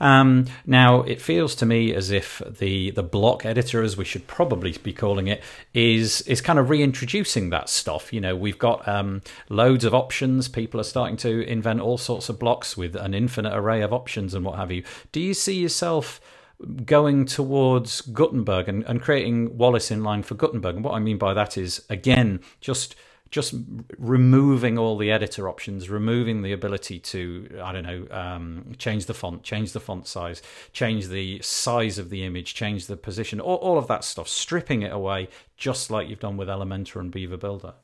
Um, 0.01 0.47
now 0.67 1.03
it 1.03 1.23
feels 1.23 1.55
to 1.57 1.67
me 1.67 1.95
as 1.95 2.11
if 2.11 2.43
the 2.47 2.91
the 2.91 3.03
block 3.03 3.47
editor, 3.47 3.83
as 3.83 3.97
we 3.97 4.05
should 4.05 4.27
probably 4.27 4.73
be 4.73 4.93
calling 4.97 5.27
it, 5.27 5.43
is 5.75 6.23
is 6.23 6.41
kind 6.41 6.59
of 6.59 6.71
reintroducing 6.71 7.51
that 7.51 7.69
stuff. 7.69 8.13
You 8.13 8.21
know, 8.21 8.35
we've 8.35 8.59
got 8.59 8.87
um, 8.89 9.23
loads 9.49 9.85
of 9.85 9.95
options. 9.95 10.49
People 10.49 10.81
are 10.81 10.85
starting 10.85 11.17
to 11.19 11.47
invent 11.47 11.81
all 11.81 11.99
sorts 11.99 12.29
of 12.29 12.39
blocks 12.39 12.77
with 12.77 12.97
an 12.97 13.15
infinite 13.15 13.55
array 13.55 13.83
of 13.83 13.93
options 13.93 14.35
and 14.35 14.45
what 14.45 14.57
have 14.57 14.73
you. 14.73 14.83
Do 15.13 15.21
you 15.21 15.35
see 15.35 15.55
yourself? 15.55 16.21
going 16.87 17.27
towards 17.27 18.01
Gutenberg 18.01 18.67
and, 18.67 18.83
and 18.85 19.03
creating 19.03 19.59
Wallace 19.59 19.91
Inline 19.91 20.25
for 20.25 20.35
Gutenberg. 20.35 20.77
And 20.77 20.85
what 20.85 20.95
I 20.95 21.01
mean 21.01 21.19
by 21.19 21.35
that 21.35 21.59
is, 21.59 21.85
again, 21.91 22.41
just 22.63 22.97
just 23.37 23.53
removing 23.99 24.79
all 24.79 24.97
the 24.97 25.13
editor 25.13 25.47
options, 25.47 25.91
removing 25.91 26.41
the 26.41 26.55
ability 26.55 26.99
to, 26.99 27.61
I 27.63 27.71
don't 27.71 27.83
know, 27.83 28.07
um, 28.11 28.73
change 28.79 29.05
the 29.05 29.13
font, 29.13 29.43
change 29.43 29.73
the 29.73 29.79
font 29.79 30.07
size, 30.07 30.41
change 30.73 31.09
the 31.09 31.43
size 31.43 31.99
of 31.99 32.09
the 32.09 32.25
image, 32.25 32.55
change 32.55 32.87
the 32.87 32.97
position, 32.97 33.39
all, 33.39 33.57
all 33.57 33.77
of 33.77 33.89
that 33.89 34.05
stuff, 34.05 34.27
stripping 34.27 34.81
it 34.81 34.91
away, 34.91 35.29
just 35.59 35.91
like 35.91 36.09
you've 36.09 36.19
done 36.19 36.39
with 36.39 36.49
Elementor 36.49 36.99
and 36.99 37.11
Beaver 37.11 37.37
Builder. 37.37 37.75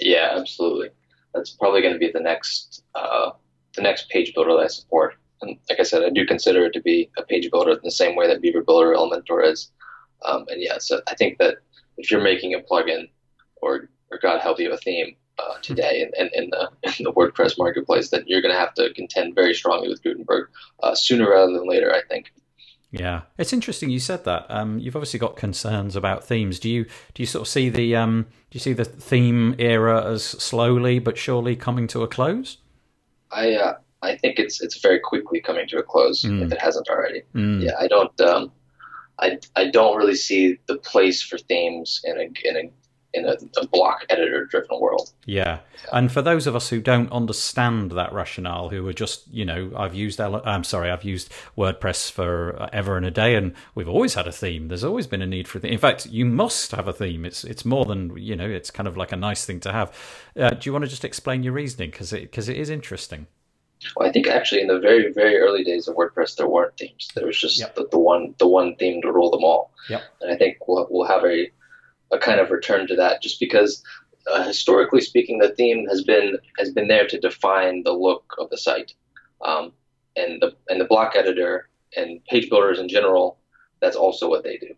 Yeah, 0.00 0.30
absolutely. 0.32 0.88
That's 1.34 1.50
probably 1.50 1.82
going 1.82 1.92
to 1.92 1.98
be 1.98 2.10
the 2.10 2.20
next 2.20 2.82
uh, 2.94 3.32
the 3.74 3.82
next 3.82 4.08
page 4.08 4.32
builder 4.34 4.54
that 4.54 4.64
I 4.64 4.66
support. 4.68 5.16
And 5.42 5.58
like 5.68 5.78
I 5.78 5.82
said, 5.82 6.02
I 6.02 6.08
do 6.08 6.24
consider 6.24 6.64
it 6.64 6.72
to 6.72 6.80
be 6.80 7.10
a 7.18 7.22
page 7.22 7.50
builder 7.50 7.72
in 7.72 7.80
the 7.82 7.90
same 7.90 8.16
way 8.16 8.26
that 8.28 8.40
Beaver 8.40 8.62
Builder 8.62 8.94
Elementor 8.94 9.46
is. 9.46 9.70
Um, 10.24 10.46
and 10.48 10.62
yeah, 10.62 10.78
so 10.78 11.02
I 11.06 11.14
think 11.16 11.36
that 11.36 11.58
if 11.98 12.10
you're 12.10 12.22
making 12.22 12.54
a 12.54 12.60
plugin 12.60 13.10
or 13.60 13.90
or 14.10 14.18
God 14.18 14.40
help 14.40 14.58
you, 14.58 14.72
a 14.72 14.76
theme 14.76 15.16
uh, 15.38 15.54
today 15.62 16.02
in, 16.02 16.26
in, 16.26 16.30
in, 16.34 16.50
the, 16.50 16.70
in 16.98 17.04
the 17.04 17.12
WordPress 17.12 17.58
marketplace, 17.58 18.10
that 18.10 18.28
you're 18.28 18.42
going 18.42 18.54
to 18.54 18.58
have 18.58 18.74
to 18.74 18.92
contend 18.94 19.34
very 19.34 19.54
strongly 19.54 19.88
with 19.88 20.02
Gutenberg 20.02 20.48
uh, 20.82 20.94
sooner 20.94 21.30
rather 21.30 21.52
than 21.52 21.68
later, 21.68 21.92
I 21.94 22.02
think. 22.08 22.32
Yeah, 22.92 23.22
it's 23.38 23.52
interesting 23.52 23.90
you 23.90 24.00
said 24.00 24.24
that. 24.24 24.46
Um, 24.48 24.78
you've 24.80 24.96
obviously 24.96 25.20
got 25.20 25.36
concerns 25.36 25.94
about 25.94 26.24
themes. 26.24 26.58
Do 26.58 26.68
you 26.68 26.84
do 27.14 27.22
you 27.22 27.26
sort 27.26 27.42
of 27.42 27.48
see 27.48 27.68
the 27.68 27.94
um, 27.94 28.26
do 28.50 28.56
you 28.56 28.60
see 28.60 28.72
the 28.72 28.84
theme 28.84 29.54
era 29.58 30.04
as 30.04 30.24
slowly 30.24 30.98
but 30.98 31.16
surely 31.16 31.54
coming 31.54 31.86
to 31.88 32.02
a 32.02 32.08
close? 32.08 32.56
I 33.30 33.54
uh, 33.54 33.74
I 34.02 34.16
think 34.16 34.40
it's 34.40 34.60
it's 34.60 34.80
very 34.80 34.98
quickly 34.98 35.40
coming 35.40 35.68
to 35.68 35.78
a 35.78 35.84
close 35.84 36.24
mm. 36.24 36.42
if 36.42 36.50
it 36.50 36.60
hasn't 36.60 36.88
already. 36.88 37.22
Mm. 37.32 37.62
Yeah, 37.62 37.74
I 37.78 37.86
don't 37.86 38.20
um, 38.20 38.52
I 39.20 39.38
I 39.54 39.66
don't 39.66 39.96
really 39.96 40.16
see 40.16 40.58
the 40.66 40.76
place 40.76 41.22
for 41.22 41.38
themes 41.38 42.00
in 42.02 42.18
a 42.18 42.48
in 42.48 42.56
a 42.56 42.72
in 43.12 43.26
a, 43.26 43.36
a 43.60 43.66
block 43.66 44.04
editor 44.08 44.44
driven 44.44 44.80
world. 44.80 45.12
Yeah. 45.24 45.60
And 45.92 46.12
for 46.12 46.22
those 46.22 46.46
of 46.46 46.54
us 46.54 46.68
who 46.68 46.80
don't 46.80 47.10
understand 47.10 47.92
that 47.92 48.12
rationale, 48.12 48.68
who 48.68 48.86
are 48.86 48.92
just, 48.92 49.26
you 49.32 49.44
know, 49.44 49.72
I've 49.76 49.94
used, 49.94 50.20
I'm 50.20 50.64
sorry, 50.64 50.90
I've 50.90 51.04
used 51.04 51.32
WordPress 51.56 52.10
for 52.10 52.68
ever 52.72 52.96
and 52.96 53.06
a 53.06 53.10
day 53.10 53.34
and 53.34 53.54
we've 53.74 53.88
always 53.88 54.14
had 54.14 54.26
a 54.26 54.32
theme. 54.32 54.68
There's 54.68 54.84
always 54.84 55.06
been 55.06 55.22
a 55.22 55.26
need 55.26 55.48
for 55.48 55.58
a 55.58 55.60
theme. 55.60 55.72
In 55.72 55.78
fact, 55.78 56.06
you 56.06 56.24
must 56.24 56.70
have 56.72 56.86
a 56.86 56.92
theme. 56.92 57.24
It's, 57.24 57.44
it's 57.44 57.64
more 57.64 57.84
than, 57.84 58.16
you 58.16 58.36
know, 58.36 58.48
it's 58.48 58.70
kind 58.70 58.86
of 58.86 58.96
like 58.96 59.12
a 59.12 59.16
nice 59.16 59.44
thing 59.44 59.60
to 59.60 59.72
have. 59.72 59.92
Uh, 60.36 60.50
do 60.50 60.68
you 60.68 60.72
want 60.72 60.84
to 60.84 60.90
just 60.90 61.04
explain 61.04 61.42
your 61.42 61.52
reasoning? 61.52 61.90
Because 61.90 62.12
it, 62.12 62.30
cause 62.32 62.48
it 62.48 62.56
is 62.56 62.70
interesting. 62.70 63.26
Well, 63.96 64.08
I 64.08 64.12
think 64.12 64.26
actually 64.26 64.60
in 64.60 64.68
the 64.68 64.78
very, 64.78 65.10
very 65.12 65.38
early 65.38 65.64
days 65.64 65.88
of 65.88 65.96
WordPress, 65.96 66.36
there 66.36 66.46
weren't 66.46 66.76
themes. 66.76 67.08
There 67.14 67.26
was 67.26 67.40
just 67.40 67.58
yep. 67.58 67.74
the, 67.74 67.88
the, 67.90 67.98
one, 67.98 68.34
the 68.38 68.46
one 68.46 68.76
theme 68.76 69.00
to 69.02 69.10
rule 69.10 69.30
them 69.30 69.42
all. 69.42 69.72
Yep. 69.88 70.02
And 70.20 70.32
I 70.32 70.36
think 70.36 70.58
we'll, 70.68 70.86
we'll 70.90 71.06
have 71.06 71.24
a 71.24 71.50
a 72.12 72.18
kind 72.18 72.40
of 72.40 72.50
return 72.50 72.86
to 72.88 72.96
that, 72.96 73.22
just 73.22 73.40
because 73.40 73.82
uh, 74.30 74.44
historically 74.44 75.00
speaking, 75.00 75.38
the 75.38 75.54
theme 75.54 75.86
has 75.88 76.02
been 76.02 76.38
has 76.58 76.70
been 76.70 76.88
there 76.88 77.06
to 77.06 77.20
define 77.20 77.82
the 77.82 77.92
look 77.92 78.34
of 78.38 78.50
the 78.50 78.58
site, 78.58 78.94
um, 79.42 79.72
and 80.16 80.40
the 80.40 80.54
and 80.68 80.80
the 80.80 80.84
block 80.84 81.14
editor 81.16 81.68
and 81.96 82.24
page 82.26 82.48
builders 82.48 82.78
in 82.78 82.88
general. 82.88 83.38
That's 83.80 83.96
also 83.96 84.28
what 84.28 84.44
they 84.44 84.56
do, 84.58 84.74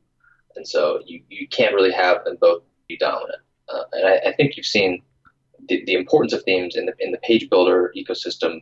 and 0.56 0.66
so 0.66 1.00
you, 1.06 1.22
you 1.28 1.48
can't 1.48 1.74
really 1.74 1.92
have 1.92 2.24
them 2.24 2.36
both 2.40 2.62
be 2.88 2.96
dominant. 2.96 3.40
Uh, 3.68 3.82
and 3.92 4.06
I, 4.06 4.30
I, 4.30 4.32
think 4.32 4.56
you've 4.56 4.66
seen 4.66 5.02
the, 5.68 5.82
the 5.86 5.94
importance 5.94 6.32
of 6.32 6.42
themes 6.44 6.76
in 6.76 6.86
the 6.86 6.92
in 6.98 7.10
the 7.10 7.18
page 7.18 7.48
builder 7.50 7.92
ecosystem 7.96 8.60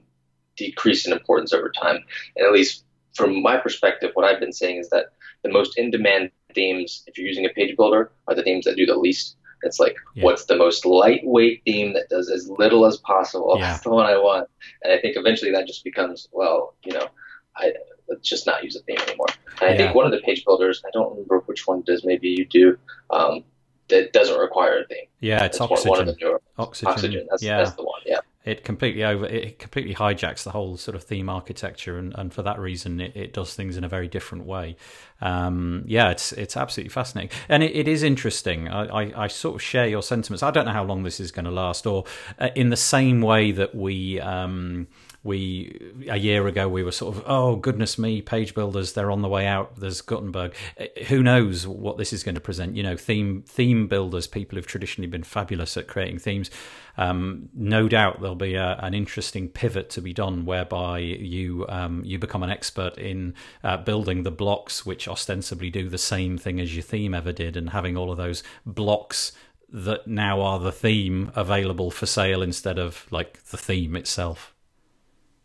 decrease 0.57 1.07
in 1.07 1.13
importance 1.13 1.53
over 1.53 1.71
time. 1.71 1.99
And 2.37 2.47
at 2.47 2.53
least 2.53 2.85
from 3.15 3.43
my 3.43 3.57
perspective, 3.57 4.11
what 4.15 4.25
I've 4.25 4.41
been 4.41 4.53
saying 4.53 4.79
is 4.79 4.91
that 4.91 5.07
the 5.43 5.51
most 5.51 5.79
in 5.79 5.91
demand 5.91 6.31
themes, 6.55 7.03
if 7.07 7.19
you're 7.19 7.27
using 7.27 7.47
a 7.47 7.51
page 7.51 7.77
builder, 7.77 8.11
are 8.29 8.35
the 8.35 8.43
themes 8.43 8.65
that 8.65 8.77
do 8.77 8.87
the 8.87 8.97
least. 8.97 9.37
It's 9.63 9.79
like, 9.79 9.97
yeah. 10.15 10.25
what's 10.25 10.47
the 10.47 10.57
most 10.57 10.87
lightweight 10.87 11.63
theme 11.65 11.93
that 11.93 12.09
does 12.09 12.31
as 12.31 12.49
little 12.49 12.87
as 12.87 12.97
possible? 12.99 13.57
Yeah. 13.59 13.73
That's 13.73 13.83
the 13.83 13.91
one 13.91 14.07
I 14.07 14.17
want. 14.17 14.49
And 14.83 14.93
I 14.93 14.99
think 14.99 15.17
eventually 15.17 15.51
that 15.53 15.67
just 15.67 15.85
becomes, 15.85 16.29
well, 16.33 16.75
you 16.85 16.93
know, 16.93 17.09
I 17.57 17.73
let's 18.09 18.27
just 18.29 18.47
not 18.47 18.65
use 18.65 18.75
a 18.75 18.81
theme 18.81 18.99
anymore. 19.07 19.27
And 19.61 19.71
I 19.71 19.73
yeah. 19.73 19.77
think 19.77 19.95
one 19.95 20.07
of 20.07 20.13
the 20.13 20.21
page 20.21 20.45
builders, 20.45 20.83
I 20.87 20.91
don't 20.93 21.11
remember 21.11 21.41
which 21.41 21.67
one 21.67 21.83
does, 21.83 22.05
maybe 22.05 22.29
you 22.29 22.47
do, 22.47 22.79
um, 23.11 23.45
that 23.89 24.13
doesn't 24.13 24.39
require 24.39 24.81
a 24.81 24.87
theme. 24.87 25.07
Yeah, 25.21 25.45
it's 25.45 25.61
oxygen. 25.61 25.91
One, 25.91 26.07
one 26.07 26.17
newer, 26.21 26.41
oxygen. 26.59 26.89
Oxygen. 26.89 27.27
That's, 27.31 27.43
yeah. 27.43 27.59
that's 27.59 27.73
the 27.73 27.85
one. 27.85 28.01
Yeah 28.07 28.21
it 28.45 28.65
completely 28.65 29.05
over 29.05 29.27
it 29.27 29.59
completely 29.59 29.95
hijacks 29.95 30.45
the 30.45 30.51
whole 30.51 30.77
sort 30.79 30.95
of 30.95 31.05
theme 31.05 31.29
architecture 31.29 31.99
and, 31.99 32.15
and 32.17 32.33
for 32.33 32.43
that 32.43 32.59
reason 32.59 32.99
it, 32.99 33.15
it 33.15 33.33
does 33.35 33.55
things 33.55 33.77
in 33.77 33.85
a 33.85 33.89
very 33.89 34.09
different 34.09 34.45
way. 34.47 34.77
Um, 35.21 35.85
yeah 35.87 36.11
it's 36.11 36.33
it's 36.33 36.57
absolutely 36.57 36.91
fascinating. 36.91 37.37
And 37.49 37.63
it, 37.63 37.77
it 37.77 37.87
is 37.87 38.03
interesting. 38.03 38.69
I, 38.69 38.85
I, 38.87 39.25
I, 39.25 39.27
sort 39.27 39.57
of 39.57 39.63
share 39.63 39.87
your 39.87 40.03
sentiments. 40.03 40.43
I 40.43 40.51
don't 40.51 40.65
know 40.65 40.73
how 40.73 40.85
long 40.85 41.03
this 41.03 41.21
is 41.21 41.31
going 41.31 41.45
to 41.45 41.51
last 41.51 41.87
or 41.87 42.05
uh, 42.39 42.49
in 42.55 42.71
the 42.71 42.77
same 42.77 43.21
way 43.21 43.53
that 43.53 43.75
we 43.75 44.19
um, 44.21 44.89
we 45.23 45.93
a 46.09 46.17
year 46.17 46.47
ago 46.47 46.67
we 46.67 46.83
were 46.83 46.93
sort 46.93 47.15
of 47.15 47.23
oh 47.27 47.55
goodness 47.57 47.99
me 47.99 48.23
page 48.23 48.55
builders 48.55 48.95
they're 48.95 49.11
on 49.11 49.21
the 49.21 49.29
way 49.29 49.47
out 49.47 49.77
there's 49.77 50.01
gutenberg. 50.01 50.55
Uh, 50.81 50.87
who 51.09 51.23
knows 51.23 51.67
what 51.67 51.99
this 51.99 52.13
is 52.13 52.23
going 52.23 52.35
to 52.35 52.41
present 52.41 52.75
you 52.75 52.83
know 52.83 52.97
theme 52.97 53.43
theme 53.47 53.87
builders 53.87 54.27
people 54.27 54.57
who've 54.57 54.67
traditionally 54.67 55.09
been 55.09 55.23
fabulous 55.23 55.77
at 55.77 55.87
creating 55.87 56.19
themes. 56.19 56.51
Um, 56.97 57.49
no 57.55 57.89
doubt 57.89 58.21
there'll 58.21 58.35
be 58.35 58.55
a, 58.55 58.79
an 58.83 58.95
interesting 58.95 59.49
pivot 59.49 59.91
to 59.91 60.03
be 60.03 60.13
done 60.13 60.45
whereby 60.45 60.99
you 60.99 61.67
um, 61.69 62.03
you 62.05 62.19
become 62.19 62.43
an 62.43 62.51
expert 62.51 62.97
in 62.97 63.35
uh, 63.63 63.77
building 63.77 64.23
the 64.23 64.31
blocks 64.31 64.87
which 64.87 65.07
ostensibly 65.07 65.71
do 65.71 65.89
the 65.89 65.99
same 65.99 66.39
thing 66.39 66.61
as 66.61 66.75
your 66.75 66.83
theme 66.83 67.15
ever 67.15 67.33
did 67.33 67.57
and 67.57 67.71
having 67.71 67.97
all 67.97 68.11
of 68.11 68.17
those 68.17 68.43
blocks 68.65 69.33
that 69.73 70.07
now 70.07 70.41
are 70.41 70.59
the 70.59 70.73
theme 70.73 71.31
available 71.37 71.91
for 71.91 72.07
sale 72.07 72.43
instead 72.43 72.79
of 72.79 73.07
like 73.11 73.43
the 73.45 73.57
theme 73.57 73.95
itself 73.95 74.50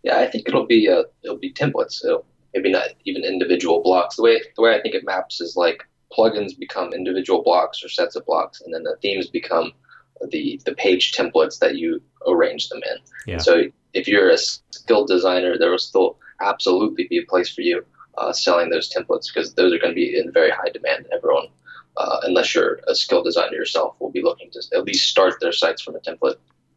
yeah 0.05 0.19
i 0.19 0.27
think 0.27 0.47
it'll 0.47 0.65
be 0.65 0.87
uh, 0.89 1.03
it'll 1.23 1.37
be 1.37 1.51
templates 1.51 2.03
it'll, 2.03 2.25
maybe 2.53 2.71
not 2.71 2.87
even 3.03 3.25
individual 3.25 3.83
blocks 3.83 4.15
the 4.15 4.23
way 4.23 4.41
the 4.55 4.61
way 4.61 4.73
i 4.73 4.81
think 4.81 4.95
it 4.95 5.03
maps 5.03 5.41
is 5.41 5.57
like 5.57 5.83
plugins 6.17 6.57
become 6.57 6.93
individual 6.93 7.43
blocks 7.43 7.83
or 7.83 7.89
sets 7.89 8.15
of 8.15 8.25
blocks 8.25 8.61
and 8.61 8.73
then 8.73 8.83
the 8.83 8.95
themes 9.01 9.27
become 9.27 9.73
the 10.29 10.59
the 10.65 10.73
page 10.75 11.13
templates 11.13 11.59
that 11.59 11.77
you 11.77 12.01
arrange 12.27 12.69
them 12.69 12.81
in. 12.83 13.33
Yeah. 13.33 13.37
So 13.37 13.63
if 13.93 14.07
you're 14.07 14.29
a 14.29 14.37
skilled 14.37 15.07
designer, 15.07 15.57
there 15.57 15.71
will 15.71 15.77
still 15.77 16.17
absolutely 16.41 17.07
be 17.09 17.19
a 17.19 17.25
place 17.25 17.53
for 17.53 17.61
you 17.61 17.85
uh, 18.17 18.33
selling 18.33 18.69
those 18.69 18.91
templates 18.91 19.27
because 19.33 19.53
those 19.53 19.73
are 19.73 19.79
going 19.79 19.91
to 19.91 19.95
be 19.95 20.17
in 20.17 20.31
very 20.31 20.51
high 20.51 20.69
demand. 20.69 21.07
Everyone, 21.13 21.47
uh, 21.97 22.19
unless 22.23 22.53
you're 22.53 22.79
a 22.87 22.95
skilled 22.95 23.25
designer 23.25 23.55
yourself, 23.55 23.95
will 23.99 24.11
be 24.11 24.21
looking 24.21 24.49
to 24.51 24.61
at 24.73 24.83
least 24.83 25.09
start 25.09 25.35
their 25.39 25.51
sites 25.51 25.81
from 25.81 25.95
a 25.95 25.99
template. 25.99 26.35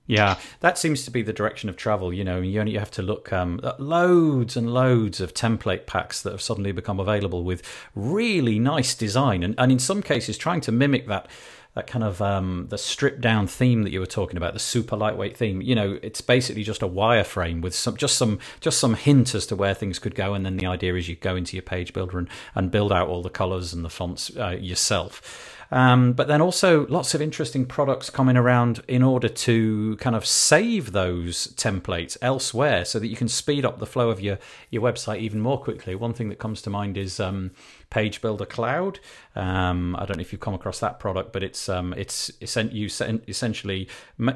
Yeah, 0.09 0.38
that 0.61 0.78
seems 0.78 1.04
to 1.04 1.11
be 1.11 1.20
the 1.20 1.34
direction 1.34 1.68
of 1.68 1.76
travel. 1.76 2.14
You 2.14 2.24
know, 2.24 2.40
you 2.40 2.59
only 2.59 2.78
have 2.78 2.90
to 2.92 3.02
look 3.02 3.30
um, 3.30 3.61
at 3.62 3.78
loads 3.78 4.56
and 4.56 4.72
loads 4.72 5.20
of 5.20 5.34
template 5.34 5.84
packs 5.84 6.22
that 6.22 6.32
have 6.32 6.40
suddenly 6.40 6.72
become 6.72 6.98
available 6.98 7.44
with 7.44 7.62
really 7.94 8.59
nice 8.59 8.94
design, 8.94 9.42
and, 9.42 9.54
and 9.59 9.70
in 9.70 9.78
some 9.78 10.02
cases 10.02 10.38
trying 10.38 10.62
to 10.62 10.72
mimic 10.72 11.06
that 11.09 11.28
that 11.74 11.86
kind 11.86 12.02
of 12.02 12.22
um, 12.22 12.66
the 12.70 12.78
stripped 12.78 13.20
down 13.20 13.46
theme 13.46 13.82
that 13.82 13.92
you 13.92 14.00
were 14.00 14.06
talking 14.06 14.38
about, 14.38 14.54
the 14.54 14.59
super 14.59 14.96
lightweight 14.96 15.36
theme. 15.36 15.61
You 15.61 15.74
know, 15.74 15.98
it's 16.02 16.22
basically 16.22 16.64
just 16.64 16.82
a 16.82 16.88
wireframe 16.88 17.61
with 17.61 17.74
some 17.74 17.98
just 17.98 18.16
some 18.16 18.38
just 18.61 18.80
some 18.80 18.94
hint 18.94 19.34
as 19.34 19.44
to 19.48 19.56
where 19.56 19.74
things 19.74 19.98
could 19.98 20.14
go, 20.14 20.32
and 20.32 20.46
then 20.46 20.56
the 20.56 20.66
idea 20.66 20.94
is 20.94 21.11
you 21.11 21.16
go 21.16 21.36
into 21.36 21.54
your 21.54 21.62
page 21.62 21.92
builder 21.92 22.18
and, 22.18 22.28
and 22.54 22.70
build 22.70 22.92
out 22.92 23.09
all 23.09 23.22
the 23.22 23.28
colors 23.28 23.74
and 23.74 23.84
the 23.84 23.90
fonts 23.90 24.34
uh, 24.38 24.56
yourself. 24.59 25.54
Um, 25.70 26.14
but 26.14 26.28
then 26.28 26.40
also 26.40 26.86
lots 26.86 27.14
of 27.14 27.20
interesting 27.20 27.66
products 27.66 28.08
coming 28.08 28.36
around 28.36 28.82
in 28.88 29.02
order 29.02 29.28
to 29.28 29.96
kind 29.96 30.16
of 30.16 30.24
save 30.24 30.92
those 30.92 31.48
templates 31.48 32.16
elsewhere 32.22 32.84
so 32.84 32.98
that 32.98 33.08
you 33.08 33.16
can 33.16 33.28
speed 33.28 33.64
up 33.64 33.78
the 33.78 33.86
flow 33.86 34.10
of 34.10 34.20
your, 34.20 34.38
your 34.70 34.82
website 34.82 35.18
even 35.20 35.40
more 35.40 35.60
quickly. 35.60 35.94
One 35.94 36.14
thing 36.14 36.30
that 36.30 36.38
comes 36.38 36.62
to 36.62 36.70
mind 36.70 36.96
is 36.96 37.20
um, 37.20 37.50
Page 37.90 38.22
Builder 38.22 38.46
Cloud. 38.46 39.00
Um, 39.39 39.95
I 39.95 40.05
don't 40.05 40.16
know 40.16 40.20
if 40.20 40.32
you've 40.32 40.41
come 40.41 40.55
across 40.55 40.80
that 40.80 40.99
product, 40.99 41.32
but 41.32 41.45
it's 41.45 41.68
um, 41.68 41.95
it's 41.97 42.32
you 42.41 42.86
essentially 43.28 43.89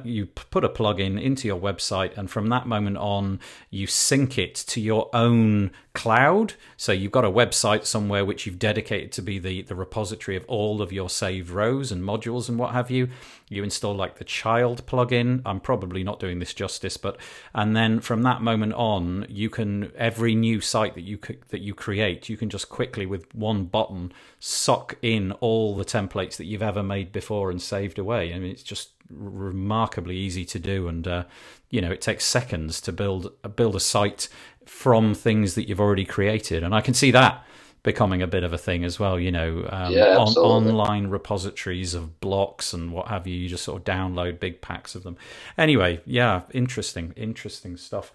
you 0.05 0.27
put 0.27 0.65
a 0.65 0.69
plugin 0.69 1.21
into 1.21 1.49
your 1.49 1.61
website, 1.61 2.17
and 2.17 2.31
from 2.31 2.47
that 2.51 2.69
moment 2.69 2.99
on, 2.99 3.41
you 3.69 3.89
sync 3.89 4.39
it 4.39 4.55
to 4.55 4.81
your 4.81 5.11
own 5.13 5.73
cloud. 5.93 6.55
So 6.77 6.93
you've 6.93 7.13
got 7.13 7.25
a 7.25 7.31
website 7.31 7.85
somewhere 7.85 8.25
which 8.25 8.47
you've 8.47 8.61
dedicated 8.61 9.11
to 9.13 9.23
be 9.23 9.41
the 9.41 9.63
the 9.63 9.75
repository 9.75 10.37
of 10.37 10.45
all 10.47 10.81
of 10.81 10.93
your 10.93 11.11
saved 11.11 11.51
rows 11.51 11.91
and 11.91 12.05
modules 12.05 12.49
and 12.49 12.57
what 12.57 12.71
have 12.71 12.89
you. 12.89 13.09
You 13.49 13.65
install 13.65 13.95
like 13.95 14.19
the 14.19 14.25
child 14.25 14.87
plugin. 14.87 15.43
I'm 15.45 15.59
probably 15.59 16.05
not 16.05 16.21
doing 16.21 16.39
this 16.39 16.55
justice, 16.55 16.97
but 16.97 17.17
and 17.55 17.75
then 17.75 17.99
from 17.99 18.23
that 18.23 18.41
moment 18.41 18.75
on, 18.75 19.27
you 19.29 19.51
can 19.51 19.91
every 19.97 20.37
new 20.37 20.61
site 20.61 20.95
that 20.95 21.03
you 21.03 21.19
that 21.49 21.61
you 21.61 21.75
create, 21.75 22.29
you 22.29 22.37
can 22.37 22.51
just 22.51 22.69
quickly 22.69 23.05
with 23.05 23.35
one 23.35 23.65
button 23.65 24.13
suck 24.39 24.92
in 25.03 25.33
all 25.33 25.77
the 25.77 25.85
templates 25.85 26.37
that 26.37 26.45
you've 26.45 26.63
ever 26.63 26.83
made 26.83 27.13
before 27.13 27.51
and 27.51 27.61
saved 27.61 27.99
away. 27.99 28.35
I 28.35 28.39
mean, 28.39 28.51
it's 28.51 28.63
just 28.63 28.91
remarkably 29.11 30.17
easy 30.17 30.45
to 30.47 30.59
do, 30.59 30.89
and 30.89 31.07
uh, 31.07 31.25
you 31.71 31.81
know, 31.81 31.91
it 31.91 32.01
takes 32.01 32.25
seconds 32.25 32.81
to 32.83 32.93
build 32.93 33.33
build 33.57 33.77
a 33.77 33.81
site 33.81 34.29
from 34.67 35.15
things 35.15 35.55
that 35.55 35.69
you've 35.69 35.81
already 35.81 36.05
created, 36.05 36.63
and 36.63 36.75
I 36.75 36.81
can 36.81 36.95
see 36.95 37.11
that 37.13 37.45
becoming 37.83 38.23
a 38.23 38.27
bit 38.27 38.45
of 38.45 38.53
a 38.53 38.59
thing 38.59 38.85
as 38.85 39.01
well. 39.01 39.19
You 39.19 39.33
know, 39.33 39.69
um, 39.71 39.93
yeah, 39.93 40.17
on, 40.17 40.29
online 40.35 41.09
repositories 41.09 41.95
of 41.95 42.21
blocks 42.21 42.73
and 42.73 42.93
what 42.93 43.09
have 43.09 43.27
you. 43.27 43.35
You 43.35 43.49
just 43.49 43.65
sort 43.65 43.79
of 43.79 43.85
download 43.85 44.41
big 44.41 44.61
packs 44.61 44.95
of 44.95 45.03
them. 45.03 45.17
Anyway, 45.59 46.01
yeah, 46.07 46.43
interesting, 46.53 47.13
interesting 47.17 47.77
stuff. 47.77 48.13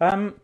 Um, 0.00 0.34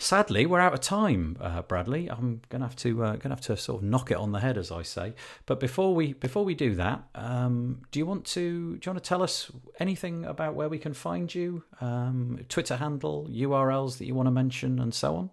Sadly, 0.00 0.46
we're 0.46 0.60
out 0.60 0.74
of 0.74 0.80
time, 0.80 1.36
uh, 1.40 1.62
Bradley. 1.62 2.08
I'm 2.08 2.40
gonna 2.48 2.64
have 2.64 2.76
to 2.76 3.02
uh, 3.02 3.16
gonna 3.16 3.34
have 3.34 3.44
to 3.46 3.56
sort 3.56 3.82
of 3.82 3.88
knock 3.88 4.10
it 4.10 4.16
on 4.16 4.32
the 4.32 4.40
head, 4.40 4.56
as 4.56 4.70
I 4.70 4.82
say. 4.82 5.14
But 5.44 5.58
before 5.58 5.94
we 5.94 6.12
before 6.12 6.44
we 6.44 6.54
do 6.54 6.74
that, 6.76 7.02
um, 7.14 7.82
do 7.90 7.98
you 7.98 8.06
want 8.06 8.24
to 8.26 8.76
do 8.76 8.86
you 8.86 8.92
want 8.92 9.02
to 9.02 9.08
tell 9.08 9.22
us 9.22 9.50
anything 9.80 10.24
about 10.24 10.54
where 10.54 10.68
we 10.68 10.78
can 10.78 10.94
find 10.94 11.34
you, 11.34 11.64
um, 11.80 12.38
Twitter 12.48 12.76
handle, 12.76 13.28
URLs 13.30 13.98
that 13.98 14.06
you 14.06 14.14
want 14.14 14.28
to 14.28 14.30
mention, 14.30 14.78
and 14.78 14.94
so 14.94 15.16
on? 15.16 15.30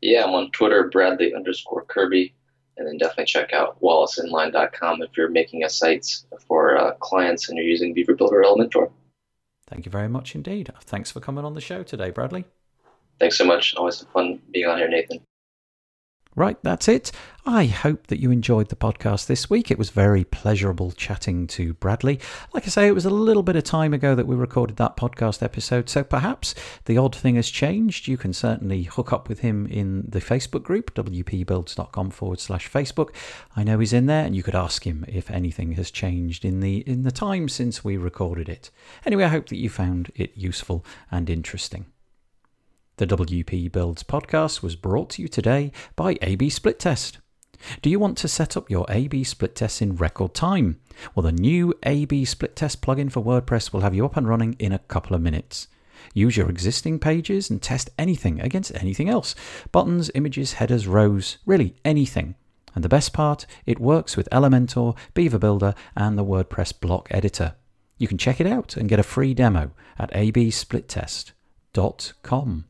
Yeah, 0.00 0.24
I'm 0.24 0.34
on 0.34 0.50
Twitter, 0.50 0.88
Bradley 0.88 1.34
underscore 1.34 1.84
Kirby, 1.84 2.34
and 2.78 2.86
then 2.86 2.96
definitely 2.96 3.26
check 3.26 3.52
out 3.52 3.80
WallaceInline.com 3.80 5.02
if 5.02 5.16
you're 5.16 5.30
making 5.30 5.62
a 5.64 5.68
site 5.68 6.06
for 6.46 6.76
uh, 6.78 6.94
clients 6.94 7.48
and 7.48 7.58
you're 7.58 7.66
using 7.66 7.92
Beaver 7.92 8.14
Builder 8.14 8.42
Elementor. 8.44 8.90
Thank 9.66 9.86
you 9.86 9.90
very 9.90 10.08
much 10.08 10.34
indeed. 10.34 10.72
Thanks 10.80 11.10
for 11.10 11.20
coming 11.20 11.44
on 11.44 11.54
the 11.54 11.60
show 11.60 11.82
today, 11.82 12.10
Bradley. 12.10 12.44
Thanks 13.18 13.38
so 13.38 13.44
much. 13.44 13.74
Always 13.76 14.00
fun 14.12 14.40
being 14.52 14.66
on 14.66 14.78
here, 14.78 14.88
Nathan. 14.88 15.20
Right, 16.36 16.56
that's 16.64 16.88
it. 16.88 17.12
I 17.46 17.66
hope 17.66 18.08
that 18.08 18.18
you 18.18 18.32
enjoyed 18.32 18.68
the 18.68 18.74
podcast 18.74 19.26
this 19.26 19.48
week. 19.48 19.70
It 19.70 19.78
was 19.78 19.90
very 19.90 20.24
pleasurable 20.24 20.90
chatting 20.90 21.46
to 21.48 21.74
Bradley. 21.74 22.18
Like 22.52 22.64
I 22.64 22.70
say, 22.70 22.88
it 22.88 22.94
was 22.94 23.04
a 23.04 23.10
little 23.10 23.44
bit 23.44 23.54
of 23.54 23.62
time 23.62 23.94
ago 23.94 24.16
that 24.16 24.26
we 24.26 24.34
recorded 24.34 24.76
that 24.76 24.96
podcast 24.96 25.44
episode, 25.44 25.88
so 25.88 26.02
perhaps 26.02 26.56
the 26.86 26.98
odd 26.98 27.14
thing 27.14 27.36
has 27.36 27.50
changed. 27.50 28.08
You 28.08 28.16
can 28.16 28.32
certainly 28.32 28.82
hook 28.82 29.12
up 29.12 29.28
with 29.28 29.40
him 29.40 29.66
in 29.66 30.06
the 30.08 30.20
Facebook 30.20 30.64
group, 30.64 30.92
wpbuilds.com 30.94 32.10
forward 32.10 32.40
slash 32.40 32.68
Facebook. 32.68 33.14
I 33.54 33.62
know 33.62 33.78
he's 33.78 33.92
in 33.92 34.06
there, 34.06 34.24
and 34.24 34.34
you 34.34 34.42
could 34.42 34.56
ask 34.56 34.84
him 34.84 35.04
if 35.06 35.30
anything 35.30 35.72
has 35.72 35.92
changed 35.92 36.44
in 36.44 36.58
the 36.58 36.78
in 36.78 37.04
the 37.04 37.12
time 37.12 37.48
since 37.48 37.84
we 37.84 37.96
recorded 37.96 38.48
it. 38.48 38.70
Anyway, 39.06 39.22
I 39.22 39.28
hope 39.28 39.50
that 39.50 39.58
you 39.58 39.70
found 39.70 40.10
it 40.16 40.36
useful 40.36 40.84
and 41.12 41.30
interesting. 41.30 41.86
The 42.96 43.08
WP 43.08 43.72
Builds 43.72 44.04
podcast 44.04 44.62
was 44.62 44.76
brought 44.76 45.10
to 45.10 45.22
you 45.22 45.26
today 45.26 45.72
by 45.96 46.16
AB 46.22 46.48
Split 46.48 46.78
Test. 46.78 47.18
Do 47.82 47.90
you 47.90 47.98
want 47.98 48.16
to 48.18 48.28
set 48.28 48.56
up 48.56 48.70
your 48.70 48.86
AB 48.88 49.24
split 49.24 49.56
tests 49.56 49.82
in 49.82 49.96
record 49.96 50.32
time? 50.32 50.78
Well, 51.12 51.24
the 51.24 51.32
new 51.32 51.74
AB 51.82 52.24
split 52.24 52.54
test 52.54 52.82
plugin 52.82 53.10
for 53.10 53.20
WordPress 53.20 53.72
will 53.72 53.80
have 53.80 53.96
you 53.96 54.04
up 54.04 54.16
and 54.16 54.28
running 54.28 54.54
in 54.60 54.70
a 54.70 54.78
couple 54.78 55.16
of 55.16 55.22
minutes. 55.22 55.66
Use 56.12 56.36
your 56.36 56.48
existing 56.48 57.00
pages 57.00 57.50
and 57.50 57.60
test 57.60 57.90
anything 57.98 58.40
against 58.40 58.72
anything 58.76 59.08
else 59.08 59.34
buttons, 59.72 60.08
images, 60.14 60.52
headers, 60.54 60.86
rows, 60.86 61.38
really 61.46 61.74
anything. 61.84 62.36
And 62.76 62.84
the 62.84 62.88
best 62.88 63.12
part, 63.12 63.44
it 63.66 63.80
works 63.80 64.16
with 64.16 64.30
Elementor, 64.30 64.96
Beaver 65.14 65.40
Builder, 65.40 65.74
and 65.96 66.16
the 66.16 66.24
WordPress 66.24 66.80
block 66.80 67.08
editor. 67.10 67.56
You 67.98 68.06
can 68.06 68.18
check 68.18 68.40
it 68.40 68.46
out 68.46 68.76
and 68.76 68.88
get 68.88 69.00
a 69.00 69.04
free 69.04 69.34
demo 69.34 69.72
at 69.98 70.12
absplittest.com. 70.12 72.64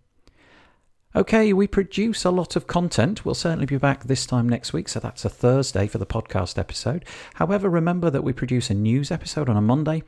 Okay, 1.17 1.53
we 1.53 1.69
produce 1.69 2.25
a 2.25 2.31
lot 2.33 2.57
of 2.57 2.67
content. 2.67 3.25
We'll 3.25 3.37
certainly 3.37 3.67
be 3.67 3.77
back 3.77 4.03
this 4.03 4.27
time 4.27 4.49
next 4.49 4.73
week, 4.73 4.89
so 4.89 4.99
that's 4.99 5.25
a 5.25 5.29
Thursday 5.29 5.87
for 5.87 5.99
the 5.99 6.07
podcast 6.07 6.59
episode. 6.59 7.05
However, 7.35 7.71
remember 7.71 8.11
that 8.11 8.25
we 8.25 8.33
produce 8.33 8.69
a 8.69 8.75
news 8.75 9.13
episode 9.13 9.49
on 9.49 9.57
a 9.57 9.61
Monday 9.61 10.03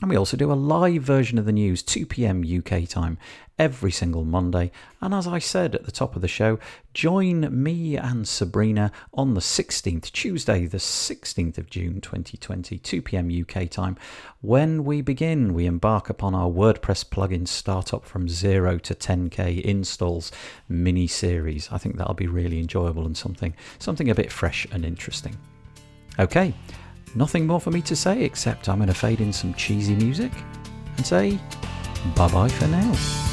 and 0.00 0.10
we 0.10 0.16
also 0.16 0.36
do 0.36 0.52
a 0.52 0.54
live 0.54 1.02
version 1.02 1.38
of 1.38 1.44
the 1.44 1.52
news, 1.52 1.82
2 1.82 2.06
pm 2.06 2.44
UK 2.44 2.88
time, 2.88 3.18
every 3.58 3.90
single 3.90 4.24
Monday. 4.24 4.70
And 5.00 5.12
as 5.12 5.26
I 5.26 5.40
said 5.40 5.74
at 5.74 5.86
the 5.86 5.90
top 5.90 6.14
of 6.14 6.22
the 6.22 6.28
show, 6.28 6.60
join 6.94 7.62
me 7.62 7.96
and 7.96 8.26
Sabrina 8.26 8.92
on 9.12 9.34
the 9.34 9.40
16th, 9.40 10.12
Tuesday, 10.12 10.66
the 10.66 10.78
16th 10.78 11.58
of 11.58 11.68
June 11.68 12.00
2020, 12.00 12.78
2 12.78 13.02
pm 13.02 13.28
UK 13.28 13.68
time. 13.68 13.96
When 14.40 14.84
we 14.84 15.02
begin, 15.02 15.52
we 15.52 15.66
embark 15.66 16.08
upon 16.08 16.32
our 16.32 16.48
WordPress 16.48 17.04
plugin 17.04 17.48
startup 17.48 18.04
from 18.04 18.28
0 18.28 18.78
to 18.78 18.94
10k 18.94 19.60
installs 19.62 20.30
mini 20.68 21.08
series. 21.08 21.68
I 21.72 21.78
think 21.78 21.96
that'll 21.96 22.14
be 22.14 22.28
really 22.28 22.60
enjoyable 22.60 23.04
and 23.04 23.16
something, 23.16 23.52
something 23.80 24.10
a 24.10 24.14
bit 24.14 24.30
fresh 24.30 24.64
and 24.70 24.84
interesting. 24.84 25.36
Okay. 26.20 26.54
Nothing 27.14 27.46
more 27.46 27.60
for 27.60 27.70
me 27.70 27.82
to 27.82 27.96
say 27.96 28.22
except 28.22 28.68
I'm 28.68 28.78
going 28.78 28.88
to 28.88 28.94
fade 28.94 29.20
in 29.20 29.32
some 29.32 29.54
cheesy 29.54 29.94
music 29.96 30.32
and 30.96 31.06
say 31.06 31.38
bye 32.14 32.30
bye 32.30 32.48
for 32.48 32.66
now. 32.68 33.27